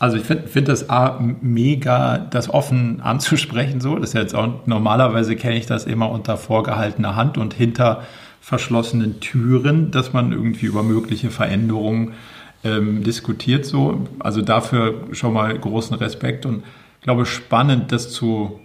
Also 0.00 0.16
ich 0.16 0.22
finde 0.22 0.46
find 0.46 0.68
das 0.68 0.90
A, 0.90 1.18
mega, 1.20 2.18
das 2.18 2.48
offen 2.50 3.00
anzusprechen 3.00 3.80
so. 3.80 3.96
Das 3.96 4.10
ist 4.10 4.14
jetzt 4.14 4.34
auch, 4.34 4.66
normalerweise 4.66 5.34
kenne 5.34 5.56
ich 5.56 5.66
das 5.66 5.86
immer 5.86 6.10
unter 6.10 6.36
vorgehaltener 6.36 7.16
Hand 7.16 7.36
und 7.36 7.52
hinter 7.52 8.04
verschlossenen 8.40 9.20
Türen, 9.20 9.90
dass 9.90 10.12
man 10.12 10.32
irgendwie 10.32 10.66
über 10.66 10.84
mögliche 10.84 11.30
Veränderungen 11.30 12.14
ähm, 12.62 13.02
diskutiert 13.02 13.66
so. 13.66 14.06
Also 14.20 14.40
dafür 14.40 15.08
schon 15.12 15.32
mal 15.32 15.56
großen 15.58 15.96
Respekt 15.96 16.46
und 16.46 16.62
glaube, 17.02 17.26
spannend, 17.26 17.92
das 17.92 18.10
zu 18.10 18.60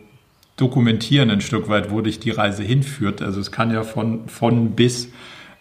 dokumentieren 0.56 1.30
ein 1.32 1.42
Stück 1.42 1.70
weit, 1.70 1.92
wo 1.92 2.02
dich 2.02 2.20
die 2.20 2.32
Reise 2.32 2.64
hinführt. 2.64 3.22
Also 3.22 3.40
es 3.40 3.52
kann 3.52 3.72
ja 3.72 3.84
von, 3.84 4.28
von 4.28 4.72
bis 4.72 5.12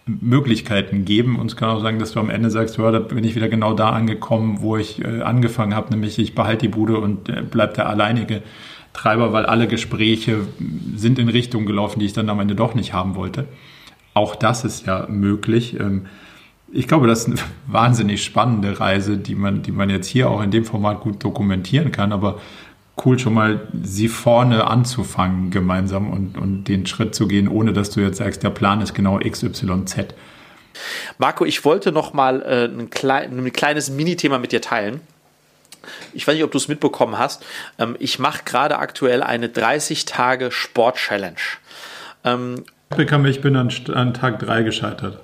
Möglichkeiten 0.07 1.05
geben. 1.05 1.39
Und 1.39 1.47
es 1.47 1.57
kann 1.57 1.71
auch 1.71 1.81
sagen, 1.81 1.99
dass 1.99 2.13
du 2.13 2.21
am 2.21 2.31
Ende 2.31 2.51
sagst, 2.51 2.77
ja, 2.77 2.91
da 2.91 2.99
bin 2.99 3.25
ich 3.25 3.35
wieder 3.35 3.49
genau 3.49 3.75
da 3.75 3.91
angekommen, 3.91 4.61
wo 4.61 4.77
ich 4.77 5.03
äh, 5.03 5.23
angefangen 5.23 5.75
habe, 5.75 5.91
nämlich 5.91 6.19
ich 6.19 6.35
behalte 6.35 6.67
die 6.67 6.69
Bude 6.69 6.99
und 6.99 7.29
äh, 7.29 7.43
bleib 7.49 7.75
der 7.75 7.89
alleinige 7.89 8.43
Treiber, 8.93 9.33
weil 9.33 9.47
alle 9.47 9.69
Gespräche 9.69 10.41
sind 10.97 11.19
in 11.19 11.29
Richtung 11.29 11.65
gelaufen, 11.67 12.01
die 12.01 12.07
ich 12.07 12.13
dann 12.13 12.29
am 12.29 12.41
Ende 12.41 12.55
doch 12.55 12.75
nicht 12.75 12.93
haben 12.93 13.15
wollte. 13.15 13.47
Auch 14.13 14.37
das 14.37 14.65
ist 14.65 14.87
ja 14.87 15.07
möglich. 15.09 15.79
Ähm, 15.79 16.07
ich 16.73 16.89
glaube, 16.89 17.07
das 17.07 17.21
ist 17.21 17.27
eine 17.27 17.37
wahnsinnig 17.67 18.25
spannende 18.25 18.81
Reise, 18.81 19.19
die 19.19 19.35
man, 19.35 19.63
die 19.63 19.73
man 19.73 19.91
jetzt 19.91 20.07
hier 20.07 20.31
auch 20.31 20.43
in 20.43 20.51
dem 20.51 20.65
Format 20.65 21.01
gut 21.01 21.23
dokumentieren 21.23 21.93
kann. 21.93 22.13
Aber 22.13 22.41
cool, 23.05 23.19
schon 23.19 23.35
mal 23.35 23.69
sie 23.83 24.09
vorne 24.09 24.67
anzufangen 24.67 25.51
gemeinsam 25.51 26.11
und, 26.11 26.39
und 26.39 26.65
den 26.65 26.87
Schritt 26.87 27.15
zu 27.15 27.29
gehen, 27.29 27.49
ohne 27.49 27.73
dass 27.73 27.91
du 27.91 28.01
jetzt 28.01 28.19
sagst, 28.19 28.43
der 28.43 28.51
Plan 28.51 28.81
ist 28.81 28.95
genau 28.95 29.19
XYZ. 29.19 30.15
Marco, 31.19 31.45
ich 31.45 31.65
wollte 31.65 31.93
noch 31.93 32.15
mal 32.15 32.41
äh, 32.43 32.65
ein, 32.65 32.89
klein, 32.91 33.39
ein 33.39 33.53
kleines 33.53 33.91
Mini-Thema 33.91 34.39
mit 34.39 34.53
dir 34.53 34.63
teilen. 34.63 35.01
Ich 36.15 36.27
weiß 36.27 36.35
nicht, 36.35 36.45
ob 36.45 36.53
du 36.53 36.59
es 36.59 36.69
mitbekommen 36.69 37.19
hast. 37.19 37.45
Ähm, 37.79 37.97
ich 37.99 38.19
mache 38.19 38.45
gerade 38.45 38.79
aktuell 38.79 39.23
eine 39.23 39.49
30-Tage-Sport-Challenge. 39.49 41.35
Ähm, 42.25 42.65
ich 42.97 43.41
bin 43.41 43.57
an, 43.57 43.71
an 43.95 44.15
Tag 44.15 44.39
3 44.39 44.63
gescheitert. 44.63 45.19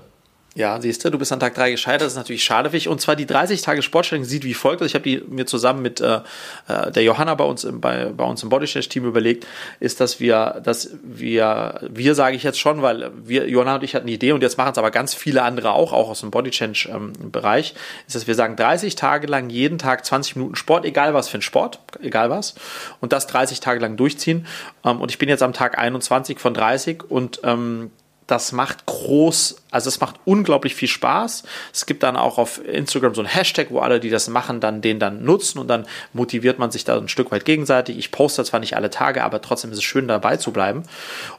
Ja, 0.59 0.81
siehst 0.81 1.05
du, 1.05 1.11
du 1.11 1.21
bist 1.21 1.33
an 1.33 1.39
Tag 1.39 1.55
3 1.55 1.71
gescheitert, 1.71 2.01
das 2.01 2.15
ist 2.15 2.17
natürlich 2.17 2.43
schade 2.43 2.71
für 2.71 2.77
dich. 2.77 2.89
Und 2.89 3.01
zwar 3.01 3.15
die 3.15 3.27
30 3.27 3.63
Tage 3.63 3.81
Sportstellung 3.81 4.25
sieht 4.25 4.43
wie 4.43 4.55
folgt. 4.55 4.83
Ich 4.83 4.95
habe 4.95 5.05
die 5.05 5.23
mir 5.29 5.47
zusammen 5.47 5.83
mit 5.83 6.01
äh, 6.01 6.19
äh, 6.67 6.91
der 6.91 7.05
Johanna 7.05 7.37
bei 7.37 7.45
uns 7.45 7.63
im, 7.63 7.81
bei, 7.81 8.07
bei 8.07 8.25
uns 8.25 8.43
im 8.43 8.49
Bodychange-Team 8.49 9.05
überlegt, 9.05 9.47
ist, 9.79 10.01
dass 10.01 10.19
wir, 10.19 10.61
dass 10.65 10.91
wir, 11.05 11.79
wir 11.89 12.17
sage 12.17 12.35
ich 12.35 12.43
jetzt 12.43 12.59
schon, 12.59 12.83
weil 12.83 13.13
wir, 13.23 13.49
Johanna 13.49 13.77
und 13.77 13.85
ich 13.85 13.95
hatten 13.95 14.09
die 14.09 14.15
Idee 14.15 14.33
und 14.33 14.43
jetzt 14.43 14.59
machen 14.59 14.73
es 14.73 14.79
aber 14.79 14.91
ganz 14.91 15.15
viele 15.15 15.45
andere 15.45 15.71
auch, 15.75 15.93
auch 15.93 16.09
aus 16.09 16.23
dem 16.23 16.33
Bodychange-Bereich, 16.33 17.71
ähm, 17.71 17.81
ist, 18.09 18.17
dass 18.17 18.27
wir 18.27 18.35
sagen, 18.35 18.57
30 18.57 18.97
Tage 18.97 19.29
lang 19.29 19.51
jeden 19.51 19.79
Tag 19.79 20.05
20 20.05 20.35
Minuten 20.35 20.57
Sport, 20.57 20.85
egal 20.85 21.15
was 21.15 21.29
für 21.29 21.39
ein 21.39 21.43
Sport, 21.43 21.79
egal 22.03 22.31
was, 22.31 22.57
und 23.01 23.13
das 23.13 23.29
30 23.29 23.61
Tage 23.61 23.79
lang 23.79 23.97
durchziehen. 23.97 24.45
Ähm, 24.85 25.01
und 25.01 25.13
ich 25.13 25.19
bin 25.19 25.29
jetzt 25.29 25.45
am 25.45 25.53
Tag 25.53 25.79
21 25.79 26.41
von 26.41 26.53
30 26.53 27.09
und 27.09 27.43
ähm, 27.45 27.93
das 28.29 28.53
macht 28.53 28.85
groß, 28.85 29.57
also 29.71 29.89
es 29.89 30.01
macht 30.01 30.17
unglaublich 30.27 30.75
viel 30.75 30.87
Spaß. 30.87 31.45
Es 31.73 31.87
gibt 31.87 32.03
dann 32.03 32.15
auch 32.17 32.37
auf 32.37 32.63
Instagram 32.63 33.15
so 33.15 33.23
ein 33.23 33.27
Hashtag, 33.27 33.69
wo 33.71 33.81
alle, 33.81 34.01
die 34.01 34.11
das 34.11 34.29
machen, 34.29 34.61
dann 34.61 34.83
den 34.83 35.01
dann 35.01 35.25
nutzen 35.25 35.59
und 35.59 35.67
dann 35.67 35.87
motiviert 36.13 36.59
man 36.59 36.71
sich 36.71 36.85
da 36.85 36.99
ein 36.99 37.09
Stück 37.09 37.33
weit 37.33 37.47
gegenseitig. 37.47 37.97
Ich 37.97 38.11
poste 38.11 38.45
zwar 38.45 38.61
nicht 38.61 38.77
alle 38.77 38.91
Tage, 38.91 39.25
aber 39.25 39.41
trotzdem 39.41 39.73
ist 39.73 39.79
es 39.79 39.85
schön 39.85 40.07
dabei 40.09 40.37
zu 40.37 40.53
bleiben. 40.53 40.83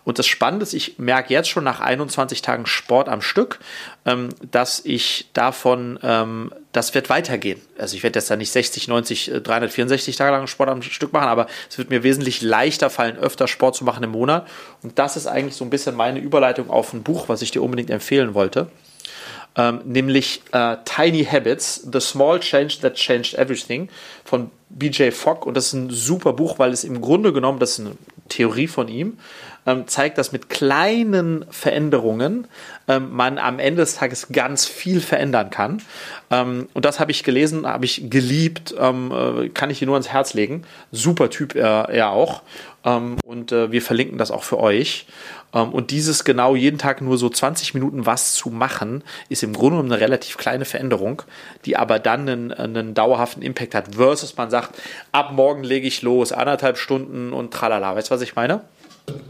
Und 0.04 0.18
das 0.18 0.26
Spannende 0.26 0.64
ist, 0.64 0.74
ich 0.74 0.98
merke 0.98 1.32
jetzt 1.32 1.50
schon 1.50 1.64
nach 1.64 1.80
21 1.80 2.42
Tagen 2.42 2.66
Sport 2.66 3.08
am 3.08 3.22
Stück, 3.22 3.60
ähm, 4.06 4.30
dass 4.50 4.84
ich 4.84 5.30
davon, 5.34 6.00
ähm, 6.02 6.52
das 6.72 6.94
wird 6.94 7.10
weitergehen. 7.10 7.60
Also 7.78 7.96
ich 7.96 8.04
werde 8.04 8.20
jetzt 8.20 8.30
da 8.30 8.36
nicht 8.36 8.52
60, 8.52 8.88
90, 8.88 9.32
364 9.44 10.16
Tage 10.16 10.32
lang 10.32 10.48
Sport 10.48 10.70
am 10.70 10.82
Stück 10.82 11.14
machen, 11.14 11.28
aber 11.28 11.48
es 11.70 11.78
wird 11.78 11.90
mir 11.90 12.04
wesentlich 12.04 12.42
leichter 12.42 12.90
fallen, 12.90 13.18
öfter 13.18 13.48
Sport 13.48 13.76
zu 13.76 13.84
machen 13.84 14.04
im 14.04 14.12
Monat. 14.12 14.48
Und 14.84 15.00
das 15.00 15.18
ist 15.18 15.26
eigentlich 15.26 15.56
so 15.56 15.66
ein 15.66 15.72
bisschen 15.72 15.96
meine 15.96 16.20
Überleitung 16.20 16.70
auf 16.70 16.94
ein 16.94 17.02
Buch, 17.02 17.28
was 17.28 17.42
ich 17.42 17.52
dir 17.52 17.64
unbedingt 17.64 17.90
empfehlen 17.90 18.36
wollte. 18.36 18.68
Ähm, 19.56 19.82
nämlich 19.84 20.44
äh, 20.52 20.78
Tiny 20.86 21.26
Habits, 21.26 21.88
The 21.92 22.00
Small 22.00 22.40
Change 22.40 22.78
That 22.82 22.94
Changed 22.94 23.34
Everything 23.34 23.90
von 24.24 24.52
BJ 24.70 25.10
Fogg. 25.10 25.48
Und 25.48 25.58
das 25.58 25.68
ist 25.68 25.74
ein 25.74 25.90
super 25.90 26.34
Buch, 26.34 26.60
weil 26.60 26.72
es 26.72 26.84
im 26.84 27.02
Grunde 27.02 27.34
genommen, 27.34 27.58
das 27.58 27.72
ist 27.72 27.80
eine 27.80 27.96
Theorie 28.30 28.68
von 28.68 28.88
ihm, 28.88 29.18
ähm, 29.70 29.88
zeigt, 29.88 30.18
dass 30.18 30.32
mit 30.32 30.50
kleinen 30.50 31.46
Veränderungen 31.52 32.48
ähm, 32.88 33.12
man 33.12 33.38
am 33.38 33.60
Ende 33.60 33.82
des 33.82 33.96
Tages 33.96 34.30
ganz 34.32 34.66
viel 34.66 35.00
verändern 35.00 35.52
kann. 35.52 35.82
Ähm, 36.32 36.68
und 36.74 36.86
das 36.86 37.00
habe 37.00 37.12
ich 37.12 37.24
gelesen, 37.24 37.68
habe 37.68 37.86
ich 37.86 38.10
geliebt, 38.10 38.74
ähm, 38.80 39.12
äh, 39.12 39.50
kann 39.50 39.70
ich 39.70 39.80
dir 39.80 39.86
nur 39.86 39.96
ans 39.96 40.10
Herz 40.10 40.34
legen. 40.34 40.64
Super 40.92 41.30
Typ 41.30 41.56
er, 41.56 41.90
er 41.90 42.10
auch. 42.10 42.42
Ähm, 42.84 43.18
und 43.24 43.52
äh, 43.52 43.72
wir 43.72 43.84
verlinken 43.84 44.18
das 44.18 44.32
auch 44.32 44.44
für 44.44 44.60
euch. 44.60 45.06
Ähm, 45.54 45.70
und 45.70 45.92
dieses 45.92 46.24
genau 46.24 46.56
jeden 46.56 46.80
Tag 46.80 47.02
nur 47.02 47.20
so 47.20 47.30
20 47.30 47.76
Minuten 47.76 48.08
was 48.08 48.34
zu 48.34 48.50
machen, 48.50 49.04
ist 49.30 49.44
im 49.44 49.54
Grunde 49.54 49.78
genommen 49.78 49.92
eine 49.92 50.02
relativ 50.02 50.38
kleine 50.38 50.66
Veränderung, 50.66 51.22
die 51.66 51.78
aber 51.78 52.00
dann 52.00 52.28
einen, 52.28 52.54
einen 52.54 52.96
dauerhaften 52.96 53.44
Impact 53.44 53.76
hat, 53.76 53.96
versus 53.96 54.36
man 54.36 54.50
sagt, 54.50 54.80
ab 55.12 55.32
morgen 55.32 55.64
lege 55.64 55.88
ich 55.88 56.02
los, 56.02 56.32
anderthalb 56.32 56.80
Stunden 56.80 57.34
und 57.34 57.54
tralala. 57.54 57.96
Weißt 57.96 58.10
du, 58.10 58.16
was 58.16 58.22
ich 58.22 58.36
meine? 58.36 58.62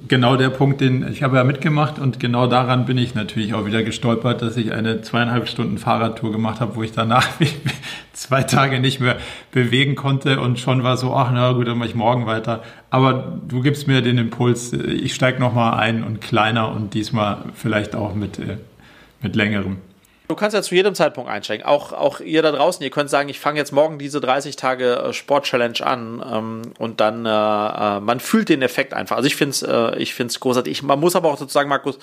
Genau 0.08 0.36
der 0.36 0.50
Punkt, 0.50 0.82
den 0.82 1.08
ich 1.12 1.22
habe 1.22 1.38
ja 1.38 1.44
mitgemacht 1.44 2.00
und 2.00 2.20
genau 2.20 2.48
daran 2.48 2.86
bin 2.86 2.98
ich 2.98 3.14
natürlich 3.14 3.54
auch 3.54 3.66
wieder 3.66 3.84
gestolpert, 3.84 4.42
dass 4.42 4.58
ich 4.58 4.72
eine 4.74 5.02
zweieinhalb 5.02 5.48
Stunden 5.48 5.78
Fahrradtour 5.78 6.32
gemacht 6.32 6.60
habe, 6.62 6.76
wo 6.76 6.84
ich 6.84 6.92
danach 6.92 7.28
zwei 8.14 8.44
Tage 8.44 8.80
nicht 8.80 9.00
mehr 9.00 9.18
bewegen 9.52 9.96
konnte 9.96 10.40
und 10.40 10.60
schon 10.60 10.84
war 10.84 10.98
so, 10.98 11.16
ach 11.16 11.32
na 11.34 11.52
gut, 11.52 11.68
dann 11.68 11.78
mache 11.78 11.90
ich 11.90 11.96
morgen 11.96 12.26
weiter. 12.26 12.64
Aber 12.90 13.40
du 13.48 13.62
gibst 13.62 13.88
mir 13.88 14.02
den 14.02 14.18
Impuls, 14.18 14.74
ich 14.74 15.14
steige 15.14 15.40
nochmal 15.40 15.80
ein 15.80 16.04
und 16.04 16.22
kleiner 16.22 16.72
und 16.72 16.94
diesmal 16.94 17.46
vielleicht 17.54 17.96
auch 17.96 18.16
mit, 18.16 18.40
äh, 18.40 18.58
mit 19.22 19.36
längerem. 19.36 19.78
Du 20.30 20.36
kannst 20.36 20.54
ja 20.54 20.62
zu 20.62 20.76
jedem 20.76 20.94
Zeitpunkt 20.94 21.28
einsteigen. 21.28 21.66
Auch, 21.66 21.92
auch 21.92 22.20
ihr 22.20 22.44
da 22.44 22.52
draußen, 22.52 22.84
ihr 22.84 22.92
könnt 22.92 23.10
sagen, 23.10 23.30
ich 23.30 23.40
fange 23.40 23.58
jetzt 23.58 23.72
morgen 23.72 23.98
diese 23.98 24.22
30 24.22 24.56
Tage 24.56 24.98
äh, 24.98 25.12
Sport-Challenge 25.12 25.84
an 25.84 26.24
ähm, 26.32 26.62
und 26.78 27.00
dann, 27.00 27.26
äh, 27.26 27.30
äh, 27.30 28.00
man 28.00 28.20
fühlt 28.20 28.48
den 28.48 28.62
Effekt 28.62 28.94
einfach. 28.94 29.16
Also 29.16 29.26
ich 29.26 29.36
finde 29.36 29.54
es 29.54 29.64
äh, 29.64 29.98
ich 29.98 30.14
find's 30.14 30.40
großartig. 30.40 30.72
Ich, 30.72 30.84
man 30.84 31.00
muss 31.00 31.16
aber 31.16 31.30
auch 31.30 31.40
sozusagen, 31.40 31.68
Markus, 31.68 31.98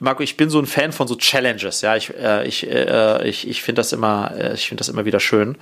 Marco, 0.00 0.24
ich 0.24 0.36
bin 0.36 0.50
so 0.50 0.58
ein 0.58 0.66
Fan 0.66 0.90
von 0.90 1.06
so 1.06 1.14
Challenges. 1.14 1.80
Ja, 1.82 1.94
ich, 1.94 2.12
äh, 2.16 2.48
ich, 2.48 2.68
äh, 2.68 3.28
ich, 3.28 3.46
ich 3.46 3.62
finde 3.62 3.78
das 3.78 3.92
immer, 3.92 4.32
äh, 4.36 4.54
ich 4.54 4.66
finde 4.66 4.80
das 4.80 4.88
immer 4.88 5.04
wieder 5.04 5.20
schön. 5.20 5.56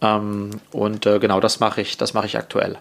Ähm, 0.00 0.62
und 0.72 1.02
genau, 1.02 1.38
das 1.38 1.60
mache 1.60 1.82
ich, 1.82 1.98
das 1.98 2.14
mache 2.14 2.24
ich 2.24 2.38
aktuell. 2.38 2.78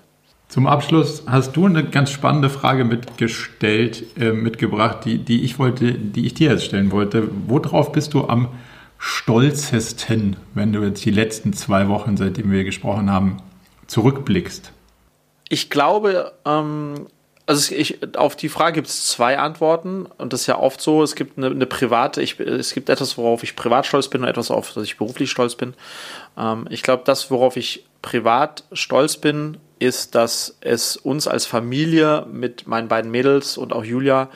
Zum 0.47 0.65
Abschluss 0.65 1.23
hast 1.27 1.57
du 1.57 1.65
eine 1.65 1.83
ganz 1.83 2.09
spannende 2.09 2.49
Frage 2.49 2.85
mitgestellt, 2.85 4.03
äh, 4.17 4.31
mitgebracht, 4.31 4.99
die, 5.03 5.17
die 5.17 5.43
ich 5.43 5.59
wollte, 5.59 5.91
die 5.91 6.25
ich 6.25 6.35
dir 6.35 6.51
jetzt 6.51 6.63
stellen 6.63 6.93
wollte. 6.93 7.27
Worauf 7.47 7.91
bist 7.91 8.13
du 8.13 8.29
am 8.29 8.47
stolzesten, 8.97 10.35
wenn 10.53 10.73
du 10.73 10.83
jetzt 10.83 11.03
die 11.05 11.11
letzten 11.11 11.53
zwei 11.53 11.87
Wochen, 11.87 12.17
seitdem 12.17 12.51
wir 12.51 12.63
gesprochen 12.63 13.11
haben, 13.11 13.37
zurückblickst? 13.87 14.71
Ich 15.49 15.69
glaube, 15.69 16.33
ähm, 16.45 17.07
Also 17.49 17.73
ich, 17.73 17.99
auf 18.17 18.35
die 18.35 18.49
Frage 18.49 18.73
gibt 18.73 18.87
es 18.87 19.07
zwei 19.07 19.37
Antworten 19.39 20.05
und 20.17 20.33
das 20.33 20.41
ist 20.41 20.47
ja 20.47 20.59
oft 20.59 20.81
so. 20.81 21.01
Es 21.01 21.15
gibt 21.15 21.37
eine, 21.37 21.47
eine, 21.47 21.65
private, 21.65 22.21
ich, 22.21 22.37
es 22.41 22.73
gibt 22.73 22.89
etwas, 22.89 23.17
worauf 23.17 23.41
ich 23.43 23.55
privat 23.55 23.85
stolz 23.85 24.09
bin 24.09 24.23
und 24.23 24.27
etwas, 24.27 24.51
auf 24.51 24.73
das 24.73 24.83
ich 24.83 24.97
beruflich 24.97 25.31
stolz 25.31 25.55
bin. 25.55 25.73
Ähm, 26.37 26.67
ich 26.69 26.83
glaube, 26.83 27.03
das, 27.05 27.31
worauf 27.31 27.55
ich 27.55 27.85
privat 28.01 28.65
stolz 28.73 29.15
bin, 29.15 29.57
ist, 29.79 30.15
dass 30.15 30.57
es 30.59 30.97
uns 30.97 31.25
als 31.27 31.45
Familie 31.45 32.25
mit 32.29 32.67
meinen 32.67 32.89
beiden 32.89 33.11
Mädels 33.11 33.57
und 33.57 33.71
auch 33.71 33.85
Julia 33.85 34.29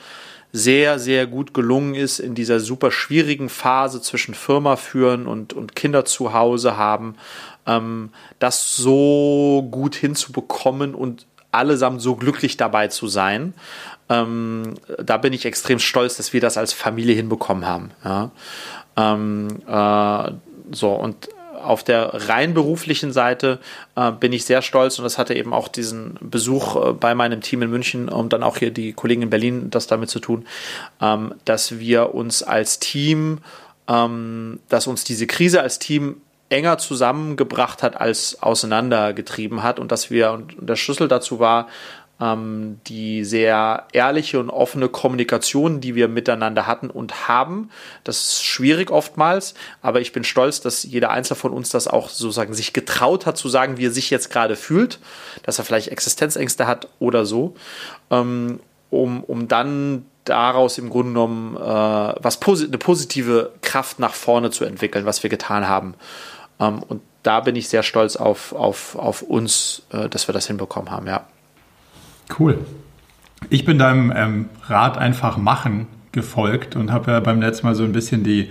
sehr, 0.52 0.98
sehr 0.98 1.26
gut 1.26 1.54
gelungen 1.54 1.94
ist, 1.94 2.18
in 2.18 2.34
dieser 2.34 2.60
super 2.60 2.90
schwierigen 2.90 3.48
Phase 3.48 4.02
zwischen 4.02 4.34
Firma 4.34 4.76
führen 4.76 5.26
und, 5.26 5.54
und 5.54 5.74
Kinder 5.74 6.04
zu 6.04 6.34
Hause 6.34 6.76
haben, 6.76 7.16
ähm, 7.66 8.10
das 8.38 8.76
so 8.76 9.66
gut 9.70 9.94
hinzubekommen 9.94 10.94
und 10.94 11.26
allesamt 11.52 12.02
so 12.02 12.16
glücklich 12.16 12.56
dabei 12.56 12.88
zu 12.88 13.08
sein. 13.08 13.54
Ähm, 14.08 14.74
da 15.02 15.16
bin 15.16 15.32
ich 15.32 15.46
extrem 15.46 15.78
stolz, 15.78 16.16
dass 16.16 16.32
wir 16.32 16.40
das 16.40 16.58
als 16.58 16.72
Familie 16.72 17.14
hinbekommen 17.14 17.66
haben. 17.66 17.90
Ja. 18.04 18.30
Ähm, 18.96 19.48
äh, 19.66 20.32
so, 20.70 20.92
und 20.92 21.28
auf 21.62 21.84
der 21.84 22.28
rein 22.28 22.54
beruflichen 22.54 23.12
Seite 23.12 23.58
äh, 23.96 24.12
bin 24.12 24.32
ich 24.32 24.44
sehr 24.44 24.62
stolz. 24.62 24.98
Und 24.98 25.04
das 25.04 25.18
hatte 25.18 25.34
eben 25.34 25.52
auch 25.52 25.68
diesen 25.68 26.18
Besuch 26.20 26.76
äh, 26.76 26.92
bei 26.92 27.14
meinem 27.14 27.40
Team 27.40 27.62
in 27.62 27.70
München 27.70 28.08
und 28.08 28.32
dann 28.32 28.42
auch 28.42 28.56
hier 28.56 28.70
die 28.70 28.92
Kollegen 28.92 29.22
in 29.22 29.30
Berlin 29.30 29.70
das 29.70 29.86
damit 29.86 30.10
zu 30.10 30.20
tun, 30.20 30.46
ähm, 31.00 31.34
dass 31.44 31.78
wir 31.78 32.14
uns 32.14 32.42
als 32.42 32.78
Team, 32.78 33.38
ähm, 33.88 34.60
dass 34.68 34.86
uns 34.86 35.04
diese 35.04 35.26
Krise 35.26 35.62
als 35.62 35.78
Team 35.78 36.16
enger 36.48 36.78
zusammengebracht 36.78 37.82
hat 37.82 38.00
als 38.00 38.42
auseinandergetrieben 38.42 39.62
hat. 39.62 39.78
Und 39.78 39.90
dass 39.90 40.10
wir, 40.10 40.32
und 40.32 40.54
der 40.60 40.76
Schlüssel 40.76 41.08
dazu 41.08 41.40
war, 41.40 41.68
ähm, 42.20 42.80
die 42.86 43.24
sehr 43.24 43.86
ehrliche 43.92 44.38
und 44.38 44.50
offene 44.50 44.88
Kommunikation, 44.88 45.80
die 45.80 45.94
wir 45.94 46.08
miteinander 46.08 46.66
hatten 46.66 46.90
und 46.90 47.28
haben. 47.28 47.70
Das 48.04 48.18
ist 48.18 48.44
schwierig 48.44 48.90
oftmals, 48.90 49.54
aber 49.80 50.00
ich 50.00 50.12
bin 50.12 50.24
stolz, 50.24 50.60
dass 50.60 50.84
jeder 50.84 51.10
Einzelne 51.10 51.38
von 51.38 51.52
uns 51.52 51.70
das 51.70 51.88
auch 51.88 52.08
sozusagen 52.08 52.54
sich 52.54 52.72
getraut 52.72 53.26
hat 53.26 53.36
zu 53.36 53.48
sagen, 53.48 53.76
wie 53.76 53.86
er 53.86 53.90
sich 53.90 54.10
jetzt 54.10 54.30
gerade 54.30 54.56
fühlt, 54.56 55.00
dass 55.42 55.58
er 55.58 55.64
vielleicht 55.64 55.88
Existenzängste 55.88 56.66
hat 56.66 56.88
oder 56.98 57.26
so, 57.26 57.54
ähm, 58.10 58.60
um, 58.90 59.24
um 59.24 59.48
dann 59.48 60.06
daraus 60.24 60.78
im 60.78 60.90
Grunde 60.90 61.12
genommen 61.12 61.56
äh, 61.56 61.60
was 61.60 62.38
posi 62.38 62.66
eine 62.66 62.78
positive 62.78 63.52
Kraft 63.62 63.98
nach 63.98 64.14
vorne 64.14 64.50
zu 64.50 64.64
entwickeln, 64.64 65.04
was 65.04 65.22
wir 65.22 65.30
getan 65.30 65.68
haben. 65.68 65.94
Ähm, 66.60 66.82
und 66.82 67.02
da 67.22 67.40
bin 67.40 67.56
ich 67.56 67.68
sehr 67.68 67.82
stolz 67.82 68.16
auf, 68.16 68.52
auf, 68.52 68.96
auf 68.96 69.22
uns, 69.22 69.82
äh, 69.92 70.08
dass 70.08 70.28
wir 70.28 70.32
das 70.32 70.46
hinbekommen 70.46 70.90
haben, 70.90 71.06
ja. 71.06 71.26
Cool. 72.38 72.58
Ich 73.50 73.64
bin 73.64 73.78
deinem 73.78 74.12
ähm, 74.14 74.46
Rat 74.66 74.98
einfach 74.98 75.36
machen 75.36 75.86
gefolgt 76.12 76.76
und 76.76 76.92
habe 76.92 77.12
ja 77.12 77.20
beim 77.20 77.40
letzten 77.40 77.66
Mal 77.66 77.74
so 77.74 77.84
ein 77.84 77.92
bisschen 77.92 78.22
die, 78.22 78.50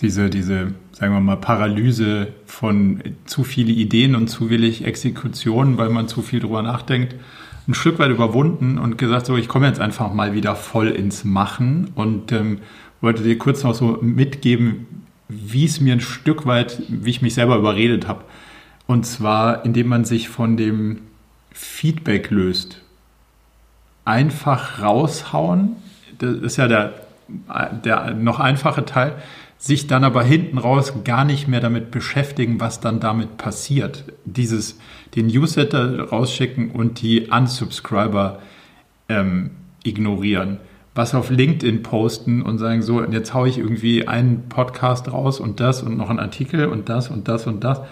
diese, 0.00 0.30
diese, 0.30 0.74
sagen 0.92 1.14
wir 1.14 1.20
mal, 1.20 1.36
Paralyse 1.36 2.28
von 2.46 3.02
zu 3.24 3.44
viele 3.44 3.72
Ideen 3.72 4.14
und 4.14 4.28
zu 4.28 4.50
wenig 4.50 4.84
Exekutionen, 4.84 5.78
weil 5.78 5.90
man 5.90 6.08
zu 6.08 6.22
viel 6.22 6.40
drüber 6.40 6.62
nachdenkt, 6.62 7.16
ein 7.66 7.74
Stück 7.74 7.98
weit 7.98 8.10
überwunden 8.10 8.78
und 8.78 8.98
gesagt, 8.98 9.26
so, 9.26 9.36
ich 9.36 9.48
komme 9.48 9.66
jetzt 9.66 9.80
einfach 9.80 10.12
mal 10.12 10.34
wieder 10.34 10.54
voll 10.54 10.88
ins 10.88 11.24
Machen 11.24 11.90
und 11.94 12.32
ähm, 12.32 12.58
wollte 13.00 13.22
dir 13.22 13.38
kurz 13.38 13.62
noch 13.64 13.74
so 13.74 13.98
mitgeben, 14.00 14.86
wie 15.28 15.64
es 15.64 15.80
mir 15.80 15.92
ein 15.92 16.00
Stück 16.00 16.46
weit, 16.46 16.82
wie 16.88 17.10
ich 17.10 17.22
mich 17.22 17.34
selber 17.34 17.56
überredet 17.56 18.08
habe. 18.08 18.24
Und 18.86 19.06
zwar, 19.06 19.64
indem 19.64 19.86
man 19.86 20.04
sich 20.04 20.28
von 20.28 20.56
dem 20.56 20.98
Feedback 21.60 22.30
löst. 22.30 22.80
Einfach 24.06 24.80
raushauen, 24.82 25.76
das 26.18 26.36
ist 26.36 26.56
ja 26.56 26.68
der, 26.68 26.94
der 27.84 28.14
noch 28.14 28.40
einfache 28.40 28.84
Teil, 28.86 29.14
sich 29.58 29.86
dann 29.86 30.02
aber 30.04 30.22
hinten 30.22 30.56
raus 30.56 31.04
gar 31.04 31.26
nicht 31.26 31.46
mehr 31.46 31.60
damit 31.60 31.90
beschäftigen, 31.90 32.60
was 32.60 32.80
dann 32.80 32.98
damit 32.98 33.36
passiert. 33.36 34.04
Dieses, 34.24 34.78
den 35.14 35.26
Newsletter 35.26 36.08
rausschicken 36.08 36.70
und 36.70 37.02
die 37.02 37.28
Unsubscriber 37.30 38.40
ähm, 39.10 39.50
ignorieren. 39.84 40.58
Was 40.94 41.14
auf 41.14 41.28
LinkedIn 41.28 41.82
posten 41.82 42.40
und 42.40 42.56
sagen 42.56 42.80
so, 42.80 43.04
jetzt 43.04 43.34
haue 43.34 43.48
ich 43.50 43.58
irgendwie 43.58 44.08
einen 44.08 44.48
Podcast 44.48 45.12
raus 45.12 45.40
und 45.40 45.60
das 45.60 45.82
und 45.82 45.98
noch 45.98 46.08
einen 46.08 46.20
Artikel 46.20 46.66
und 46.66 46.88
das 46.88 47.10
und 47.10 47.28
das 47.28 47.46
und 47.46 47.62
das 47.62 47.80
und 47.80 47.86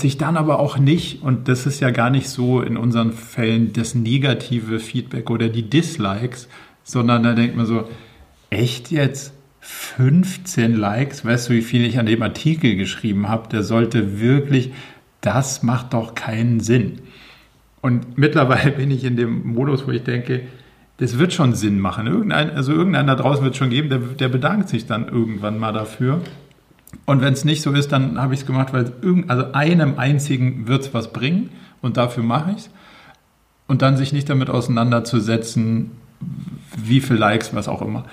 sich 0.00 0.16
dann 0.16 0.36
aber 0.36 0.60
auch 0.60 0.78
nicht, 0.78 1.22
und 1.22 1.48
das 1.48 1.66
ist 1.66 1.80
ja 1.80 1.90
gar 1.90 2.10
nicht 2.10 2.28
so 2.28 2.60
in 2.60 2.76
unseren 2.76 3.12
Fällen 3.12 3.72
das 3.72 3.94
negative 3.94 4.78
Feedback 4.78 5.28
oder 5.30 5.48
die 5.48 5.68
Dislikes, 5.68 6.48
sondern 6.84 7.22
da 7.22 7.34
denkt 7.34 7.56
man 7.56 7.66
so, 7.66 7.88
echt 8.50 8.90
jetzt 8.90 9.32
15 9.60 10.74
Likes, 10.74 11.24
weißt 11.24 11.48
du, 11.48 11.54
wie 11.54 11.62
viel 11.62 11.84
ich 11.84 11.98
an 11.98 12.06
dem 12.06 12.22
Artikel 12.22 12.76
geschrieben 12.76 13.28
habe, 13.28 13.48
der 13.48 13.62
sollte 13.62 14.20
wirklich, 14.20 14.72
das 15.20 15.62
macht 15.62 15.94
doch 15.94 16.14
keinen 16.14 16.60
Sinn. 16.60 16.98
Und 17.80 18.18
mittlerweile 18.18 18.70
bin 18.72 18.90
ich 18.90 19.04
in 19.04 19.16
dem 19.16 19.46
Modus, 19.46 19.86
wo 19.86 19.90
ich 19.90 20.04
denke, 20.04 20.42
das 20.98 21.18
wird 21.18 21.32
schon 21.32 21.54
Sinn 21.54 21.80
machen. 21.80 22.06
Irgendein, 22.06 22.50
also 22.50 22.72
irgendeiner 22.72 23.16
draußen 23.16 23.44
wird 23.44 23.56
schon 23.56 23.70
geben, 23.70 23.88
der, 23.88 23.98
der 23.98 24.28
bedankt 24.28 24.68
sich 24.68 24.86
dann 24.86 25.08
irgendwann 25.08 25.58
mal 25.58 25.72
dafür. 25.72 26.20
Und 27.06 27.20
wenn 27.20 27.32
es 27.32 27.44
nicht 27.44 27.62
so 27.62 27.72
ist, 27.72 27.92
dann 27.92 28.20
habe 28.20 28.34
ich 28.34 28.40
es 28.40 28.46
gemacht, 28.46 28.72
weil 28.72 28.92
irgend, 29.02 29.30
also 29.30 29.52
einem 29.52 29.98
einzigen 29.98 30.68
wird 30.68 30.82
es 30.82 30.94
was 30.94 31.12
bringen 31.12 31.50
und 31.80 31.96
dafür 31.96 32.22
mache 32.22 32.52
ich 32.52 32.56
es. 32.58 32.70
Und 33.66 33.82
dann 33.82 33.96
sich 33.96 34.12
nicht 34.12 34.28
damit 34.28 34.50
auseinanderzusetzen, 34.50 35.92
wie 36.76 37.00
viele 37.00 37.18
Likes, 37.18 37.54
was 37.54 37.68
auch 37.68 37.82
immer. 37.82 38.04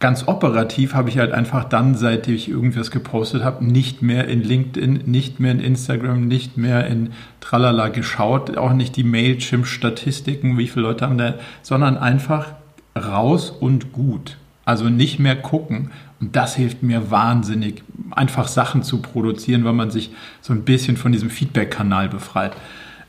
Ganz 0.00 0.28
operativ 0.28 0.94
habe 0.94 1.08
ich 1.08 1.18
halt 1.18 1.32
einfach 1.32 1.64
dann, 1.64 1.94
seit 1.94 2.28
ich 2.28 2.50
irgendwas 2.50 2.90
gepostet 2.90 3.42
habe, 3.42 3.64
nicht 3.64 4.02
mehr 4.02 4.28
in 4.28 4.42
LinkedIn, 4.42 5.04
nicht 5.06 5.40
mehr 5.40 5.52
in 5.52 5.60
Instagram, 5.60 6.26
nicht 6.26 6.58
mehr 6.58 6.86
in 6.86 7.12
Tralala 7.40 7.88
geschaut, 7.88 8.56
auch 8.58 8.74
nicht 8.74 8.96
die 8.96 9.04
Mailchimp-Statistiken, 9.04 10.58
wie 10.58 10.68
viele 10.68 10.86
Leute 10.86 11.06
haben 11.06 11.16
da, 11.16 11.34
sondern 11.62 11.96
einfach 11.96 12.48
raus 12.96 13.50
und 13.50 13.92
gut. 13.92 14.36
Also 14.66 14.88
nicht 14.88 15.18
mehr 15.18 15.36
gucken. 15.36 15.90
Und 16.24 16.34
das 16.34 16.56
hilft 16.56 16.82
mir 16.82 17.10
wahnsinnig, 17.10 17.82
einfach 18.10 18.48
Sachen 18.48 18.82
zu 18.82 19.02
produzieren, 19.02 19.66
weil 19.66 19.74
man 19.74 19.90
sich 19.90 20.10
so 20.40 20.54
ein 20.54 20.64
bisschen 20.64 20.96
von 20.96 21.12
diesem 21.12 21.28
Feedback-Kanal 21.28 22.08
befreit. 22.08 22.54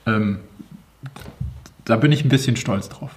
Ähm, 0.05 0.39
da 1.85 1.95
bin 1.95 2.11
ich 2.11 2.25
ein 2.25 2.29
bisschen 2.29 2.57
stolz 2.57 2.89
drauf. 2.89 3.11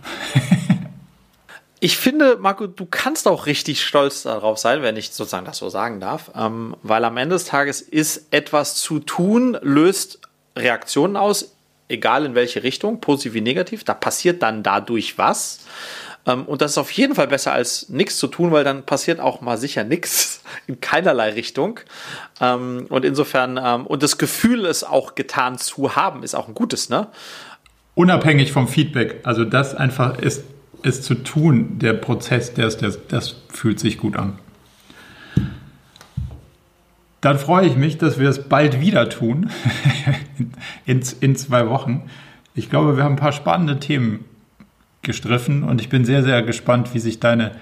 ich 1.81 1.99
finde, 1.99 2.37
Marco, 2.41 2.69
du 2.69 2.87
kannst 2.87 3.27
auch 3.27 3.47
richtig 3.47 3.83
stolz 3.83 4.23
darauf 4.23 4.59
sein, 4.59 4.83
wenn 4.83 4.97
ich 4.97 5.11
sozusagen 5.11 5.47
das 5.47 5.59
so 5.59 5.69
sagen 5.69 5.99
darf, 5.99 6.31
ähm, 6.37 6.77
weil 6.85 7.05
am 7.05 7.17
Ende 7.17 7.35
des 7.35 7.47
Tages 7.47 7.81
ist 7.81 8.29
etwas 8.31 8.77
zu 8.77 9.01
tun, 9.01 9.59
löst 9.63 10.21
Reaktionen 10.55 11.17
aus, 11.17 11.57
egal 11.89 12.25
in 12.25 12.37
welche 12.37 12.63
Richtung, 12.63 13.01
positiv 13.01 13.35
wie 13.35 13.41
negativ. 13.41 13.83
Da 13.83 13.95
passiert 13.95 14.45
dann 14.45 14.63
dadurch 14.63 15.19
was. 15.19 15.67
Ähm, 16.29 16.45
und 16.45 16.61
das 16.61 16.73
ist 16.73 16.79
auf 16.79 16.91
jeden 16.93 17.15
Fall 17.15 17.27
besser 17.27 17.53
als 17.53 17.89
nichts 17.89 18.19
zu 18.19 18.29
tun, 18.29 18.53
weil 18.53 18.63
dann 18.63 18.85
passiert 18.85 19.19
auch 19.19 19.41
mal 19.41 19.57
sicher 19.57 19.83
nichts 19.83 20.43
in 20.67 20.81
keinerlei 20.81 21.31
Richtung. 21.31 21.81
Ähm, 22.41 22.87
und 22.89 23.05
insofern, 23.05 23.59
ähm, 23.63 23.87
und 23.87 24.03
das 24.03 24.19
Gefühl, 24.19 24.67
es 24.67 24.85
auch 24.85 25.15
getan 25.15 25.59
zu 25.59 25.97
haben, 25.97 26.23
ist 26.23 26.35
auch 26.35 26.47
ein 26.47 26.55
gutes, 26.55 26.91
ne? 26.91 27.09
Unabhängig 27.95 28.53
vom 28.53 28.69
Feedback. 28.69 29.21
Also 29.25 29.45
das 29.45 29.75
einfach 29.75 30.19
ist, 30.19 30.45
ist 30.83 31.03
zu 31.03 31.15
tun, 31.15 31.81
der 31.81 31.95
Prozess, 31.95 32.55
der 32.55 32.69
der, 32.69 32.93
das 33.09 33.35
fühlt 33.49 33.81
sich 33.81 33.99
gut 33.99 34.17
an. 34.17 34.39
Dann 37.21 37.41
freue 37.41 37.67
ich 37.67 37.75
mich, 37.75 37.99
dass 37.99 38.21
wir 38.21 38.29
es 38.29 38.45
bald 38.45 38.81
wieder 38.81 39.09
tun, 39.09 39.51
in, 40.87 41.03
in 41.21 41.35
zwei 41.35 41.69
Wochen. 41.69 42.09
Ich 42.55 42.71
glaube, 42.71 42.97
wir 42.97 43.03
haben 43.03 43.15
ein 43.15 43.19
paar 43.19 43.33
spannende 43.33 43.81
Themen 43.81 44.25
gestriffen 45.03 45.63
und 45.63 45.81
ich 45.81 45.89
bin 45.89 46.05
sehr, 46.05 46.23
sehr 46.23 46.43
gespannt, 46.43 46.95
wie 46.95 46.99
sich 46.99 47.21
deine 47.21 47.53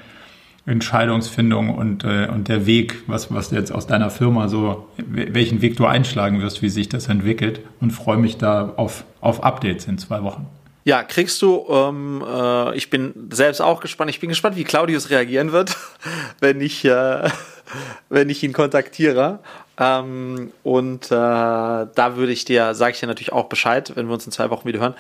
Entscheidungsfindung 0.67 1.71
und, 1.71 2.03
äh, 2.05 2.27
und 2.27 2.49
der 2.49 2.67
Weg, 2.67 2.97
was, 3.07 3.33
was 3.33 3.53
jetzt 3.53 3.71
aus 3.71 3.87
deiner 3.87 4.11
Firma 4.11 4.49
so, 4.49 4.89
welchen 4.97 5.63
Weg 5.63 5.77
du 5.77 5.87
einschlagen 5.87 6.43
wirst, 6.43 6.61
wie 6.61 6.69
sich 6.69 6.89
das 6.89 7.09
entwickelt 7.09 7.61
und 7.81 7.93
freue 7.93 8.17
mich 8.17 8.37
da 8.37 8.75
auf, 8.77 9.05
auf 9.21 9.45
Updates 9.45 9.87
in 9.87 9.97
zwei 9.99 10.25
Wochen. 10.25 10.47
Ja, 10.85 11.03
kriegst 11.03 11.41
du, 11.43 11.67
ähm, 11.69 12.23
äh, 12.27 12.77
ich 12.77 12.91
bin 12.91 13.29
selbst 13.31 13.61
auch 13.61 13.81
gespannt, 13.81 14.11
ich 14.11 14.21
bin 14.21 14.29
gespannt, 14.29 14.57
wie 14.57 14.65
Claudius 14.65 15.11
reagieren 15.11 15.53
wird, 15.53 15.77
wenn 16.41 16.61
ich, 16.61 16.85
äh, 16.85 17.29
wenn 18.09 18.29
ich 18.29 18.43
ihn 18.43 18.53
kontaktiere. 18.53 19.41
Ähm, 19.79 20.53
und 20.63 21.07
äh, 21.07 21.11
da 21.11 22.17
würde 22.17 22.33
ich 22.33 22.45
dir, 22.45 22.75
sage 22.75 22.93
ich 22.93 23.01
dir 23.01 23.07
natürlich 23.07 23.33
auch 23.33 23.49
Bescheid, 23.49 23.93
wenn 23.95 24.07
wir 24.07 24.15
uns 24.15 24.25
in 24.25 24.33
zwei 24.33 24.51
Wochen 24.51 24.67
wieder 24.67 24.81
hören. 24.81 24.95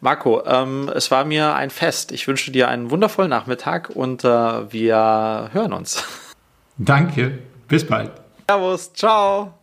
Marco, 0.00 0.44
ähm, 0.44 0.90
es 0.94 1.10
war 1.10 1.24
mir 1.24 1.54
ein 1.54 1.70
Fest. 1.70 2.10
Ich 2.12 2.26
wünsche 2.26 2.50
dir 2.50 2.68
einen 2.68 2.90
wundervollen 2.90 3.30
Nachmittag 3.30 3.90
und 3.90 4.24
äh, 4.24 4.72
wir 4.72 5.50
hören 5.52 5.72
uns. 5.72 6.04
Danke, 6.78 7.38
bis 7.68 7.86
bald. 7.86 8.10
Servus, 8.48 8.92
ciao. 8.92 9.54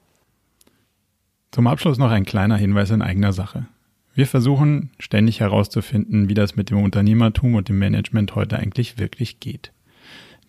Zum 1.51 1.67
Abschluss 1.67 1.97
noch 1.97 2.09
ein 2.09 2.25
kleiner 2.25 2.57
Hinweis 2.57 2.89
in 2.89 3.01
eigener 3.01 3.33
Sache. 3.33 3.67
Wir 4.15 4.27
versuchen 4.27 4.91
ständig 4.97 5.39
herauszufinden, 5.39 6.29
wie 6.29 6.35
das 6.35 6.55
mit 6.55 6.69
dem 6.69 6.81
Unternehmertum 6.81 7.55
und 7.55 7.67
dem 7.67 7.79
Management 7.79 8.35
heute 8.35 8.57
eigentlich 8.57 8.97
wirklich 8.97 9.39
geht. 9.39 9.72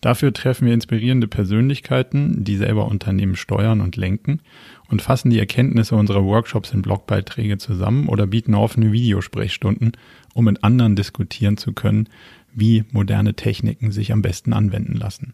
Dafür 0.04 0.34
treffen 0.34 0.66
wir 0.66 0.74
inspirierende 0.74 1.26
Persönlichkeiten, 1.26 2.44
die 2.44 2.58
selber 2.58 2.88
Unternehmen 2.88 3.36
steuern 3.36 3.80
und 3.80 3.96
lenken 3.96 4.42
und 4.90 5.00
fassen 5.00 5.30
die 5.30 5.38
Erkenntnisse 5.38 5.96
unserer 5.96 6.22
Workshops 6.26 6.72
in 6.72 6.82
Blogbeiträge 6.82 7.56
zusammen 7.56 8.10
oder 8.10 8.26
bieten 8.26 8.54
offene 8.54 8.92
Videosprechstunden, 8.92 9.92
um 10.34 10.44
mit 10.44 10.62
anderen 10.62 10.94
diskutieren 10.94 11.56
zu 11.56 11.72
können, 11.72 12.10
wie 12.52 12.84
moderne 12.92 13.32
Techniken 13.32 13.92
sich 13.92 14.12
am 14.12 14.20
besten 14.20 14.52
anwenden 14.52 14.92
lassen. 14.92 15.32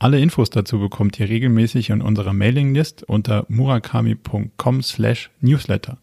Alle 0.00 0.18
Infos 0.18 0.50
dazu 0.50 0.80
bekommt 0.80 1.20
ihr 1.20 1.28
regelmäßig 1.28 1.90
in 1.90 2.02
unserer 2.02 2.32
Mailinglist 2.32 3.04
unter 3.04 3.46
murakami.com 3.48 4.82
slash 4.82 5.30
newsletter. 5.40 5.98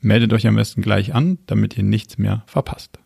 Meldet 0.00 0.32
euch 0.32 0.46
am 0.46 0.54
besten 0.54 0.80
gleich 0.80 1.12
an, 1.12 1.38
damit 1.46 1.76
ihr 1.76 1.82
nichts 1.82 2.18
mehr 2.18 2.44
verpasst. 2.46 3.00